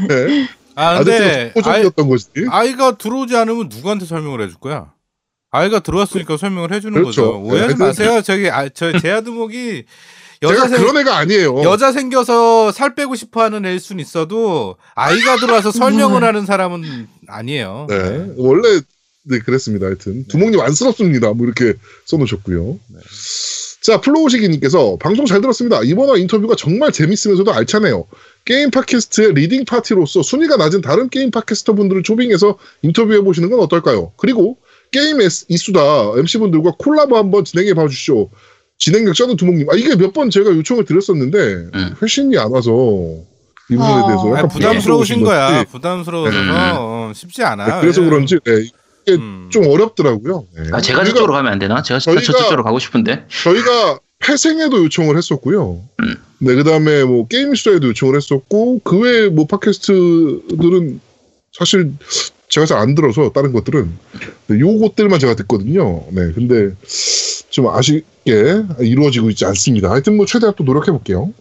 [0.09, 0.49] 네.
[0.77, 1.83] 아 근데 아이.
[2.49, 4.93] 아이가 들어오지 않으면 누구한테 설명을 해줄 거야?
[5.51, 7.33] 아이가 들어왔으니까 설명을 해주는 그렇죠.
[7.33, 7.41] 거죠.
[7.43, 8.23] 오해하지 네, 마세요.
[8.23, 9.85] 저기 아, 저 제아두목이
[10.41, 11.63] 제가 여자 생 그런 애가 아니에요.
[11.65, 17.87] 여자 생겨서 살 빼고 싶어하는 애일 순 있어도 아이가 들어와서 설명을 하는 사람은 아니에요.
[17.91, 18.81] 네, 원래
[19.25, 19.87] 네 그랬습니다.
[19.87, 21.33] 하여튼 두목님 안쓰럽습니다.
[21.33, 21.75] 뭐 이렇게
[22.07, 22.79] 써놓으셨고요.
[23.83, 25.83] 자 플로우시기님께서 방송 잘 들었습니다.
[25.83, 28.07] 이번화 인터뷰가 정말 재밌으면서도 알차네요.
[28.45, 34.13] 게임 팟캐스트의 leading party로서 순위가 낮은 다른 게임 팟캐스터 분들을 초빙해서 인터뷰해 보시는 건 어떨까요?
[34.17, 34.57] 그리고
[34.91, 35.81] 게임 이수다
[36.19, 38.31] MC분들과 콜라보 한번 진행해 봐주시죠.
[38.79, 39.69] 진행력 저는 두목님.
[39.71, 41.39] 아 이게 몇 번 제가 요청을 드렸었는데
[41.75, 41.95] 음.
[42.03, 42.71] 회신이 안 와서
[43.71, 44.07] 이 부분에 어.
[44.07, 45.51] 대해서 아, 약간 부담스러우신 부담스러우신 거야.
[45.57, 45.71] 건지.
[45.71, 46.49] 부담스러워서 음.
[46.51, 47.67] 어, 쉽지 않아.
[47.77, 48.07] 네, 그래서 예.
[48.09, 48.53] 그런지 네,
[49.07, 49.49] 이게 음.
[49.53, 50.47] 좀 어렵더라고요.
[50.57, 50.63] 네.
[50.73, 51.83] 아, 제가 우리가- 저쪽으로 가면 안 되나?
[51.83, 53.27] 제가 저- 저희가- 저쪽으로 가고 싶은데.
[53.45, 55.81] 저희가 폐생에도 요청을 했었고요.
[56.01, 56.15] 음.
[56.39, 61.01] 네, 그 다음에 뭐 게임 스토어에도 요청을 했었고, 그 외에 뭐 팟캐스트들은
[61.53, 61.93] 사실
[62.51, 63.99] 제가 잘 안 들어서 다른 것들은
[64.49, 66.05] 네, 요것들만 제가 듣거든요.
[66.11, 66.75] 네, 근데
[67.51, 69.91] 좀 아쉽게 이루어지고 있지 않습니다.
[69.91, 71.33] 하여튼 뭐 최대한 또 노력해 볼게요.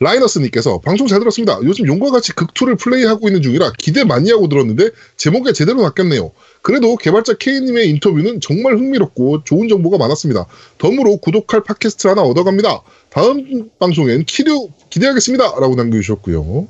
[0.00, 1.58] 라이너스님께서 방송 잘 들었습니다.
[1.64, 6.30] 요즘 용과 같이 극2를 플레이하고 있는 중이라 기대 많이 하고 들었는데 제목에 제대로 낚였네요.
[6.62, 10.46] 그래도 개발자 K님의 인터뷰는 정말 흥미롭고 좋은 정보가 많았습니다.
[10.78, 12.82] 덤으로 구독할 팟캐스트 하나 얻어갑니다.
[13.10, 15.44] 다음 방송엔 키류 기대하겠습니다.
[15.60, 16.68] 라고 남겨주셨고요.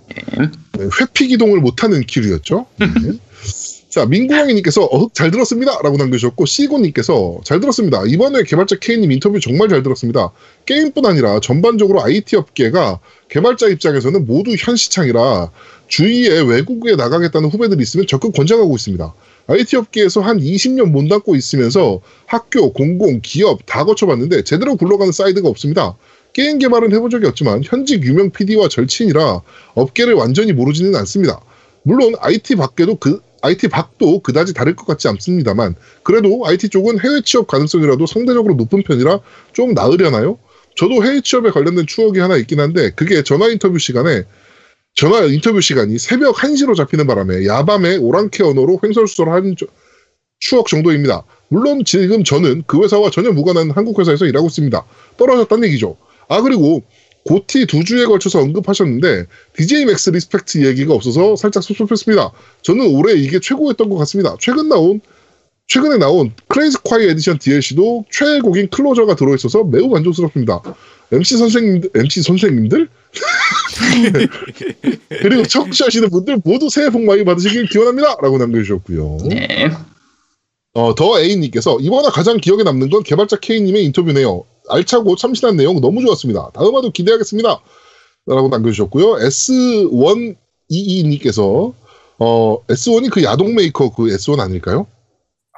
[0.79, 2.67] 네, 회피 기동을 못하는 키류였죠.
[2.79, 2.87] 네.
[3.89, 5.81] 자, 민구왕이님께서 어흑 잘 들었습니다.
[5.83, 8.03] 라고 남겨주셨고, 시고님께서 잘 들었습니다.
[8.07, 10.31] 이번에 개발자 K님 인터뷰 정말 잘 들었습니다.
[10.67, 15.51] 게임뿐 아니라 전반적으로 IT 업계가 개발자 입장에서는 모두 현시창이라
[15.89, 19.15] 주위에 외국에 나가겠다는 후배들이 있으면 적극 권장하고 있습니다.
[19.49, 25.97] IT 업계에서 한 20년 몸담고 있으면서 학교, 공공, 기업 다 거쳐봤는데 제대로 굴러가는 사이트가 없습니다.
[26.35, 29.41] 게임 개발은 해본 적이 없지만 현직 유명 PD와 절친이라
[29.75, 31.41] 업계를 완전히 모르지는 않습니다.
[31.83, 37.23] 물론 IT 밖에도 그 IT 밖도 그다지 다를 것 같지 않습니다만 그래도 IT 쪽은 해외
[37.25, 39.21] 취업 가능성이라도 상대적으로 높은 편이라
[39.55, 40.39] 좀 나으려나요?
[40.77, 44.25] 저도 해외 취업에 관련된 추억이 하나 있긴 한데 그게 전화 인터뷰 시간에
[44.99, 49.67] 전화 인터뷰 시간이 새벽 1시로 잡히는 바람에 야밤에 오랑캐 언어로 횡설수설한 저-
[50.41, 51.23] 추억 정도입니다.
[51.51, 54.85] 물론 지금 저는 그 회사와 전혀 무관한 한국 회사에서 일하고 있습니다.
[55.17, 55.97] 떨어졌다는 얘기죠.
[56.29, 56.83] 아 그리고
[57.25, 59.27] GOTY 두 주에 걸쳐서 언급하셨는데
[59.57, 62.33] DJMAX Respect 얘기가 없어서 살짝 섭섭했습니다.
[62.63, 64.35] 저는 올해 이게 최고였던 것 같습니다.
[64.41, 65.01] 최근 나온
[65.69, 70.61] 최근에 나온 Clazziquai Edition DLC도 최애곡인 Closer가 들어있어서 매우 만족스럽습니다.
[71.13, 72.89] MC 선생님들, MC 선생님들?
[75.23, 78.17] 그리고 청취하시는 분들 모두 새해 복 많이 받으시길 기원합니다.
[78.21, 79.19] 라고 남겨주셨고요.
[79.29, 79.71] 네.
[80.75, 84.45] 어, 더 A님께서 이번에 가장 기억에 남는 건 개발자 K님의 인터뷰네요.
[84.69, 86.51] 알차고 참신한 내용 너무 좋았습니다.
[86.55, 87.63] 다음 화도 기대하겠습니다.
[88.27, 89.15] 라고 남겨주셨고요.
[89.15, 91.73] S122님께서
[92.19, 94.87] 어, S1이 그 야동 메이커 그 S1 아닐까요?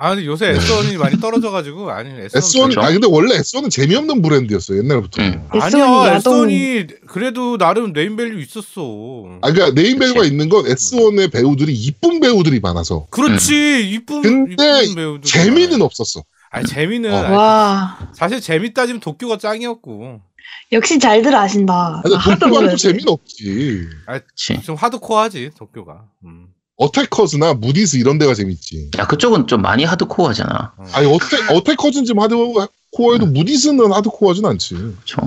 [0.02, 2.80] 아 근데 요새 S1이 많이 떨어져가지고 아니 S1 S1, 그렇죠.
[2.80, 4.78] 아 근데 원래 S1은 재미없는 브랜드였어요.
[4.78, 5.20] 옛날부터.
[5.22, 5.46] 음.
[5.50, 9.26] 아니야 S1이 야동- S1이 그래도 나름 네임밸류 있었어.
[9.42, 10.24] 아, 그러니까 네임밸류가.
[10.24, 15.20] 있는 건 S1의 배우들이 이쁜 배우들이 많아서 그렇지 이쁜 근데 이쁜 배우들.
[15.30, 16.24] 재미는 없었어.
[16.50, 17.16] 아니 재미는 어.
[17.18, 20.20] 아니, 와 사실 재미 따지면 도쿄가 짱이었고.
[20.72, 21.74] 역시 잘들 아신다.
[21.74, 23.86] 아, 하도 도쿄가 또 재미는 없지.
[24.06, 24.62] 그치.
[24.62, 26.04] 좀 하드코어하지 도쿄가.
[26.24, 26.46] 음.
[26.80, 28.90] 어태커즈나 무디스 이런 데가 재밌지.
[28.98, 30.72] 야, 그쪽은 좀 많이 하드코어하잖아.
[30.92, 34.74] 아니 어태 어태커즈는 좀 하드코어해도 무디스는 하드코어하진 않지.
[35.00, 35.20] 그쵸.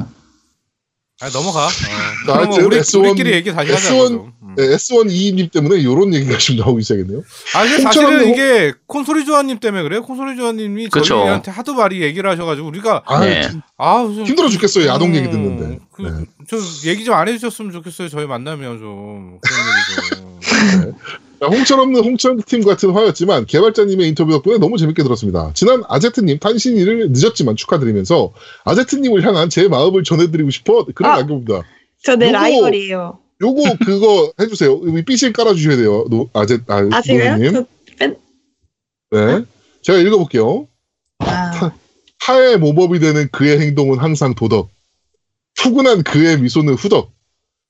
[1.22, 1.68] 아 넘어가.
[1.68, 1.70] 어.
[2.28, 3.90] 나 하여튼 우리 S1 우리끼리 얘기 다시 하자.
[3.94, 4.34] S1 좀.
[4.42, 4.56] 음.
[4.58, 7.22] 네, S1 이님 때문에 이런 얘기가 좀 나오기 시작했네요.
[7.56, 10.02] 아 근데 사실은 언니, 이게 콘솔이 조아님 때문에 그래요.
[10.02, 10.90] 콘솔이 조아님이.
[10.90, 13.48] 저희한테 하도 많이 얘기를 하셔가지고 우리가 아, 네.
[13.78, 14.88] 아 좀, 힘들어 죽겠어요.
[14.88, 15.80] 야동 얘기 음, 듣는데.
[15.92, 16.26] 그, 네.
[16.50, 16.58] 저
[16.90, 18.10] 얘기 좀 안 해주셨으면 좋겠어요.
[18.10, 20.40] 저희 만나면 좀 그런 얘기 좀.
[20.42, 20.98] 자,
[21.42, 25.52] 홍철 없는 홍철 팀 같은 화였지만 개발자님의 인터뷰 덕분에 너무 재밌게 들었습니다.
[25.54, 31.18] 지난 아제트님 탄신일을 늦었지만 축하드리면서 아제트님을 향한 제 마음을 전해드리고 싶어 글을 아.
[31.18, 31.64] 남겨봅니다.
[32.04, 33.20] 저 내 라이벌이에요.
[33.42, 34.80] 요거 그거 해주세요.
[35.06, 36.06] 삐실 깔아주셔야 돼요.
[36.10, 37.02] 노, 아제 아, 아.
[37.02, 37.14] 저
[38.00, 38.18] 뺀-
[39.12, 39.44] 네.
[39.82, 40.68] 제가 읽어볼게요.
[41.20, 41.72] 아,
[42.22, 44.70] 타의 모범이 되는 그의 행동은 항상 도덕.
[45.58, 47.12] 푸근한 그의 미소는 후덕.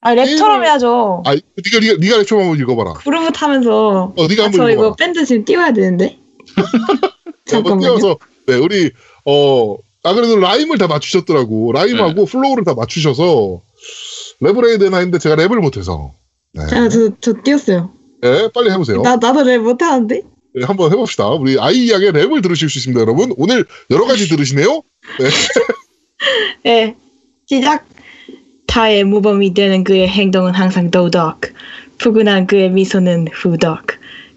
[0.03, 1.23] 아 랩처럼 해야죠.
[1.25, 2.93] 아, 네가 네가 네가 랩좀 한번 읽어봐라.
[2.93, 4.87] 그루브 타면서 어, 네가 아, 한번 저 읽어봐.
[4.87, 6.19] 이거 밴드 지금 띄워야 되는데.
[7.45, 7.81] 잠깐만요.
[7.81, 8.91] 띄워서 네 우리
[9.25, 9.77] 어.
[10.05, 11.71] 아 그래도 라임을 다 맞추셨더라고.
[11.71, 13.61] 라임하고 flow를 다 맞추셔서
[14.41, 16.11] 랩을 해야 되나 했는데 제가 랩을 못해서.
[16.51, 16.67] 네.
[16.67, 17.89] 자, 저, 저 띄웠어요.
[18.21, 19.01] 네, 빨리 해보세요.
[19.01, 20.21] 나, 나도 랩 못하는데?
[20.55, 21.29] 네, 한번 해봅시다.
[21.29, 23.33] 우리 아이 양의 랩을 들으실 수 있습니다, 여러분.
[23.37, 24.81] 오늘 여러 가지 들으시네요.
[26.67, 26.95] 예.
[27.47, 27.85] 시작.
[28.73, 31.41] 타의 모범이 되는 그의 행동은 항상 도덕.
[31.99, 33.85] 푸근한 그의 미소는 후덕.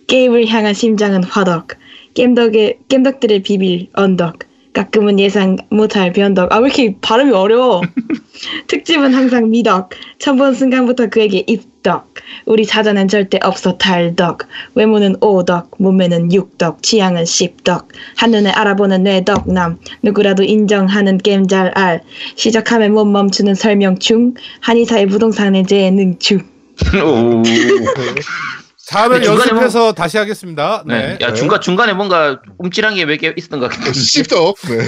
[0.09, 1.69] 게임을 향한 심장은 화덕.
[2.13, 4.41] 겜덕의, 겜덕들의 비빌 언덕.
[4.77, 6.53] 가끔은 예상 못할 변덕.
[6.53, 7.81] 아, 왜 이렇게 발음이 어려워?
[8.69, 9.89] 특집은 항상 미덕.
[10.19, 12.13] 처음 본 순간부터 그에게 입덕.
[12.45, 14.41] 우리 사전엔 절대 없어 탈덕.
[14.75, 15.71] 외모는 오덕.
[15.79, 16.83] 몸매는 육덕.
[16.83, 17.89] 취향은 십덕.
[18.17, 19.79] 한눈에 알아보는 뇌덕남.
[20.03, 22.03] 누구라도 인정하는 게임 잘 알.
[22.35, 24.35] 시작하면 못 멈추는 설명충.
[24.61, 26.41] 한의사의 부동산의 재능충.
[28.89, 28.95] 오.
[28.95, 30.83] 다음에 네, 중간에 연습해서 다시 하겠습니다.
[30.87, 31.17] 네.
[31.19, 31.27] 네.
[31.27, 33.93] 야, 중간, 중간에 뭔가 움찔한 게 몇 개 있었던 것 같은데.
[33.93, 34.57] 씹덕.
[34.69, 34.87] 네.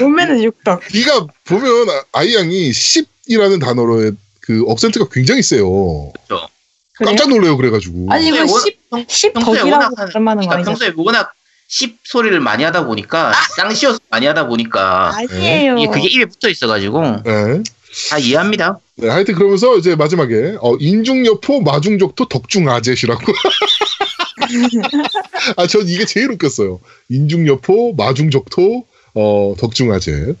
[0.00, 0.80] 몸매는 육덕.
[0.94, 6.12] 네가 보면 아- 아이 양이 10이라는 단어로의 그 억센트가 굉장히 세요.
[6.26, 6.48] 그렇죠.
[6.96, 7.10] 그래요?
[7.10, 8.06] 깜짝 놀래요, 그래가지고.
[8.10, 10.70] 아니 이거 네, 워낙 10, 평- 10 평소에 덕이라고 워낙 한- 발음하는 거 그러니까?
[10.70, 11.32] 평소에 워낙
[11.68, 15.76] 씹 소리를 많이 하다 보니까 쌍시어서 많이 하다 보니까 아니에요.
[15.76, 17.62] 이게 그게 입에 붙어 있어가지고 네.
[18.10, 18.78] 다 이해합니다.
[18.96, 23.32] 네, 하여튼 그러면서 이제 마지막에 어, 인중여포 마중족토 덕중아jet이라고.
[25.56, 26.80] 아, 전 이게 제일 웃겼어요.
[27.08, 28.84] 인중여포 마중족토
[29.14, 30.34] 어, 덕중아재.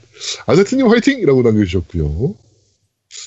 [0.46, 2.34] 아제트님 화이팅이라고 남겨주셨고요.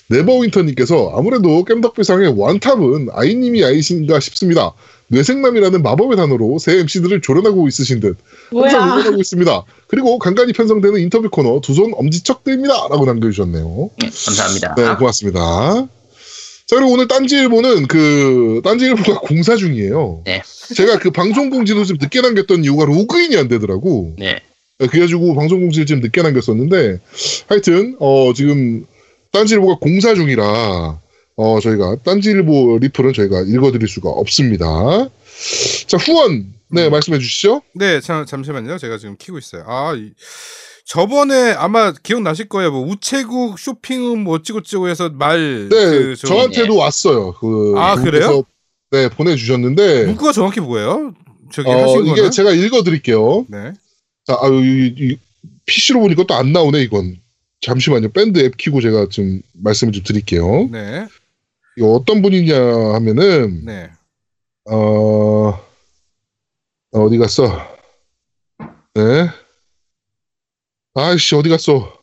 [0.07, 4.73] 네버윈터님께서 아무래도 깸덕비상의 원탑은 아이님이 아이신가 싶습니다.
[5.07, 8.17] 뇌생남이라는 마법의 단어로 새 MC들을 조련하고 있으신 듯
[8.51, 8.93] 항상 뭐야?
[8.93, 9.63] 응원하고 있습니다.
[9.87, 12.73] 그리고 간간히 편성되는 인터뷰 코너 두 손 엄지척 드립니다.
[12.89, 13.89] 라고 남겨주셨네요.
[14.03, 14.75] 예, 감사합니다.
[14.75, 15.87] 네, 고맙습니다.
[16.67, 20.21] 자, 그리고 오늘 딴지일보는 그, 딴지일보가 공사 중이에요.
[20.25, 20.41] 네.
[20.75, 24.15] 제가 그 방송 공지도 좀 늦게 남겼던 이유가 로그인이 안 되더라고.
[24.17, 24.39] 네.
[24.79, 26.99] 네, 그래가지고 방송 공지를 좀 늦게 남겼었는데,
[27.49, 28.85] 하여튼, 어, 지금,
[29.31, 30.99] 딴지일보가 공사 중이라,
[31.37, 34.65] 어, 저희가, 딴지일보 리플은 저희가 읽어드릴 수가 없습니다.
[35.87, 37.61] 자, 후원, 네, 말씀해 주시죠.
[37.75, 38.77] 네, 자, 잠시만요.
[38.77, 39.63] 제가 지금 키고 있어요.
[39.67, 40.11] 아, 이,
[40.85, 42.71] 저번에 아마 기억나실 거예요.
[42.71, 45.69] 뭐 우체국 쇼핑은 뭐 어찌고찌고 해서 말.
[45.69, 47.33] 네, 그, 저- 저한테도 왔어요.
[47.39, 48.43] 그, 아, 분께서,
[48.91, 51.13] 네, 보내주셨는데, 문구가 정확히 뭐예요?
[51.53, 52.31] 저기 어, 하신 이게 거는?
[52.31, 53.45] 제가 읽어드릴게요.
[53.49, 53.71] 네.
[54.25, 55.17] 자, 아, 이, 이,
[55.65, 57.17] PC로 보니까 또 안 나오네, 이건.
[57.61, 58.09] 잠시만요.
[58.09, 60.67] 밴드 앱 키고 제가 좀 말씀을 좀 드릴게요.
[60.71, 61.07] 네.
[61.77, 62.55] 이거 어떤 분이냐
[62.93, 63.91] 하면은, 네.
[64.69, 65.59] 어,
[66.91, 67.47] 어디 갔어?
[68.93, 69.29] 네.
[70.95, 71.97] 아이씨, 어디 갔어?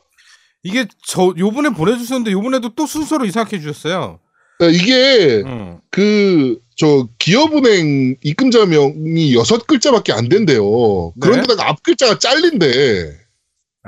[0.62, 4.20] 이게 저 요번에 보내주셨는데 요번에도 또 순서로 이상하게 해주셨어요.
[4.62, 5.80] 야, 이게, 응.
[5.90, 11.12] 그, 저, 기업은행 입금자명이 여섯 글자밖에 안 된대요.
[11.16, 11.20] 네.
[11.20, 13.27] 그런데다가 앞 글자가 잘린대.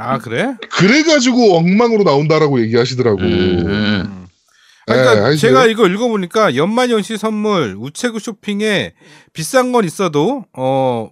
[0.00, 0.54] 아 그래?
[0.70, 3.18] 그래가지고 엉망으로 나온다라고 얘기하시더라고.
[3.20, 3.66] 음, 음.
[3.66, 4.26] 음.
[4.86, 5.36] 그러니까 네.
[5.36, 8.94] 제가 이거 읽어보니까 연말연시 선물 우체국 쇼핑에
[9.32, 11.10] 비싼 건 있어도 어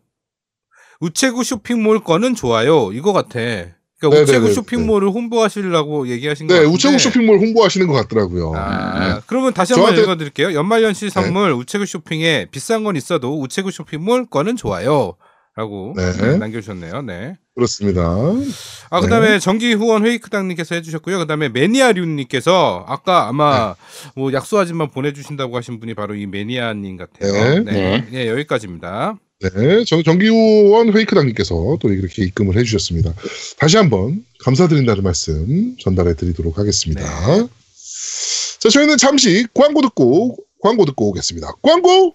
[1.01, 3.39] 우체국 쇼핑몰 거는 좋아요 이거 같아.
[4.01, 6.75] 그러니까 네네네, 우체국 쇼핑몰을 홍보하시려고 얘기하신 거 네, 같은데.
[6.75, 8.53] 우체국 쇼핑몰 홍보하시는 것 같더라고요.
[8.57, 10.55] 아, 그러면 다시 한번 저한테- 읽어드릴게요.
[10.55, 15.15] 연말연시 선물 우체국 쇼핑에 비싼 건 있어도 우체국 쇼핑몰 거는 좋아요.
[15.59, 16.37] 라고 네.
[16.37, 17.03] 남겨주셨네요.
[17.03, 17.37] 네.
[17.57, 18.01] 그렇습니다.
[18.91, 21.19] 아, 그 다음에 정기 후원 회이크당님께서 해주셨고요.
[21.19, 23.75] 그 다음에 매니아류님께서 아까 아마
[24.15, 27.33] 뭐 약소하지만 보내주신다고 하신 분이 바로 이 매니아님 같아요.
[27.33, 27.73] 네.
[27.73, 28.07] 네.
[28.09, 29.19] 네, 여기까지입니다.
[29.41, 33.13] 네, 정, 정기원 회이크당님께서 또 이렇게 입금을 해주셨습니다.
[33.59, 37.03] 다시 한번 감사드린다는 말씀 전달해 드리도록 하겠습니다.
[37.03, 37.49] 네.
[38.61, 41.49] 자, 저희는 잠시 광고 듣고, 광고 듣고 오겠습니다.
[41.63, 42.15] 광고!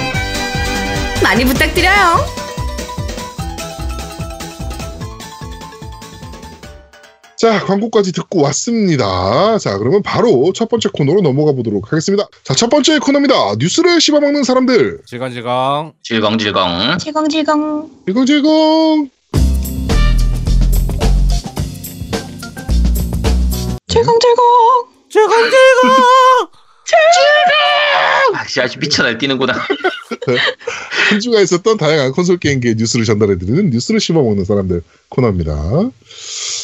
[1.23, 2.41] 많이 부탁드려요.
[7.37, 9.57] 자, 광고까지 듣고 왔습니다.
[9.57, 12.27] 자, 그러면 바로 첫 번째 코너로 넘어가 보도록 하겠습니다.
[12.43, 13.55] 자, 첫 번째 코너입니다.
[13.57, 14.99] 뉴스를 씹어먹는 사람들.
[15.07, 15.93] 질겅질겅.
[16.03, 16.97] 질겅질겅.
[16.99, 17.89] 질겅질겅.
[18.03, 19.09] 질겅질겅.
[25.09, 26.60] 질겅질겅.
[28.33, 29.53] 아씨, 아주 미쳐 날 뛰는구나.
[31.09, 35.91] 한 주가 있었던 다양한 콘솔 게임기의 뉴스를 전달해드리는 뉴스를 씹어먹는 사람들 코너입니다.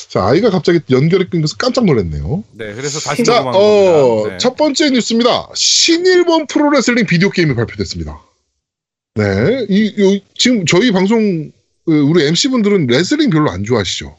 [0.09, 2.43] 자, 아이가 갑자기 연결이 끊겨서 깜짝 놀랐네요.
[2.53, 4.29] 네, 그래서 다시 자, 어, 겁니다.
[4.31, 4.37] 네.
[4.37, 5.49] 첫 번째 뉴스입니다.
[5.53, 8.21] 신일본 프로레슬링 비디오 게임이 발표됐습니다.
[9.15, 11.51] 네, 이, 요- 지금 저희 방송
[11.85, 14.15] 그, 우리 MC 분들은 레슬링 별로 안 좋아하시죠?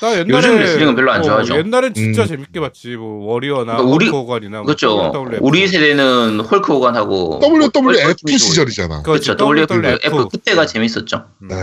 [0.00, 1.56] 나 옛날에 요즘 레슬링은 별로 안 어, 좋아하죠.
[1.58, 2.28] 옛날엔 진짜 음.
[2.28, 2.96] 재밌게 봤지.
[2.96, 5.12] 뭐 워리어나 그러니까 우리- 헐크호간이나 뭐 그렇죠.
[5.14, 5.38] WWF.
[5.42, 9.02] 우리 세대는 헐크 호간하고 WWF 시절이잖아.
[9.02, 9.36] 그렇죠.
[9.38, 11.26] WWF 그때가 재밌었죠.
[11.48, 11.54] 네.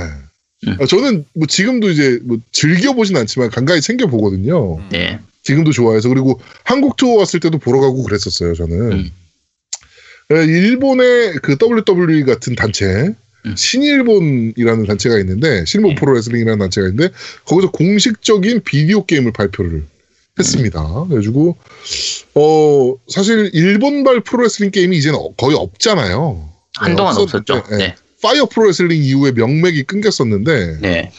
[0.68, 0.78] 음.
[0.80, 4.78] 아, 저는 뭐 지금도 이제 뭐 즐겨 보진 않지만 간간히 챙겨 보거든요.
[4.78, 4.90] 음.
[4.92, 5.20] 네.
[5.44, 8.54] 지금도 좋아해서 그리고 한국 투어 왔을 때도 보러 가고 그랬었어요.
[8.56, 9.10] 저는 음.
[10.32, 13.14] 에, 일본의 그 WWE 같은 단체
[13.46, 13.56] 음.
[13.56, 15.96] 신일본이라는 단체가 있는데 신일본 네.
[15.96, 17.14] 프로레슬링이라는 단체가 있는데
[17.46, 19.84] 거기서 공식적인 비디오 게임을 발표를
[20.38, 21.06] 했습니다.
[21.08, 21.58] 그래가지고
[22.36, 26.50] 어 사실 일본발 프로레슬링 게임이 이제는 어- 거의 없잖아요.
[26.76, 27.54] 한동안 네, 없었죠.
[27.56, 27.96] 없었는데, 네.
[28.22, 31.12] 파이어 프로레슬링 이후에 명맥이 끊겼었는데 네.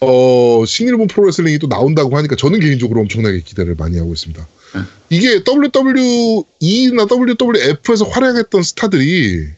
[0.00, 4.46] 어, 신일본 프로레슬링이 또 나온다고 하니까 저는 개인적으로 엄청나게 기대를 많이 하고 있습니다.
[4.76, 4.86] 음.
[5.10, 9.48] 이게 WWE나 WWF에서 활약했던 스타들이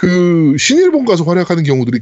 [0.00, 2.00] 그 신일본 가서 활약하는 경우들이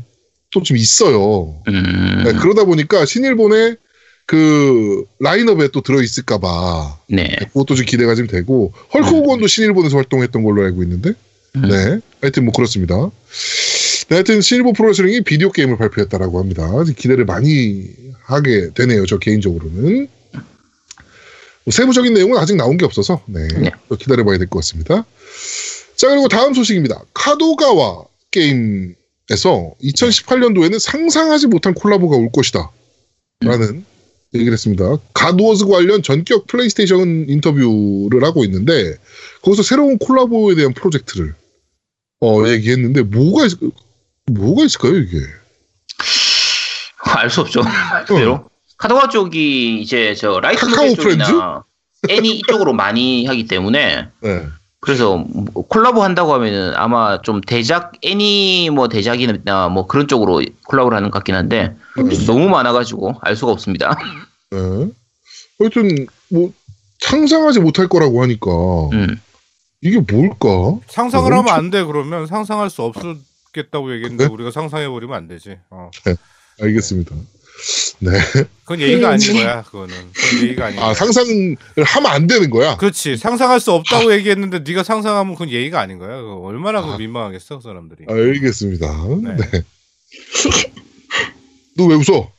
[0.50, 1.60] 또 좀 있어요.
[1.66, 2.22] 음.
[2.24, 3.76] 네, 그러다 보니까 신일본의
[4.24, 7.28] 그 라인업에 또 들어있을까봐 네.
[7.52, 11.12] 그것도 좀 기대가 좀 되고 헐크 호건도 신일본에서 활동했던 걸로 알고 있는데
[11.56, 11.62] 음.
[11.68, 13.10] 네 하여튼 뭐 그렇습니다
[14.08, 17.86] 네, 하여튼 신일본 프로레슬링이 비디오 게임을 발표했다라고 합니다 기대를 많이
[18.22, 20.08] 하게 되네요 저 개인적으로는
[21.64, 23.70] 뭐 세부적인 내용은 아직 나온 게 없어서 네, 네.
[23.88, 25.04] 또 기다려봐야 될 것 같습니다
[25.98, 32.70] 자 그리고 다음 소식입니다 카도가와 게임에서 2018년도에는 상상하지 못한 콜라보가 올 것이다
[33.40, 33.84] 라는
[34.34, 34.96] 얘기를 했습니다.
[35.14, 38.94] 갓워즈 관련 전격 플레이스테이션 인터뷰를 하고 있는데
[39.42, 41.34] 거기서 새로운 콜라보에 대한 프로젝트를
[42.20, 43.52] 어, 얘기했는데 뭐가 있,
[44.26, 45.18] 뭐가 있을까요 이게?
[46.98, 47.62] 알 수 없죠.
[48.06, 48.50] 그대로.
[48.76, 51.64] 카도가 쪽이 이제 저 라이트 노벨 쪽이나
[52.08, 54.46] 애니 이쪽으로 많이 하기 때문에 네.
[54.80, 60.96] 그래서 뭐 콜라보 한다고 하면은 아마 좀 대작 애니 뭐 대작이나 뭐 그런 쪽으로 콜라보를
[60.96, 61.76] 하는 것 같긴 한데
[62.26, 63.96] 너무 많아가지고 알 수가 없습니다.
[64.50, 64.58] 네.
[65.58, 66.52] 하여튼 뭐
[67.00, 68.50] 상상하지 못할 거라고 하니까
[68.92, 69.20] 음.
[69.80, 70.48] 이게 뭘까?
[70.88, 74.32] 상상을 어, 하면 안 돼 그러면 상상할 수 없겠다고 얘기했는데 네?
[74.32, 75.58] 우리가 상상해 버리면 안 되지.
[75.70, 75.90] 어.
[76.60, 77.14] 알겠습니다.
[77.14, 77.22] 네.
[78.60, 79.62] 그건 예의가 아닌 거야.
[79.62, 80.88] 그거는 그건 예의가 아닌 거야.
[80.90, 82.76] 아 상상을 하면 안 되는 거야?
[82.76, 86.16] 그렇지 상상할 수 없다고 얘기했는데 네가 상상하면 그건 예의가 아닌 거야.
[86.20, 86.96] 그거 얼마나 그 아.
[86.98, 88.04] 민망하겠어 그 사람들이.
[88.08, 88.86] 알겠습니다.
[89.22, 89.36] 네.
[89.50, 89.62] 네.
[91.76, 92.30] 너 왜 웃어?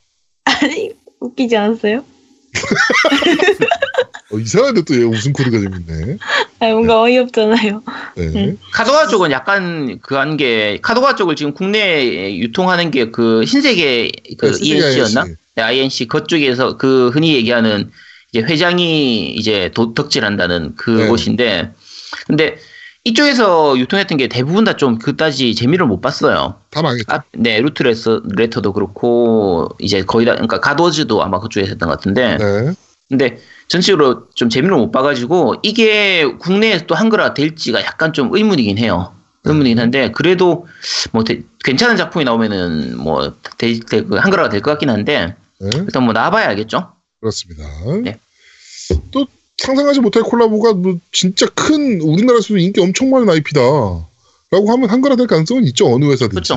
[0.44, 0.90] 아니
[1.20, 2.04] 웃기지 않았어요?
[4.32, 6.18] 어, 이상한데 또 얘 웃음 코드가 재밌네.
[6.60, 7.82] 아니 뭔가 어이없잖아요.
[8.16, 8.24] 네.
[8.26, 8.58] 음.
[8.72, 14.58] 카도가 쪽은 약간 그한 게 카도가 쪽을 지금 국내에 유통하는 게 그 흰색의 그 네,
[14.60, 15.20] ENC였나?
[15.22, 15.36] INC.
[15.56, 17.90] 네, INC 그쪽에서 그 흔히 얘기하는
[18.32, 21.72] 이제 회장이 이제 도, 덕질한다는 그곳인데
[22.28, 22.56] 근데
[23.04, 26.56] 이쪽에서 유통했던 게 대부분 다 좀 그다지 재미를 못 봤어요.
[26.70, 27.04] 다 망했죠.
[27.08, 31.96] 아, 네, 루트 레서, 레터도 그렇고 이제 거의 다 그러니까 가도즈도 아마 그쪽에서 했던 것
[31.96, 32.72] 같은데 네.
[33.08, 33.38] 근데
[33.74, 39.14] 전체적으로 좀 재미를 못 봐가지고 이게 국내에서 또 한글화 될지가 약간 좀 의문이긴 해요.
[39.44, 40.66] 의문이긴 한데 그래도
[41.12, 45.70] 뭐 대- 괜찮은 작품이 나오면은 뭐 대, 대- 그 한글화가 될 것 같긴 한데 네.
[45.74, 46.90] 일단 뭐 나와봐야 알겠죠.
[47.20, 47.62] 그렇습니다.
[48.02, 48.18] 네.
[49.12, 49.26] 또
[49.58, 53.60] 상상하지 못할 콜라보가 뭐 진짜 큰 우리나라에서도 인기 엄청 많은 IP다.
[53.60, 55.86] 라고 하면 한글화 될 가능성은 있죠.
[55.94, 56.30] 어느 회사든지.
[56.34, 56.54] 그렇죠.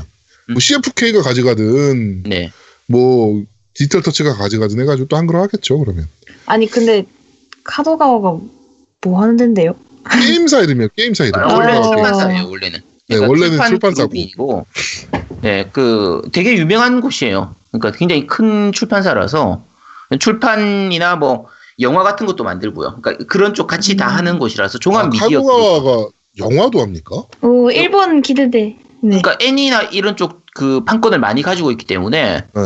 [0.49, 0.53] 음.
[0.53, 2.51] 뭐 CFK가 가져가든 네.
[2.87, 3.43] 뭐
[3.73, 5.79] 디지털 터치가 가져가든 해가지고 또 한글화 하겠죠.
[5.79, 6.07] 그러면
[6.45, 7.05] 아니 근데
[7.63, 8.37] 카도가와가
[9.01, 9.75] 뭐 하는 데인데요?
[10.09, 10.89] 게임사 이름이에요.
[10.95, 11.41] 게임사 이름.
[11.41, 11.83] 아, 원래는 어.
[11.83, 12.49] 출판사예요.
[12.49, 12.79] 원래는.
[13.09, 14.09] 네, 원래는 출판 출판사고.
[14.09, 14.65] 그룹이고,
[15.41, 17.55] 네, 그 되게 유명한 곳이에요.
[17.71, 19.63] 그러니까 굉장히 큰 출판사라서
[20.19, 21.47] 출판이나 뭐
[21.79, 22.99] 영화 같은 것도 만들고요.
[23.01, 24.15] 그러니까 그런 쪽 같이 다 음.
[24.15, 25.41] 하는 곳이라서 종합 아, 미디어.
[25.41, 27.23] 카도가와가 영화도 합니까?
[27.41, 28.77] 오 일본 기대돼.
[29.03, 29.21] 네.
[29.21, 32.61] 그러니까 애니나 이런 쪽 그 판권을 많이 가지고 있기 때문에 네.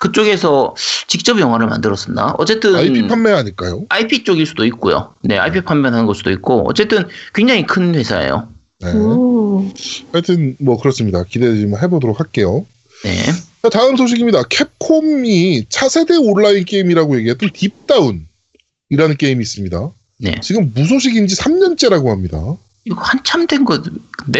[0.00, 0.74] 그쪽에서
[1.06, 2.34] 직접 영화를 만들었었나?
[2.38, 3.84] 어쨌든 IP 판매하니까요.
[3.90, 5.14] IP 쪽일 수도 있고요.
[5.22, 8.48] 네, IP 판매하는 걸 수도 있고 어쨌든 굉장히 큰 회사예요.
[8.80, 8.92] 네.
[8.94, 9.70] 오.
[10.10, 11.22] 하여튼 뭐 그렇습니다.
[11.24, 12.64] 기대 좀 해보도록 할게요.
[13.04, 13.14] 네.
[13.62, 14.44] 자, 다음 소식입니다.
[14.44, 19.90] 캡콤이 차세대 온라인 게임이라고 얘기했던 딥다운이라는 게임이 있습니다.
[20.20, 20.40] 네.
[20.42, 22.38] 지금 무소식인지 3년째라고 합니다.
[22.86, 23.90] 이거 한참 된 건데,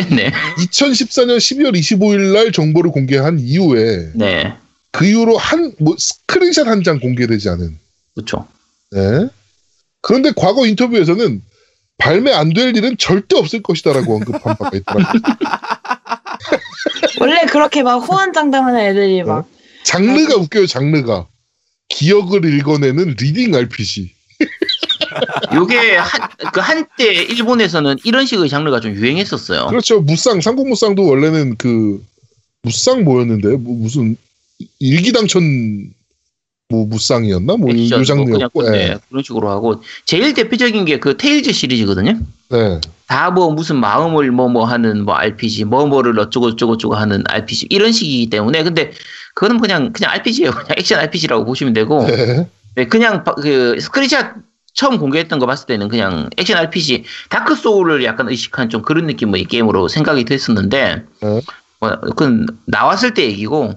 [0.08, 0.32] 네.
[0.56, 4.54] 2014년 12월 25일 날 정보를 공개한 이후에 네.
[4.92, 7.78] 그 이후로 한 뭐 스크린샷 한 장 공개되지 않은.
[8.14, 8.46] 그렇죠.
[8.92, 9.28] 네.
[10.02, 11.42] 그런데 과거 인터뷰에서는
[11.98, 15.22] 발매 안 될 일은 절대 없을 것이다라고 언급한 바가 있더라고요.
[17.20, 19.46] 원래 그렇게 막 호언장담하는 애들이 막
[19.84, 21.26] 장르가 웃겨요, 장르가.
[21.88, 24.12] 기억을 읽어내는 reading RPG.
[25.54, 29.66] 요게 한, 그 한때 일본에서는 이런 식의 장르가 좀 유행했었어요.
[29.66, 30.00] 그렇죠.
[30.00, 32.02] 무쌍, 삼국무쌍도 원래는 그,
[32.62, 34.16] 무쌍 뭐였는데, 뭐 무슨,
[34.78, 35.42] 일기당천,
[36.68, 37.56] 뭐 무쌍이었나?
[37.56, 38.96] 뭐, 이 액션, 뭐 그냥 장르였고, 네, 예.
[39.08, 42.18] 그런 식으로 하고 제일 대표적인 게 그 테일즈 시리즈거든요.
[42.50, 42.80] 네.
[43.06, 47.66] 다 뭐 무슨 마음을 뭐뭐 하는 뭐 RPG, 뭐 뭐를 어쩌고 저쩌고 저쩌고 하는 RPG
[47.70, 48.92] 이런 식이기 때문에 근데
[49.34, 50.50] 그거는 그냥 그냥 RPG예요.
[50.52, 52.46] 그냥 액션 RPG라고 보시면 되고 네.
[52.76, 54.34] 네, 그냥 바- 그 스크린샷
[54.74, 59.46] 처음 공개했던 거 봤을 때는 그냥 액션 RPG 다크 소울을 약간 의식한 좀 그런 느낌의
[59.46, 61.40] 게임으로 생각이 됐었는데 네.
[61.80, 63.74] 뭐, 그건 나왔을 때 얘기고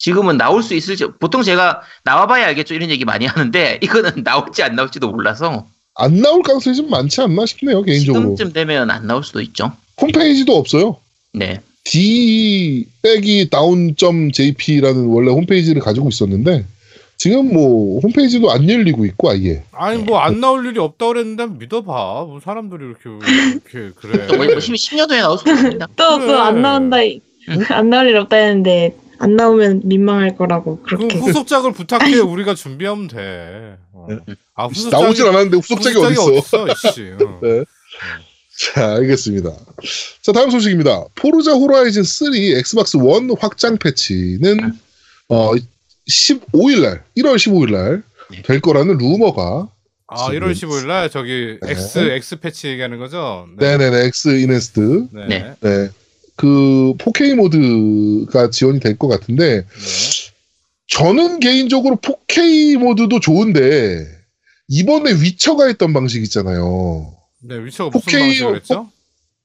[0.00, 4.74] 지금은 나올 수 있을지 보통 제가 나와봐야 알겠죠 이런 얘기 많이 하는데 이거는 나올지 안
[4.74, 8.34] 나올지도 몰라서 안 나올 가능성이 좀 많지 않나 싶네요, 개인적으로.
[8.34, 9.72] 지금쯤 되면 안 나올 수도 있죠.
[10.00, 10.96] 홈페이지도 없어요.
[11.34, 16.64] 네, deep 빼기 down.jp라는 원래 홈페이지를 가지고 있었는데
[17.18, 21.92] 지금 뭐 홈페이지도 안 열리고 있고 아예 아니 뭐 안 나올 일이 없다 그랬는데 믿어봐.
[22.24, 24.26] 뭐 사람들이 이렇게 이렇게 그래.
[24.36, 25.86] 뭐 10년도에 나올 수도 있습니다.
[25.96, 26.18] 또.
[26.18, 26.96] 그 안 나온다
[27.70, 33.06] 안 나올 일 없다 했는데 안 나오면 민망할 거라고 그 그렇게 후속작을 부탁해 우리가 준비하면
[33.08, 33.76] 돼.
[33.92, 34.06] 어.
[34.54, 37.12] 아 후속작이 나오질 않았는데 후속작이 어딨어 어딨어, 이씨.
[37.22, 37.40] 어.
[37.42, 37.64] 네.
[38.74, 39.50] 자, 알겠습니다.
[40.22, 41.04] 자, 다음 소식입니다.
[41.14, 43.04] 포르자 호라이즌 3 엑스박스 1
[43.38, 44.58] 확장 패치는
[45.28, 45.52] 어
[46.08, 48.02] 15일 날, 1월 15일 날
[48.44, 49.68] 될 거라는 루머가
[50.06, 51.70] 아 1월 15일 날 저기 네.
[51.72, 53.46] X X 패치 얘기하는 거죠?
[53.58, 54.04] 네, 네, 네.
[54.06, 55.08] X Enhanced.
[55.12, 55.54] 네.
[55.60, 55.88] 네.
[56.40, 56.46] 네.
[56.46, 59.66] 그 4K 모드가 지원이 될 것 같은데 네.
[60.88, 64.06] 저는 개인적으로 4K 모드도 좋은데
[64.68, 67.16] 이번에 위쳐가 했던 방식 있잖아요.
[67.42, 68.90] 네, 위쳐가 무슨 4K 방식을 했죠?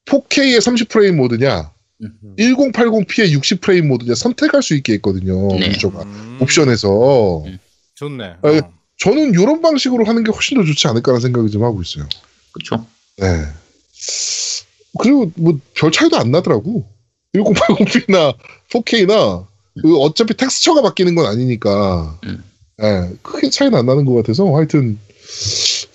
[0.06, 1.70] 4K에 30프레임 모드냐,
[2.02, 2.36] 음.
[2.38, 5.48] 1080p에 60프레임 모드냐 선택할 수 있게 했거든요.
[5.58, 5.70] 네.
[5.70, 7.58] 위쳐가 음, 옵션에서 음.
[7.96, 8.24] 좋네.
[8.42, 8.72] 아, 어.
[8.98, 12.08] 저는 이런 방식으로 하는 게 훨씬 더 좋지 않을까라는 생각을 좀 하고 있어요.
[12.52, 12.86] 그렇죠.
[13.18, 13.26] 네.
[14.96, 16.86] 그리고 뭐 별 차이도 안 나더라고.
[17.34, 18.34] 1080p나
[18.70, 19.46] 4K나
[19.82, 22.42] 그 어차피 텍스처가 바뀌는 건 아니니까 음.
[22.82, 24.98] 예, 크게 차이는 안 나는 것 같아서 하여튼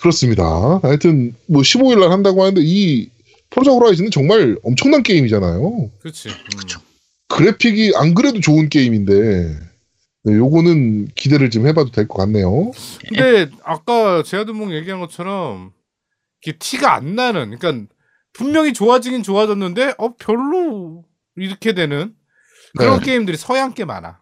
[0.00, 0.44] 그렇습니다.
[0.82, 3.08] 하여튼 뭐 15일 날 한다고 하는데 이
[3.50, 5.90] 포르자 호라이즌은 정말 엄청난 게임이잖아요.
[6.00, 6.28] 그렇지.
[6.28, 6.34] 음.
[7.28, 9.58] 그래픽이 안 그래도 좋은 게임인데
[10.24, 12.70] 네, 요거는 기대를 좀 해봐도 될 것 같네요.
[13.08, 15.72] 근데 아까 제아드몽 얘기한 것처럼
[16.44, 17.56] 이게 티가 안 나는.
[17.58, 17.86] 그러니까
[18.32, 21.04] 분명히 좋아지긴 좋아졌는데 어 별로
[21.36, 22.14] 이렇게 되는
[22.76, 23.06] 그런 네.
[23.06, 24.20] 게임들이 서양 게 많아.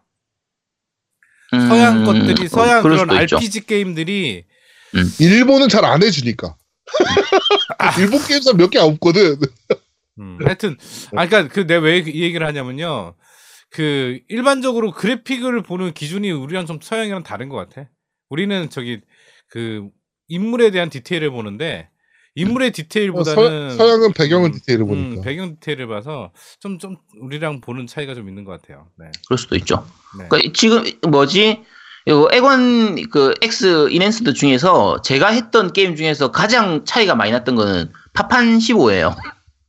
[1.53, 3.37] 음, 서양 것들이 서양 그럴 그런 수도 있죠.
[3.37, 4.45] RPG 게임들이
[5.19, 6.55] 일본은 잘 안 해주니까.
[7.99, 9.37] 일본 게임사 몇 개 없거든.
[10.19, 10.77] 음, 하여튼
[11.15, 13.15] 아 그러니까 그 내가 왜이 얘기를 하냐면요.
[13.69, 17.89] 그 일반적으로 그래픽을 보는 기준이 우리랑 좀 서양이랑 다른 것 같아.
[18.29, 18.99] 우리는 저기
[19.49, 19.87] 그
[20.27, 21.89] 인물에 대한 디테일을 보는데
[22.35, 25.21] 인물의 디테일보다는 어, 서, 양은 배경은 음, 디테일을 음, 보니까.
[25.23, 28.87] 배경 디테일을 봐서 좀 좀 우리랑 보는 차이가 좀 있는 것 같아요.
[28.97, 29.05] 네.
[29.27, 29.85] 그럴 수도 있죠.
[30.17, 30.25] 네.
[30.29, 31.61] 그러니까 지금 뭐지?
[32.07, 37.91] 이거 에건 그 X Enhanced 중에서 제가 했던 게임 중에서 가장 차이가 많이 났던 거는
[38.13, 39.15] 파판 15예요.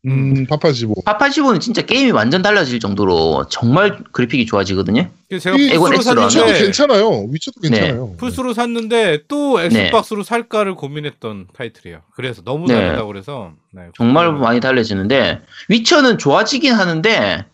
[0.04, 1.02] 음, 15.
[1.04, 5.08] 파판 15는 진짜 게임이 완전 달라질 정도로 정말 그래픽이 좋아지거든요.
[5.28, 7.26] 그래서 제가 위쳐도 샀는데 괜찮아요.
[7.30, 7.70] 위쳐도 네.
[7.70, 8.14] 괜찮아요.
[8.16, 9.66] 플스로 샀는데 또 네.
[9.66, 12.00] 엑스박스로 살까를 고민했던 타이틀이에요.
[12.16, 12.74] 그래서 너무 네.
[12.74, 17.44] 다르다고 그래서 네, 정말 많이 달라지는데 위쳐는 좋아지긴 하는데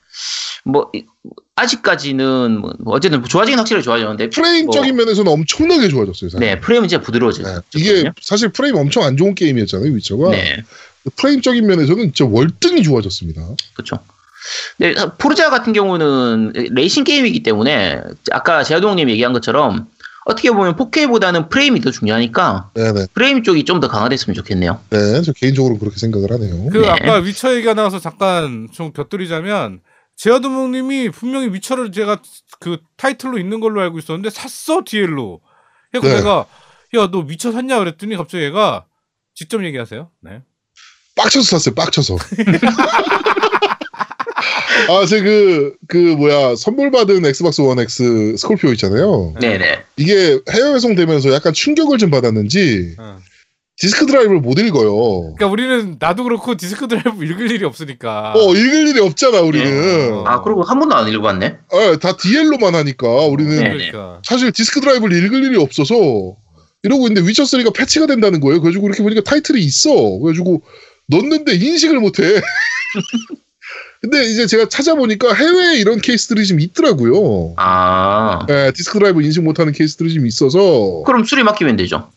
[0.64, 1.04] 뭐 이-
[1.54, 6.30] 아직까지는 뭐 어쨌든 좋아지긴 확실히 좋아졌는데 프레임적인 면에서는 엄청나게 좋아졌어요.
[6.30, 6.40] 사실.
[6.40, 7.46] 네 프레임은 진짜 부드러워져요.
[7.46, 7.60] 네.
[7.74, 9.92] 이게 사실 프레임 엄청 안 좋은 게임이었잖아요.
[9.92, 10.30] 위쳐가.
[10.30, 10.62] 네.
[11.16, 13.42] 프레임적인 면에서는 진짜 월등히 좋아졌습니다.
[13.74, 13.98] 그렇죠.
[14.78, 19.88] 네, 포르자 같은 경우는 레이싱 게임이기 때문에 아까 제아동님 얘기한 것처럼
[20.24, 23.06] 어떻게 보면 4K보다는 프레임이 더 중요하니까 네네.
[23.14, 24.80] 프레임 쪽이 좀 더 강화됐으면 좋겠네요.
[24.90, 26.68] 네, 저 개인적으로 그렇게 생각을 하네요.
[26.70, 26.88] 그 네.
[26.88, 29.80] 아까 위쳐 얘기가 나와서 잠깐 좀 곁들이자면
[30.16, 32.20] 제아드몽님이 분명히 위쳐를 제가
[32.60, 35.40] 그 타이틀로 있는 걸로 알고 있었는데 샀어 DL로.
[35.92, 36.16] 그래서 네.
[36.16, 36.46] 내가
[36.94, 38.84] 야 너 위쳐 샀냐 그랬더니 갑자기 얘가
[39.34, 40.10] 직접 얘기하세요.
[40.22, 40.42] 네.
[41.18, 41.74] 빡쳐서 샀어요.
[41.74, 42.16] 빡쳐서.
[44.88, 49.34] 아, 제 그, 그, 뭐야, 선물 받은 엑스박스 원 X 스콜피오 있잖아요.
[49.40, 49.82] 네네.
[49.96, 53.18] 이게 해외 배송되면서 약간 충격을 좀 받았는지 어.
[53.80, 55.34] 디스크 드라이브를 못 읽어요.
[55.36, 58.32] 그러니까 우리는 나도 그렇고 디스크 드라이브 읽을 일이 없으니까.
[58.34, 60.12] 어, 읽을 일이 없잖아, 우리는.
[60.14, 60.24] 어.
[60.26, 61.58] 아 그리고 한 번도 안 읽어봤네.
[61.70, 63.68] 어, 다 DL로만 하니까 우리는 네.
[63.68, 64.20] 그러니까.
[64.24, 65.94] 사실 디스크 드라이브를 읽을 일이 없어서
[66.82, 68.60] 이러고 있는데 위쳐3가 패치가 된다는 거예요.
[68.60, 69.90] 그래가지고 이렇게 보니까 타이틀이 있어.
[70.18, 70.62] 그래가지고
[71.08, 72.40] 넣는데 인식을 못해.
[74.00, 77.54] 근데 이제 제가 찾아보니까 해외에 이런 케이스들이 좀 있더라고요.
[77.56, 82.10] 아 예, 디스크 드라이브 인식 못하는 케이스들이 좀 있어서 그럼 수리 맡기면 되죠.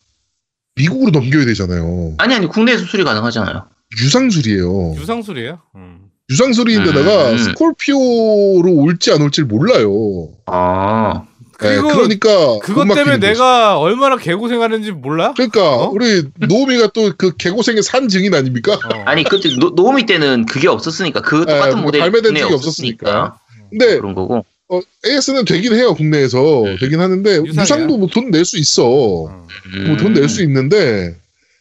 [0.75, 2.15] 미국으로 넘겨야 되잖아요.
[2.19, 3.65] 아니 아니 국내에서 수리 가능하잖아요.
[3.99, 4.95] 유상수리예요.
[4.95, 5.59] 유상수리예요.
[5.75, 5.97] 음.
[6.29, 7.37] 유상수리인데다가 음.
[7.37, 10.29] 스콜피오로 올지 안 올지 몰라요.
[10.45, 11.30] 아 예,
[11.61, 13.17] 그리고 그러니까 그것 못 때문에.
[13.19, 15.33] 내가 얼마나 개고생하는지 몰라?
[15.35, 15.89] 그러니까 어?
[15.89, 18.73] 우리 노미가 또 그 개고생의 산 증인 아닙니까?
[18.73, 18.77] 어.
[19.05, 23.39] 아니 그때 노, 노미 때는 그게 없었으니까 그 똑같은 뭐 모델 발매된 적이 없었으니까 없었으니까.
[23.69, 24.45] 근데 그런 거고.
[24.73, 26.77] 어, AS는 되긴 해요 국내에서 음.
[26.79, 27.61] 되긴 하는데 유상이야.
[27.61, 28.85] 유상도 뭐 돈 낼 수 있어.
[28.85, 29.45] 어.
[29.87, 31.15] 뭐 돈 낼 수 있는데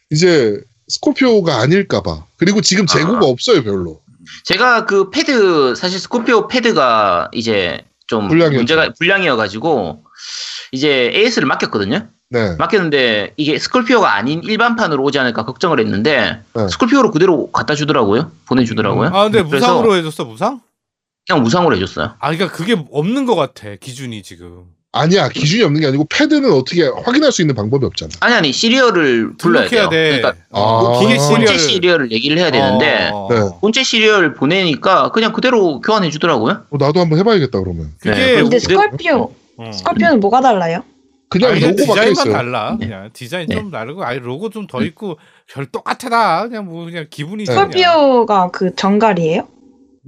[0.09, 0.57] 이제
[0.87, 2.23] 스콜피오가 아닐까봐.
[2.37, 3.29] 그리고 지금 재고가 아.
[3.29, 3.99] 없어요 별로.
[4.45, 8.57] 제가 그 패드 사실 스콜피오 패드가 이제 좀 불량이었죠.
[8.57, 10.03] 문제가 불량이어가지고
[10.73, 12.09] 이제 AS를 맡겼거든요.
[12.29, 12.55] 네.
[12.57, 16.67] 맡겼는데 이게 스콜피오가 아닌 일반판으로 오지 않을까 걱정을 했는데 네.
[16.67, 18.29] 스콜피오로 그대로 갖다 주더라고요.
[18.47, 19.11] 보내주더라고요.
[19.13, 20.59] 아 근데 그래서 무상으로 해줬어 무상?
[21.25, 22.15] 그냥 무상으로 해줬어요.
[22.19, 24.65] 아 그러니까 그게 없는 것 같아 기준이 지금.
[24.93, 28.11] 아니야 기준이 없는 게 아니고 패드는 어떻게 확인할 수 있는 방법이 없잖아.
[28.19, 29.87] 아니 아니 시리얼을 불러야 돼요.
[29.89, 30.19] 돼.
[30.19, 30.99] 그러니까 아.
[30.99, 31.59] 기계 본체 시리얼.
[31.59, 33.37] 시리얼을 얘기를 해야 되는데 어, 네.
[33.61, 36.65] 본체 시리얼 보내니까 그냥 그대로 교환해 주더라고요.
[36.69, 37.93] 어, 나도 한번 해봐야겠다 그러면.
[37.99, 39.71] 그게 네, 근데 그리고 스콜피오, 어.
[39.71, 40.83] 스콜피오는 뭐가 달라요?
[41.29, 42.33] 그냥 아니, 로고 디자인만 있어요.
[42.33, 42.75] 달라.
[42.77, 42.87] 네.
[42.87, 43.55] 그냥 디자인 네.
[43.55, 46.49] 좀 다르고 아니 로고 좀 더 있고 별 똑같아.
[46.49, 47.53] 그냥 뭐 그냥 기분이 네.
[47.53, 49.47] 스콜피오가 그 전갈이에요?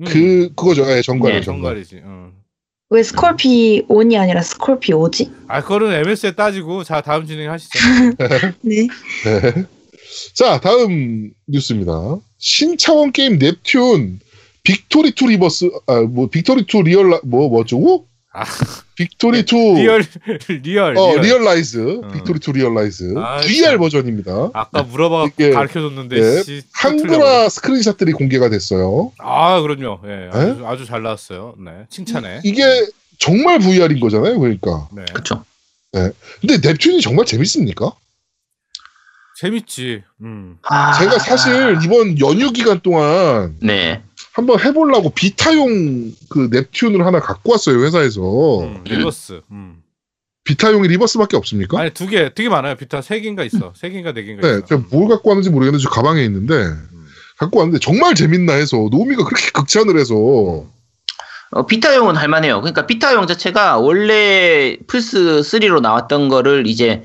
[0.06, 0.86] 그 그거죠.
[0.92, 1.76] 예, 전갈이 네, 전갈.
[1.76, 2.02] 전갈이지.
[2.04, 2.32] 응.
[2.94, 5.32] 왜 스콜피온이 아니라 스콜피오지?
[5.48, 7.80] 아 그거는 MS에 따지고 자 다음 진행하시죠.
[8.62, 8.88] 네.
[9.26, 9.66] 네.
[10.36, 11.92] 자 다음 뉴스입니다.
[12.38, 14.20] 신차원 게임 넵튠
[14.62, 18.06] Victory Two Rebirth 아 뭐 Victory Two Real 라- 뭐 뭐죠?
[18.34, 18.44] 아.
[18.96, 20.04] Victory Two Real
[20.64, 21.22] Real 어 Real.
[21.22, 22.08] Real ize 어.
[22.12, 23.78] Victory Two Realize 아, VR 참.
[23.80, 24.50] 버전입니다.
[24.54, 26.44] 아까 물어봐 이게- 가르쳐 줬는데 네.
[26.44, 29.12] 씨, 한글화 스크린샷들이 공개가 됐어요.
[29.20, 30.00] 아 그럼요.
[30.06, 30.30] 예.
[30.32, 31.56] 아주, 아주 잘 나왔어요.
[31.64, 31.72] 네.
[31.90, 32.42] 칭찬해.
[32.44, 32.64] 이, 게
[33.20, 34.40] 정말 VR인 거잖아요.
[34.40, 34.88] 그러니까.
[34.94, 35.06] 네.
[35.14, 35.44] 그렇죠.
[35.92, 37.92] 근데 넵튠이 정말 재밌습니까?
[39.40, 40.04] 재밌지.
[40.22, 40.58] 음.
[40.64, 44.02] 아, 제가 사실 이번 연휴 기간 동안 네.
[44.34, 48.62] 한번 해보려고 비타용 그 넵튠을 하나 갖고 왔어요 회사에서.
[48.62, 48.84] 음.
[48.84, 49.42] Rebirth.
[49.52, 49.84] 음.
[50.44, 51.80] 비타용이 Rebirth밖에 없습니까?
[51.80, 52.76] 아니 두 개, 되게 많아요.
[52.76, 53.74] 비타 세 개인가 있어.
[53.76, 54.66] 세 개인가 네 개인가 네, 있어.
[54.66, 56.54] 제가 뭘 갖고 왔는지 모르겠는데 저 가방에 있는데
[57.38, 60.16] 갖고 왔는데 정말 재밌나 해서 노미가 그렇게 극찬을 해서
[61.52, 62.60] 어, 비타용은 할만해요.
[62.62, 67.04] 그러니까 비타용 자체가 원래 플스 3로 나왔던 거를 이제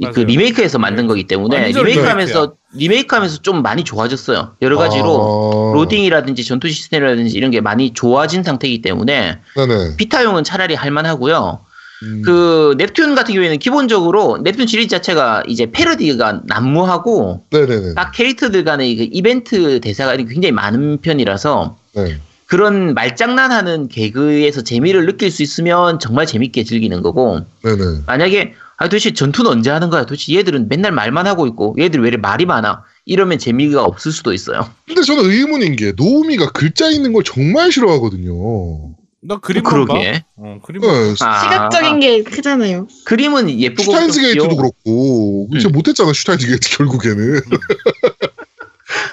[0.00, 0.24] 맞아요.
[0.24, 4.56] 리메이크해서 만든 거기 때문에 리메이크하면서 리메이크하면서 좀 많이 좋아졌어요.
[4.62, 9.96] 여러 가지로 아, 로딩이라든지 전투 시스템이라든지 이런 게 많이 좋아진 상태이기 때문에 네네.
[9.98, 11.60] 비타용은 차라리 할만하고요.
[12.04, 17.94] 음, 그 넵튠 같은 경우에는 기본적으로 넵튠 시리즈 자체가 이제 패러디가 난무하고 네네네.
[17.94, 22.18] 각 캐릭터들 간의 그 이벤트 대사가 굉장히 많은 편이라서 네.
[22.46, 28.02] 그런 말장난하는 개그에서 재미를 느낄 수 있으면 정말 재밌게 즐기는 거고 네네.
[28.06, 32.08] 만약에 아 도대체 전투는 언제 하는 거야 도대체 얘들은 맨날 말만 하고 있고 얘들 왜
[32.08, 37.12] 이렇게 말이 많아 이러면 재미가 없을 수도 있어요 근데 저는 의문인 게 노미가 글자 있는
[37.12, 38.94] 걸 정말 싫어하거든요.
[39.24, 39.70] 나 그림만 봐.
[39.70, 40.80] 그러게 어, 그림.
[40.82, 40.88] 네,
[41.20, 42.88] 아, 시각적인 게 크잖아요.
[43.04, 44.56] 그림은 예쁘고 슈타인즈 게이트도 귀여워.
[44.56, 45.72] 그렇고 진짜 음.
[45.72, 47.40] 못했잖아 슈타인즈 게이트 결국에는.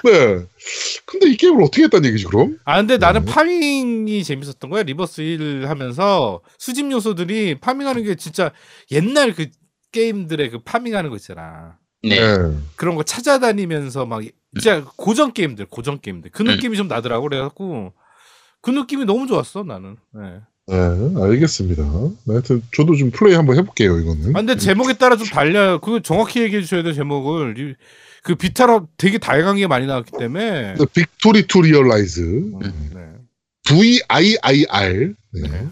[0.04, 0.46] 네.
[1.04, 2.58] 근데 이 게임을 어떻게 했다는 얘기지 그럼?
[2.64, 3.32] 아 근데 나는 네.
[3.32, 4.82] 파밍이 재밌었던 거야.
[4.82, 8.52] Rebirth 1 하면서 수집 요소들이 파밍하는 게 진짜
[8.90, 9.46] 옛날 그
[9.92, 11.76] 게임들의 그 파밍하는 거 있잖아.
[12.02, 12.16] 네.
[12.76, 14.22] 그런 거 찾아다니면서 막
[14.54, 16.48] 진짜 고전 게임들, 고전 게임들 그 음.
[16.48, 17.28] 느낌이 좀 나더라고.
[17.28, 17.92] 그래갖고
[18.62, 19.96] 그 느낌이 너무 좋았어 나는.
[20.14, 20.40] 네.
[20.66, 20.76] 네,
[21.20, 21.82] 알겠습니다.
[22.28, 24.30] 하여튼 저도 좀 플레이 한번 해볼게요 이거는.
[24.30, 25.78] 아, 근데 제목에 따라 좀 달려.
[25.80, 27.76] 그거 정확히 얘기해 주셔야 돼 제목을.
[28.20, 30.74] 이- 그 비타라 되게 다양한 게 많이 나왔기 때문에.
[30.74, 32.20] 네, Victory Two Realize
[32.62, 32.70] 네.
[33.66, 35.68] V I I R 네.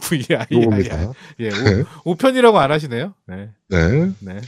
[0.00, 0.46] VI.
[0.50, 1.12] 요겁니다.
[1.40, 1.84] 예, 네.
[2.04, 3.14] 오, 5편이라고 안 하시네요.
[3.28, 3.48] 네.
[3.68, 4.10] 네.
[4.20, 4.40] 네.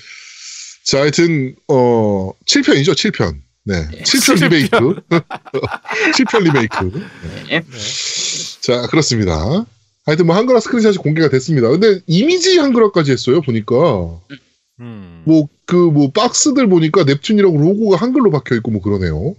[0.84, 3.36] 자, 하여튼 어 7편이죠, 7편.
[3.64, 3.86] 네.
[3.88, 4.02] 네.
[4.02, 4.76] 7편 리메이크.
[6.14, 7.06] 7편 리메이크.
[7.50, 7.62] 네.
[8.62, 9.64] 자, 그렇습니다.
[10.06, 11.68] 하여튼 뭐 한글화 스크린샷이 공개가 됐습니다.
[11.68, 13.74] 근데 이미지 한글화까지 했어요, 보니까.
[14.80, 15.22] 음.
[15.24, 19.34] 뭐그뭐 박스들 보니까 넵튠이라고 로고가 한글로 박혀 있고 뭐 그러네요.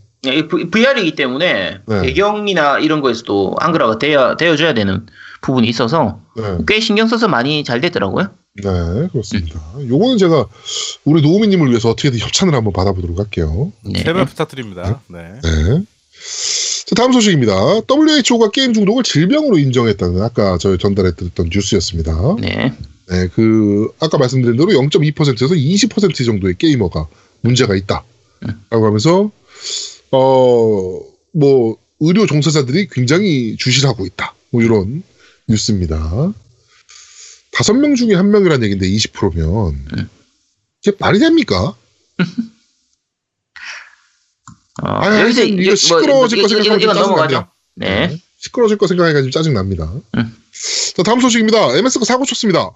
[0.72, 2.02] VR이기 때문에 네.
[2.02, 5.06] 배경이나 이런 거에서도 한글화가 되어, 되어줘야 되는
[5.42, 6.58] 부분이 있어서 네.
[6.68, 8.30] 꽤 신경 써서 많이 잘 됐더라고요.
[8.62, 9.62] 네, 그렇습니다.
[9.88, 10.48] 요거는 제가
[11.06, 13.72] 우리 노우미님을 위해서 어떻게든 협찬을 한번 받아보도록 할게요.
[13.86, 14.04] 네.
[14.04, 15.00] 제발 부탁드립니다.
[15.08, 15.36] 네.
[15.42, 15.84] 네.
[16.86, 17.54] 자, 다음 소식입니다.
[17.88, 22.36] WHO가 게임 중독을 질병으로 인정했다는 아까 저희 전달해드렸던 뉴스였습니다.
[22.42, 22.74] 네.
[23.10, 27.08] 네, 그 아까 말씀드린 대로 0.2%에서 20% 정도의 게이머가
[27.42, 29.32] 문제가 있다라고 하면서
[30.12, 34.34] 어 뭐 의료 종사자들이 굉장히 주시하고 있다.
[34.50, 35.04] 뭐 이런
[35.48, 36.34] 뉴스입니다.
[37.52, 39.86] 다섯 명 중에 한 명이라는 얘기인데 20%면
[40.82, 41.76] 이게 말이 됩니까?
[44.82, 47.28] 어, 아, 여기서 이거 이- 뭐, 시끄러워질 거 이거- 이거- 생각하면 이거 좀 넘어가죠.
[47.76, 48.10] 짜증나네요.
[48.10, 48.22] 네.
[48.40, 49.92] 시끄러질 거 생각하니까 좀 짜증납니다.
[50.18, 50.36] 음.
[50.96, 51.76] 자, 다음 소식입니다.
[51.78, 52.72] MS가 사고 쳤습니다.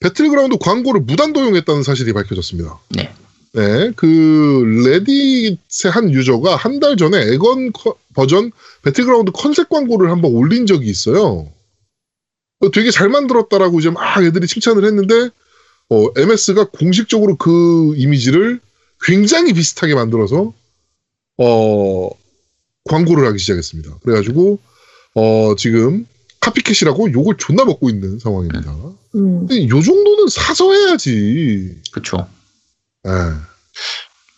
[0.00, 2.78] 배틀그라운드 광고를 무단 도용했다는 사실이 밝혀졌습니다.
[2.90, 3.12] 네.
[3.54, 8.50] 네, 그 레딧의 한 유저가 한 달 전에 엑원 커- 버전
[8.82, 11.48] 배틀그라운드 컨셉 광고를 한번 올린 적이 있어요.
[12.60, 15.30] 어, 되게 잘 만들었다라고 이제 막 애들이 칭찬을 했는데
[15.90, 18.60] 어, MS가 공식적으로 그 이미지를
[19.02, 20.52] 굉장히 비슷하게 만들어서
[21.38, 22.10] 어,
[22.84, 23.98] 광고를 하기 시작했습니다.
[24.02, 24.58] 그래가지고
[25.14, 26.06] 어, 지금
[26.44, 28.70] 카피캣이라고 욕을 존나 먹고 있는 상황입니다.
[29.14, 29.46] 음.
[29.46, 31.80] 근데 요 정도는 사서 해야지.
[31.92, 32.26] 그쵸.
[33.06, 33.10] 예.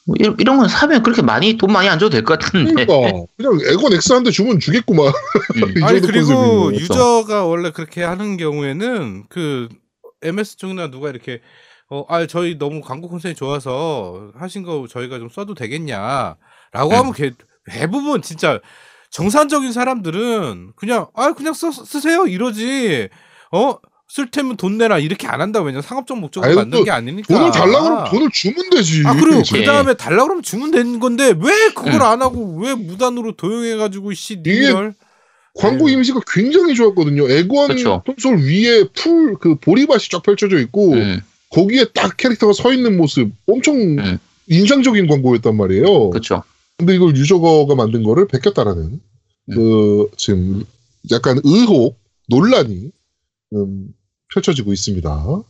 [0.06, 2.84] 뭐 이런, 이런 건 사면 그렇게 많이 돈 많이 안 줘도 될 것 같은데.
[2.86, 5.06] 그러니까 그냥 에건 X 한대 주면 주겠구만.
[5.08, 5.74] 음.
[5.78, 6.28] 이 아니 그리고
[6.66, 6.74] 컨셉이면.
[6.76, 9.68] 유저가 원래 그렇게 하는 경우에는 그
[10.22, 11.40] MS 쪽이나 누가 이렇게
[11.90, 16.36] 어, 아 저희 너무 광고 콘셉이 좋아서 하신 거 저희가 좀 써도 되겠냐라고
[16.90, 16.96] 네.
[16.96, 17.32] 하면 개,
[17.70, 18.60] 대부분 진짜
[19.10, 23.08] 정상적인 사람들은 그냥 아 그냥 써, 쓰세요 이러지
[23.52, 23.78] 어
[24.08, 27.50] 쓸 테면 돈 내라 이렇게 안 한다 왜냐 상업적 목적으로 아니, 만든 또게 아니니까 돈을
[27.50, 29.02] 달라 그러면 돈을 주면 되지.
[29.04, 29.42] 아 그리고.
[29.50, 32.02] 그 다음에 달라 그러면 주면 되는 건데 왜 그걸 응.
[32.02, 34.94] 안 하고 왜 무단으로 도용해 가지고 씨 이게 니들
[35.54, 35.94] 광고 네.
[35.94, 37.26] 이미지가 굉장히 좋았거든요.
[37.66, 38.02] 그쵸.
[38.06, 41.20] 콘솔 위에 풀 그 보리밭이 쫙 펼쳐져 있고 음,
[41.50, 44.18] 거기에 딱 캐릭터가 서 있는 모습 엄청 음.
[44.46, 46.10] 인상적인 광고였단 말이에요.
[46.10, 46.44] 그쵸.
[46.78, 49.55] 근데 이걸 유저가 만든 거를 베꼈다라는 음.
[49.55, 50.65] 그 지금
[51.11, 51.98] 약간 의혹
[52.28, 52.90] 논란이
[53.55, 53.89] 음,
[54.35, 55.43] 펼쳐지고 있습니다.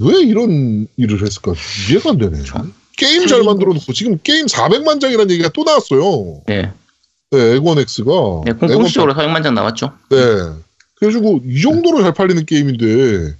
[0.00, 1.52] 왜 이런 일을 했을까
[1.90, 2.38] 이해가 안 되네.
[2.38, 2.66] 그쵸.
[2.96, 6.42] 게임 잘 만들어 놓고 지금 게임 400만 장이라는 얘기가 또 나왔어요.
[6.46, 6.72] 네.
[7.30, 9.92] 네, X가 네, 공- 공식적으로 400만 장 나왔죠.
[10.10, 10.16] 네.
[10.96, 13.36] 그래가지고 이 정도로 잘 팔리는 게임인데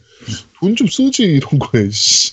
[0.61, 1.91] 돈 좀 쓰지 이런 거에.
[1.91, 2.33] 씨.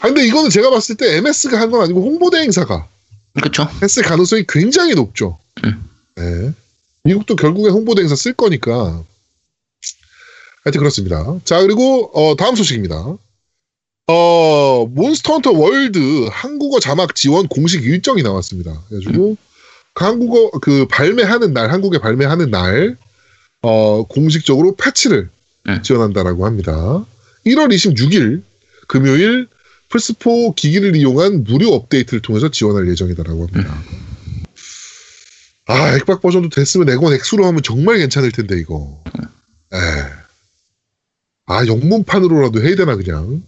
[0.00, 2.86] 아 근데 이거는 제가 봤을 때 MS가 한 건 아니고 홍보대 행사가
[3.42, 3.66] 그쵸.
[3.82, 5.38] 했을 가능성이 굉장히 높죠.
[5.64, 5.88] 음.
[6.16, 6.52] 네.
[7.04, 9.02] 미국도 결국에 홍보대 행사 쓸 거니까.
[10.64, 11.38] 하여튼 그렇습니다.
[11.44, 13.16] 자 그리고 어, 다음 소식입니다.
[14.08, 18.82] 어 몬스터 헌터 월드 한국어 자막 지원 공식 일정이 나왔습니다.
[18.88, 19.36] 그래가지고
[19.94, 22.96] 그 한국어 그 발매하는 날 한국에 발매하는 날
[23.62, 25.28] 어, 공식적으로 패치를
[25.68, 25.82] 음.
[25.82, 26.72] 지원한다라고 합니다.
[27.46, 28.42] 1월 26일
[28.88, 29.46] 금요일
[29.90, 33.82] 플스4 기기를 이용한 무료 업데이트를 통해서 지원할 예정이다라고 합니다.
[35.66, 39.02] 아, 액박 버전도 됐으면 에건 X로 하면 정말 괜찮을 텐데, 이거.
[39.72, 39.76] 에.
[41.46, 43.42] 아, 영문판으로라도 해야 되나, 그냥.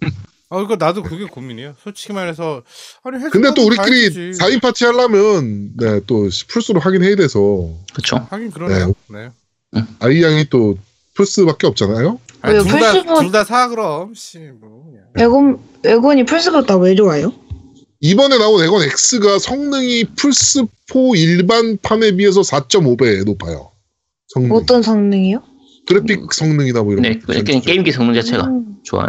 [0.51, 1.77] 아, 그러니까 나도 그게 고민이에요.
[1.83, 2.63] 솔직히 말해서
[3.05, 4.39] 아니 근데 또 우리끼리 다 해주지.
[4.39, 8.27] 4인 파티 하려면, 네, 또 플스로 하긴 해야 돼서, 그쵸.
[8.31, 8.95] 하긴 그러네요.
[9.09, 9.31] 네.
[10.01, 10.77] 아이 양이 또
[11.15, 12.21] 플스밖에 없잖아요?
[12.45, 12.63] 왜요?
[12.63, 14.85] 둘다 플스는- 둘다 사 그럼 씨 뭐.
[14.85, 15.05] 그냥.
[15.19, 17.33] 엑원 엑원이 플스보다 왜 좋아요?
[18.01, 23.71] 이번에 나온 엑원 X가 성능이 플스4 일반판에 비해서 4.5배 높아요.
[24.29, 24.53] 성능.
[24.53, 25.43] 어떤 성능이요?
[25.87, 27.33] 그래픽 성능이나 뭐 이런 네, 거.
[27.33, 28.77] 그 게임, 게임기 성능 자체가 음.
[28.83, 29.09] 좋아요.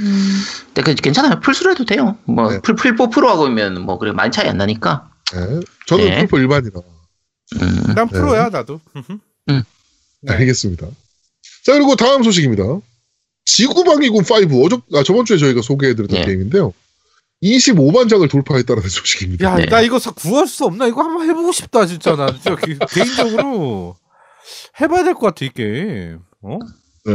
[0.00, 0.40] 음.
[0.66, 1.40] 근데 그 괜찮아요.
[1.40, 2.16] 플스로 해도 돼요.
[2.26, 2.60] 뭐, 네.
[2.60, 5.10] 플, 플, 프로 하고면 뭐, 그래, 많이 차이 안 나니까.
[5.32, 5.60] 네.
[5.86, 6.18] 저는 네.
[6.18, 6.80] 플포 일반이라.
[7.60, 8.80] 음, 난 프로야 나도.
[9.46, 9.62] 네.
[10.28, 10.86] 알겠습니다.
[11.68, 12.80] 자, 그리고 다음 소식입니다.
[13.44, 14.64] 지구방위군 5.
[14.64, 16.24] 어저, 아, 저번 주에 저희가 소개해드렸던 네.
[16.26, 16.72] 게임인데요.
[17.42, 19.44] 25만 장을 돌파했다는 소식입니다.
[19.44, 19.66] 야, 네.
[19.66, 20.86] 나 이거 사 구할 수 없나?
[20.86, 23.96] 이거 한번 해보고 싶다 진짜 나 진짜 개- 개인적으로
[24.80, 26.20] 해봐야 될 것 같아 이 게임.
[26.40, 26.58] 어?
[27.04, 27.12] 네.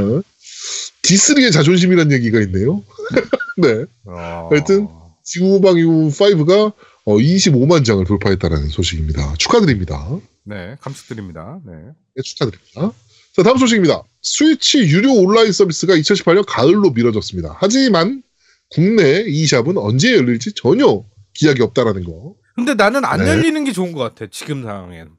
[1.02, 2.84] D3의 자존심이라는 얘기가 있네요.
[3.58, 3.86] 네.
[4.06, 4.50] 어...
[4.52, 4.88] 하여튼
[5.24, 6.74] 지구방위군 5가
[7.06, 9.34] 어, 25만 장을 돌파했다는 소식입니다.
[9.40, 10.08] 축하드립니다.
[10.46, 11.60] 네, 감축드립니다.
[11.66, 11.74] 네.
[12.16, 12.92] 네, 축하드립니다.
[13.36, 14.04] 자, 다음 소식입니다.
[14.22, 17.58] 스위치 유료 온라인 서비스가 2018년 가을로 미뤄졌습니다.
[17.60, 18.22] 하지만
[18.70, 21.04] 국내 e샵은 언제 열릴지 전혀
[21.34, 22.36] 기약이 없다라는 거.
[22.56, 23.30] 근데 나는 안 네.
[23.30, 25.10] 열리는 게 좋은 것 같아 지금 상황엔.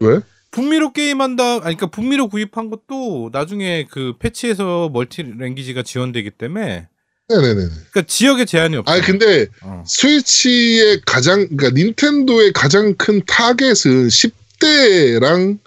[0.00, 0.20] 왜?
[0.52, 1.44] 북미로 게임한다.
[1.52, 6.88] 아니 그러니까 북미로 구입한 것도 나중에 그 패치에서 multi language가 지원되기 때문에
[7.28, 7.54] 네네네.
[7.54, 8.90] 그러니까 지역에 제한이 없어.
[8.92, 9.84] 아 근데 어.
[9.86, 15.58] 스위치의 가장 그러니까 닌텐도의 가장 큰 타겟은 10대랑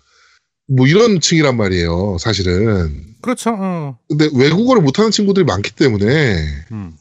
[0.68, 2.18] 뭐 이런 층이란 말이에요.
[2.20, 3.14] 사실은.
[3.22, 3.56] 그렇죠.
[3.58, 3.98] 어.
[4.08, 6.38] 근데 외국어를 못하는 친구들이 많기 때문에
[6.72, 6.94] 음.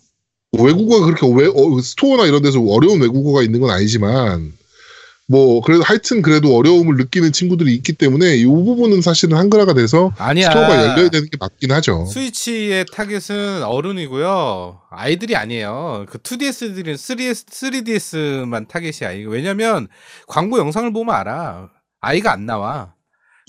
[0.53, 4.53] 외국어가 그렇게 외, 어, 스토어나 이런 데서 어려운 외국어가 있는 건 아니지만
[5.29, 10.49] 뭐 그래도 하여튼 그래도 어려움을 느끼는 친구들이 있기 때문에 이 부분은 사실은 한글화가 돼서 아니야.
[10.49, 12.05] 스토어가 열려야 되는 게 맞긴 하죠.
[12.07, 14.81] 스위치의 타겟은 어른이고요.
[14.91, 16.07] 아이들이 아니에요.
[16.11, 19.89] 그 2DS들은 3DS, 3DS만 타겟이 아니고 왜냐면
[20.27, 21.71] 광고 영상을 보면 알아.
[22.01, 22.93] 아이가 안 나와.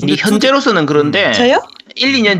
[0.08, 1.34] 근데 현재로서는 그런데, 네.
[1.34, 1.62] 저요?
[1.96, 2.40] 1, 2년,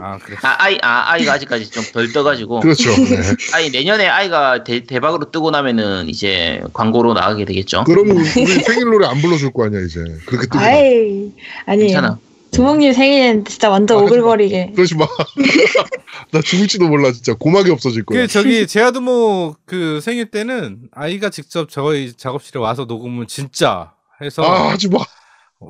[0.00, 0.36] 아 그래.
[0.42, 2.90] 아, 아이, 아, 아이가 아직까지 좀 덜 떠가지고, 그렇죠.
[2.96, 3.20] 네.
[3.54, 7.84] 아이, 내년에 아이가 대, 대박으로 뜨고 나면은 이제 광고로 나가게 되겠죠.
[7.84, 11.32] 그러면 우리 생일 노래 안 불러줄 거 아니야 이제 그렇게 뜨고 아이
[11.66, 11.86] 아니에요.
[11.88, 12.18] 괜찮아.
[12.52, 14.02] 두목님 생일엔 진짜 완전 아.
[14.02, 14.72] 오글거리게.
[14.74, 15.06] 그러지 마.
[16.30, 18.22] 나 죽을지도 몰라 진짜 고막이 없어질 거야.
[18.22, 23.92] 그 저기 제아드모 그 생일 때는 아이가 직접 저희 작업실에 와서 녹음을 진짜
[24.22, 24.98] 해서 아 하지 마.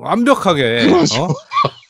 [0.01, 0.87] 완벽하게
[1.21, 1.29] 어?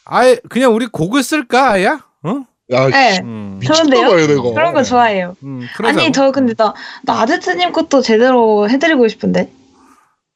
[0.05, 2.01] 아예 그냥 우리 곡을 쓸까 아야?
[2.23, 2.43] 어?
[2.73, 3.20] 야 네.
[3.23, 4.09] 음, 미쳤나 좋은데요?
[4.09, 4.43] 봐요 내가.
[4.43, 5.37] 그런 거 좋아해요.
[5.45, 6.01] 음, 그러자고.
[6.03, 6.74] 아니 저 근데 나,
[7.05, 9.51] 나 아제트님 것도 제대로 해드리고 싶은데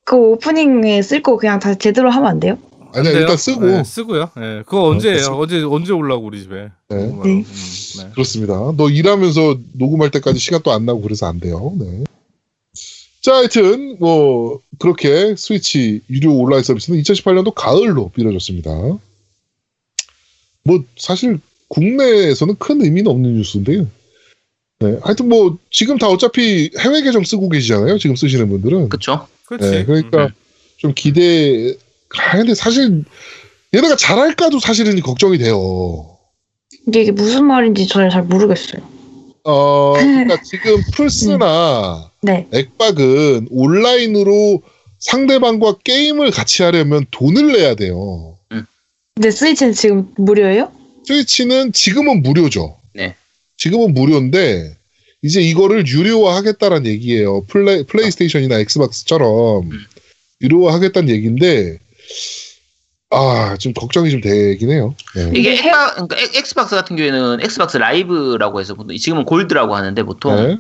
[0.05, 2.57] 그 오프닝에 쓸 거 그냥 다 제대로 하면 안 돼요?
[2.95, 3.21] 아니야 어때요?
[3.21, 4.31] 일단 쓰고 네, 쓰고요.
[4.39, 5.19] 예, 그거 언제예요?
[5.19, 5.37] 쓰고.
[5.39, 6.71] 어제 언제 올라고 우리 집에?
[6.89, 6.97] 네.
[6.97, 7.03] 네.
[7.05, 8.11] 음, 네.
[8.13, 8.55] 그렇습니다.
[8.77, 11.73] 너 일하면서 녹음할 때까지 시간 또 안 나고 그래서 안 돼요.
[11.79, 12.05] 네.
[13.21, 18.71] 자, 하여튼 뭐 그렇게 스위치 유료 온라인 서비스는 2018년도 가을로 미뤄졌습니다.
[20.65, 21.39] 뭐 사실
[21.69, 23.87] 국내에서는 큰 의미는 없는 뉴스인데요.
[24.81, 27.99] 네, 하여튼 뭐 지금 다 어차피 해외 계정 쓰고 계시잖아요.
[27.99, 28.89] 지금 쓰시는 분들은.
[28.89, 29.27] 그쵸?
[29.45, 29.71] 그렇지.
[29.71, 30.31] 네, 그러니까 음.
[30.79, 31.77] 좀 기대.
[32.17, 33.05] 아, 근데 사실
[33.75, 36.17] 얘네가 잘할까도 사실은 걱정이 돼요.
[36.85, 39.00] 근데 이게 무슨 말인지 저는 잘 모르겠어요.
[39.45, 42.47] 어, 그러니까 지금 플스나 네.
[42.53, 44.63] 액박은 온라인으로
[44.99, 48.37] 상대방과 게임을 같이 하려면 돈을 내야 돼요.
[49.15, 50.73] 근데 스위치는 지금 무료예요?
[51.05, 52.79] 스위치는 지금은 무료죠.
[52.95, 53.15] 네.
[53.57, 54.77] 지금은 무료인데
[55.23, 57.45] 이제 이거를 유료화하겠다는 얘기예요.
[57.45, 59.79] 플레이, 플레이스테이션이나 엑스박스처럼 음.
[60.41, 61.79] 유료화하겠다는 얘기인데
[63.13, 64.95] 아, 좀 걱정이 좀 되긴 해요.
[65.17, 65.31] 네.
[65.35, 70.37] 이게 엑박, 그러니까 엑- 엑스박스 같은 경우에는 엑스박스 라이브라고 해서 보통 지금은 골드라고 하는데 보통
[70.37, 70.59] 네.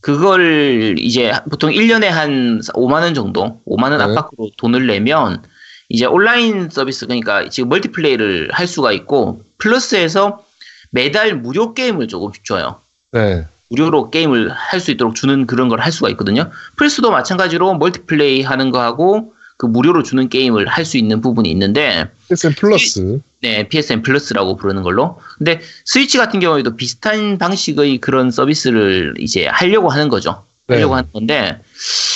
[0.00, 4.04] 그걸 이제 보통 1년에 한 5만 원 정도, 5만 원 네.
[4.04, 5.42] 안팎으로 돈을 내면
[5.88, 10.44] 이제 온라인 서비스 그러니까 지금 멀티플레이를 할 수가 있고 플러스에서
[10.90, 12.80] 매달 무료 게임을 조금씩 줘요.
[13.12, 13.44] 네.
[13.70, 16.50] 무료로 게임을 할 수 있도록 주는 그런 걸 할 수가 있거든요.
[16.76, 19.32] 플스도 마찬가지로 멀티플레이 하는 거 하고
[19.62, 23.20] 그 무료로 주는 게임을 할 수 있는 부분이 있는데 PSN 플러스.
[23.42, 25.20] 네, PSN 플러스라고 부르는 걸로.
[25.38, 30.42] 근데 스위치 같은 경우에도 비슷한 방식의 그런 서비스를 이제 하려고 하는 거죠.
[30.66, 30.74] 네.
[30.74, 31.60] 하려고 하는 건데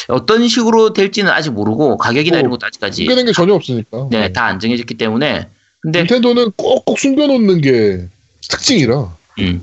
[0.09, 4.09] 어떤 식으로 될지는 아직 모르고 가격이나 뭐, 이런 것도 아직까지 숨겨낸 게 전혀 없으니까.
[4.11, 5.49] 네, 다 안 정해졌기 때문에
[5.81, 8.09] 근데 닌텐도는 꼭꼭 숨겨놓는 게
[8.51, 8.95] 특징이라.
[9.39, 9.63] 음.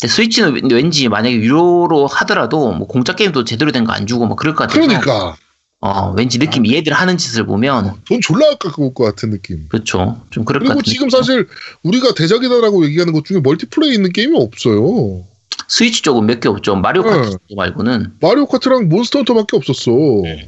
[0.00, 4.24] 근데 스위치는 왠- 왠지 만약에 유료로 하더라도 뭐 공짜 게임도 제대로 된 거 안 주고
[4.26, 5.36] 뭐 그럴 것 같아서 그러니까
[5.84, 9.66] 어, 왠지 느낌 이 얘들 하는 짓을 보면 돈 졸라 아까울 것 같은 느낌.
[9.68, 10.22] 그렇죠.
[10.30, 11.16] 좀 그럴 것 그리고 지금 느낌이죠.
[11.16, 11.48] 사실
[11.82, 15.24] 우리가 대작이다라고 얘기하는 것 중에 멀티플레이 있는 게임이 없어요.
[15.66, 16.76] 스위치 쪽은 몇 개 없죠.
[16.76, 17.36] 마리오 카트 네.
[17.48, 19.90] 쪽 말고는 마리오 카트랑 몬스터 헌터밖에 없었어.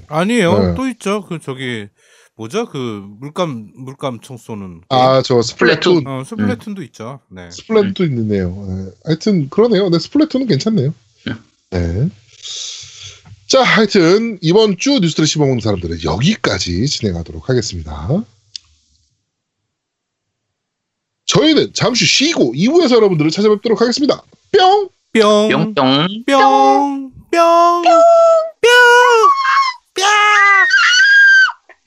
[0.09, 0.59] 아니에요.
[0.59, 0.74] 네.
[0.77, 1.24] 또 있죠.
[1.28, 1.89] 그 저기
[2.36, 2.66] 뭐죠?
[2.66, 4.82] 그 물감 물감 총 쏘는.
[4.89, 6.06] 아, 저 스플래툰.
[6.06, 7.20] 어, 스플래툰도 있죠.
[7.31, 7.51] 네.
[7.51, 8.51] 스플래툰도 있네요.
[8.69, 8.90] 네.
[9.05, 9.89] 하여튼 그러네요.
[9.89, 10.94] 네, 스플래툰은 괜찮네요.
[11.70, 12.09] 네.
[13.47, 18.09] 자, 하여튼 이번 주 뉴스를 씹어먹는 사람들은 여기까지 진행하도록 하겠습니다.
[21.27, 24.23] 저희는 잠시 쉬고 2부에서 여러분들을 찾아뵙도록 하겠습니다.
[24.53, 24.89] 뿅!
[25.12, 25.49] 뿅.
[25.49, 27.12] 뿅 뿅 뿅.
[27.31, 27.85] 뿅.
[28.61, 28.75] 뿅.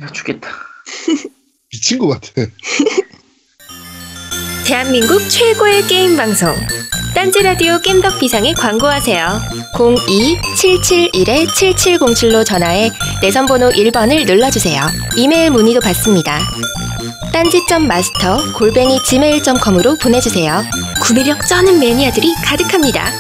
[0.02, 0.50] 야, 죽겠다.
[1.72, 2.50] 미친 것 같아.
[4.66, 6.54] 대한민국 최고의 게임 방송
[7.18, 9.42] 딴지라디오 겜덕 비상에 광고하세요.
[9.74, 12.92] 02-771-7707로 전화해
[13.24, 14.84] 내선 번호 1번을 눌러주세요.
[15.16, 16.40] 이메일 문의도 받습니다.
[17.34, 20.62] 딴지점 마스터 골뱅이 gmail.com으로 보내주세요.
[21.02, 23.12] 구매력 쩌는 매니아들이 가득합니다